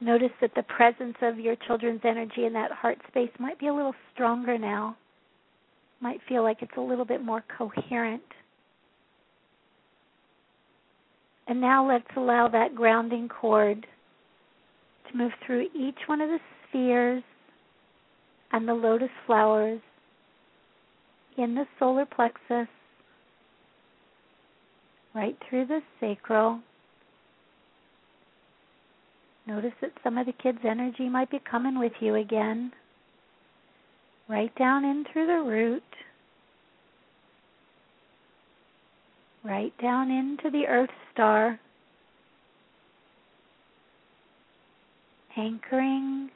Notice 0.00 0.32
that 0.40 0.54
the 0.54 0.64
presence 0.64 1.16
of 1.22 1.38
your 1.38 1.56
children's 1.66 2.00
energy 2.04 2.44
in 2.44 2.52
that 2.54 2.72
heart 2.72 2.98
space 3.08 3.30
might 3.38 3.58
be 3.58 3.68
a 3.68 3.74
little 3.74 3.94
stronger 4.12 4.58
now. 4.58 4.96
Might 6.00 6.20
feel 6.28 6.42
like 6.42 6.58
it's 6.60 6.76
a 6.76 6.80
little 6.80 7.04
bit 7.04 7.24
more 7.24 7.42
coherent. 7.56 8.22
And 11.46 11.60
now 11.60 11.86
let's 11.86 12.04
allow 12.16 12.48
that 12.48 12.74
grounding 12.74 13.28
cord 13.28 13.86
to 15.10 15.16
move 15.16 15.32
through 15.46 15.68
each 15.74 15.98
one 16.06 16.20
of 16.20 16.28
the 16.28 16.38
spheres 16.68 17.22
and 18.52 18.68
the 18.68 18.74
lotus 18.74 19.10
flowers 19.26 19.80
in 21.36 21.54
the 21.54 21.66
solar 21.78 22.06
plexus, 22.06 22.68
right 25.14 25.36
through 25.48 25.66
the 25.66 25.80
sacral. 26.00 26.60
Notice 29.46 29.72
that 29.80 29.92
some 30.02 30.18
of 30.18 30.26
the 30.26 30.32
kids' 30.32 30.58
energy 30.64 31.08
might 31.08 31.30
be 31.30 31.38
coming 31.50 31.78
with 31.78 31.92
you 32.00 32.14
again. 32.16 32.72
Right 34.28 34.54
down 34.56 34.84
in 34.84 35.04
through 35.12 35.26
the 35.26 35.42
root. 35.48 35.82
Right 39.44 39.72
down 39.80 40.10
into 40.10 40.50
the 40.50 40.66
Earth 40.66 40.90
star. 41.12 41.60
Anchoring, 45.36 46.30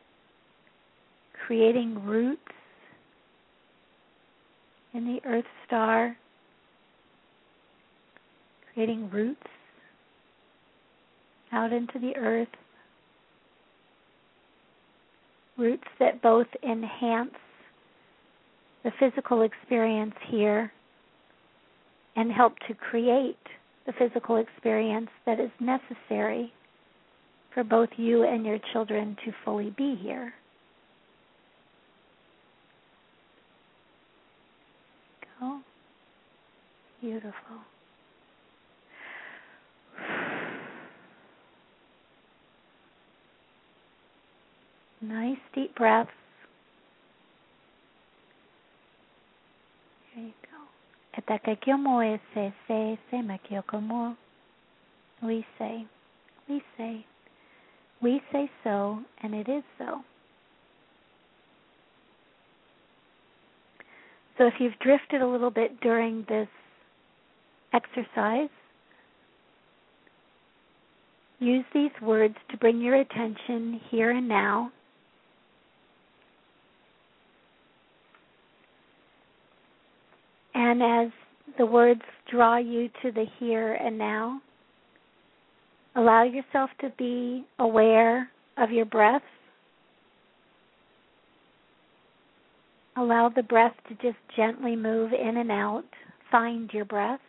creating 1.47 2.05
roots 2.05 2.41
in 4.93 5.07
the 5.07 5.21
Earth 5.25 5.47
star, 5.67 6.17
creating 8.79 9.11
roots 9.11 9.43
out 11.51 11.73
into 11.73 11.99
the 11.99 12.15
earth. 12.17 12.47
Roots 15.57 15.89
that 15.99 16.23
both 16.23 16.47
enhance 16.63 17.35
the 18.85 18.93
physical 19.01 19.43
experience 19.43 20.15
here 20.31 20.71
and 22.15 22.31
help 22.31 22.53
to 22.69 22.75
create 22.75 23.37
the 23.85 23.93
physical 23.99 24.37
experience 24.37 25.11
that 25.27 25.41
is 25.41 25.51
necessary 25.59 26.53
for 27.53 27.65
both 27.65 27.89
you 27.97 28.23
and 28.23 28.47
your 28.47 28.61
children 28.73 29.17
to 29.25 29.33
fully 29.45 29.75
be 29.77 29.99
here. 30.01 30.33
Beautiful. 37.01 37.78
Nice 45.01 45.39
deep 45.55 45.75
breaths. 45.77 46.11
There 50.15 50.25
you 50.25 50.33
go. 50.43 50.59
Se 52.35 52.53
se. 52.67 52.99
We 55.23 55.45
say, 55.59 55.85
we 56.49 56.63
say, 56.77 57.05
we 58.01 58.21
say 58.33 58.51
so, 58.63 59.01
and 59.23 59.35
it 59.35 59.49
is 59.49 59.65
so. 59.79 60.01
So 64.37 64.47
if 64.47 64.55
you've 64.61 64.79
drifted 64.81 65.21
a 65.21 65.27
little 65.27 65.51
bit 65.51 65.81
during 65.81 66.25
this 66.29 66.49
exercise, 67.73 68.49
use 71.41 71.65
these 71.75 71.91
words 72.01 72.37
to 72.51 72.57
bring 72.57 72.81
your 72.81 72.95
attention 72.95 73.81
here 73.91 74.11
and 74.11 74.29
now. 74.29 74.71
And 80.59 80.83
as 80.83 81.13
the 81.57 81.65
words 81.65 82.03
draw 82.31 82.59
you 82.59 82.91
to 83.03 83.11
the 83.13 83.25
here 83.39 83.75
and 83.75 83.97
now, 83.97 84.43
allow 85.97 86.25
yourself 86.25 86.71
to 86.81 86.93
be 86.99 87.47
aware 87.59 88.29
of 88.59 88.71
your 88.71 88.85
breath 88.85 89.23
Allow 92.99 93.29
the 93.29 93.45
breath 93.45 93.75
to 93.89 93.95
just 93.95 94.19
gently 94.35 94.75
move 94.75 95.13
in 95.13 95.37
and 95.37 95.53
out. 95.53 95.85
Find 96.33 96.69
your 96.73 96.85
breath. 96.85 97.21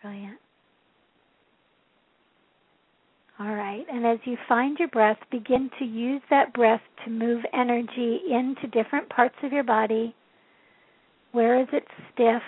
Brilliant. 0.00 0.38
All 3.40 3.54
right, 3.54 3.84
and 3.88 4.04
as 4.04 4.18
you 4.24 4.36
find 4.48 4.76
your 4.80 4.88
breath, 4.88 5.18
begin 5.30 5.70
to 5.78 5.84
use 5.84 6.22
that 6.28 6.52
breath 6.52 6.80
to 7.04 7.10
move 7.10 7.44
energy 7.54 8.20
into 8.28 8.66
different 8.72 9.08
parts 9.10 9.36
of 9.44 9.52
your 9.52 9.62
body. 9.62 10.12
Where 11.30 11.60
is 11.60 11.68
it 11.72 11.84
stiff? 12.12 12.42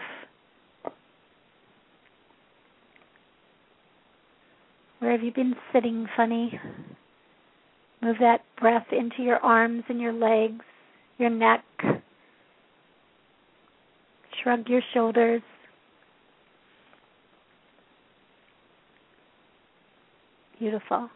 Where 4.98 5.12
have 5.12 5.22
you 5.22 5.32
been 5.32 5.54
sitting 5.72 6.08
funny? 6.16 6.58
Move 8.02 8.16
that 8.20 8.40
breath 8.58 8.86
into 8.90 9.22
your 9.22 9.38
arms 9.38 9.84
and 9.88 10.00
your 10.00 10.12
legs, 10.12 10.64
your 11.18 11.30
neck. 11.30 11.64
Shrug 14.42 14.68
your 14.68 14.82
shoulders. 14.92 15.42
Beautiful. 20.60 21.08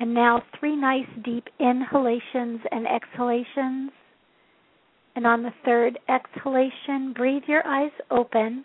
And 0.00 0.12
now 0.12 0.42
three 0.58 0.74
nice 0.74 1.06
deep 1.24 1.44
inhalations 1.60 2.60
and 2.72 2.86
exhalations. 2.88 3.92
And 5.14 5.26
on 5.26 5.44
the 5.44 5.52
third 5.64 5.98
exhalation, 6.08 7.12
breathe 7.16 7.44
your 7.46 7.64
eyes 7.64 7.92
open. 8.10 8.64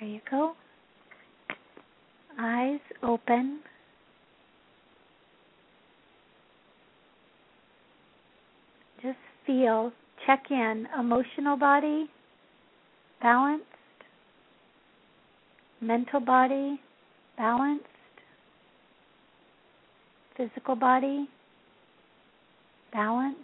There 0.00 0.08
you 0.08 0.20
go. 0.30 0.54
Eyes 2.40 2.80
open. 3.02 3.60
Just 9.02 9.18
feel, 9.46 9.92
check 10.24 10.44
in, 10.50 10.88
emotional 10.98 11.58
body, 11.58 12.08
balanced, 13.20 13.66
mental 15.84 16.20
body, 16.20 16.80
balanced, 17.36 17.84
physical 20.36 20.74
body, 20.74 21.28
balanced. 22.92 23.40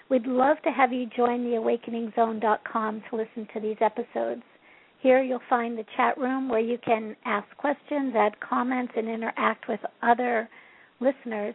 We'd 0.09 0.27
love 0.27 0.57
to 0.65 0.71
have 0.71 0.91
you 0.91 1.05
join 1.15 1.45
the 1.45 1.57
awakeningzone.com 1.59 3.03
to 3.11 3.17
listen 3.17 3.47
to 3.53 3.61
these 3.61 3.77
episodes. 3.83 4.41
Here 5.03 5.23
you'll 5.23 5.43
find 5.51 5.77
the 5.77 5.85
chat 5.99 6.17
room 6.17 6.49
where 6.49 6.61
you 6.61 6.79
can 6.79 7.15
ask 7.27 7.47
questions, 7.59 8.15
add 8.17 8.41
comments, 8.41 8.95
and 8.97 9.07
interact 9.07 9.69
with 9.69 9.81
other 10.03 10.49
listeners. 10.99 11.55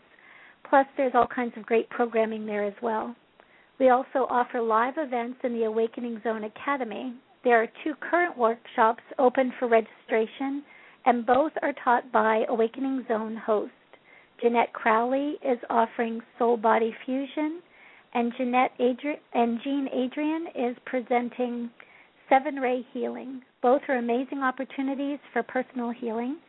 Plus, 0.69 0.85
there's 0.97 1.15
all 1.15 1.25
kinds 1.25 1.53
of 1.57 1.65
great 1.65 1.89
programming 1.89 2.45
there 2.45 2.63
as 2.63 2.75
well. 2.79 3.15
We 3.79 3.89
also 3.89 4.27
offer 4.29 4.61
live 4.61 4.93
events 4.97 5.39
in 5.43 5.53
the 5.53 5.63
Awakening 5.63 6.21
Zone 6.23 6.43
Academy. 6.43 7.15
There 7.43 7.59
are 7.59 7.67
two 7.83 7.95
current 8.07 8.37
workshops 8.37 9.01
open 9.17 9.51
for 9.57 9.67
registration, 9.67 10.63
and 11.07 11.25
both 11.25 11.53
are 11.63 11.73
taught 11.83 12.11
by 12.11 12.43
Awakening 12.47 13.03
Zone 13.07 13.35
host. 13.35 13.71
Jeanette 14.43 14.73
Crowley 14.73 15.37
is 15.41 15.57
offering 15.69 16.21
Soul 16.37 16.57
Body 16.57 16.93
Fusion 17.05 17.61
and 18.13 18.33
Jeanette 18.37 18.77
Adri- 18.77 19.19
and 19.33 19.57
Jean 19.63 19.87
Adrienne 19.87 20.47
is 20.53 20.75
presenting 20.85 21.69
Seven 22.27 22.57
Ray 22.57 22.85
Healing. 22.93 23.41
Both 23.61 23.83
are 23.87 23.95
amazing 23.95 24.39
opportunities 24.39 25.19
for 25.31 25.43
personal 25.43 25.91
healing. 25.91 26.39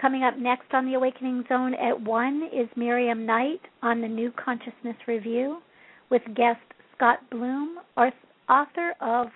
Coming 0.00 0.22
up 0.22 0.38
next 0.38 0.72
on 0.72 0.86
the 0.86 0.94
Awakening 0.94 1.44
Zone 1.48 1.74
at 1.74 2.00
1 2.00 2.50
is 2.52 2.68
Miriam 2.76 3.26
Knight 3.26 3.60
on 3.82 4.00
the 4.00 4.08
New 4.08 4.30
Consciousness 4.32 4.96
Review 5.08 5.58
with 6.10 6.22
guest 6.36 6.60
Scott 6.96 7.18
Blum, 7.30 7.80
author 8.48 8.94
of 9.00 9.28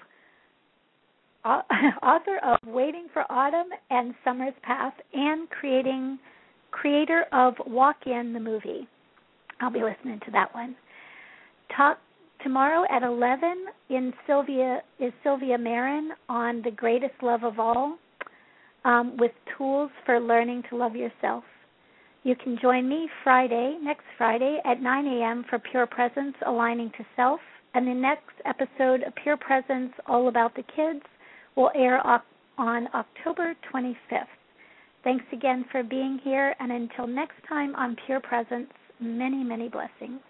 author 2.02 2.38
of 2.44 2.58
Waiting 2.66 3.06
for 3.12 3.24
Autumn 3.30 3.68
and 3.90 4.14
Summer's 4.24 4.54
Path 4.62 4.94
and 5.14 5.48
creating 5.50 6.18
creator 6.70 7.24
of 7.32 7.54
Walk 7.66 7.96
In 8.06 8.32
the 8.32 8.40
movie. 8.40 8.86
I'll 9.60 9.70
be 9.70 9.82
listening 9.82 10.20
to 10.26 10.30
that 10.32 10.54
one. 10.54 10.76
Talk 11.74 11.98
tomorrow 12.42 12.84
at 12.90 13.02
11 13.02 13.66
in 13.90 14.12
Sylvia 14.26 14.82
is 15.00 15.12
Sylvia 15.22 15.58
Marin 15.58 16.10
on 16.28 16.62
the 16.62 16.70
greatest 16.70 17.14
love 17.22 17.44
of 17.44 17.58
all 17.58 17.98
um, 18.84 19.16
with 19.16 19.32
tools 19.56 19.90
for 20.04 20.20
learning 20.20 20.62
to 20.70 20.76
love 20.76 20.94
yourself. 20.94 21.44
You 22.24 22.36
can 22.36 22.58
join 22.60 22.88
me 22.88 23.08
Friday, 23.24 23.78
next 23.82 24.04
Friday 24.18 24.58
at 24.64 24.82
9 24.82 25.06
a.m. 25.06 25.44
for 25.48 25.58
Pure 25.58 25.86
Presence 25.86 26.34
Aligning 26.46 26.90
to 26.98 27.06
Self, 27.16 27.40
and 27.74 27.86
the 27.86 27.94
next 27.94 28.34
episode 28.44 29.02
of 29.02 29.14
Pure 29.22 29.38
Presence 29.38 29.92
All 30.06 30.28
About 30.28 30.54
the 30.54 30.62
Kids 30.62 31.04
will 31.58 31.70
air 31.74 32.00
on 32.56 32.88
October 32.94 33.54
25th. 33.74 34.26
Thanks 35.02 35.24
again 35.32 35.64
for 35.72 35.82
being 35.82 36.20
here, 36.22 36.54
and 36.60 36.70
until 36.70 37.06
next 37.08 37.34
time 37.48 37.74
on 37.74 37.96
Pure 38.06 38.20
Presence, 38.20 38.70
many, 39.00 39.42
many 39.42 39.68
blessings. 39.68 40.20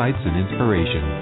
Insights 0.00 0.24
and 0.24 0.48
inspiration 0.48 1.19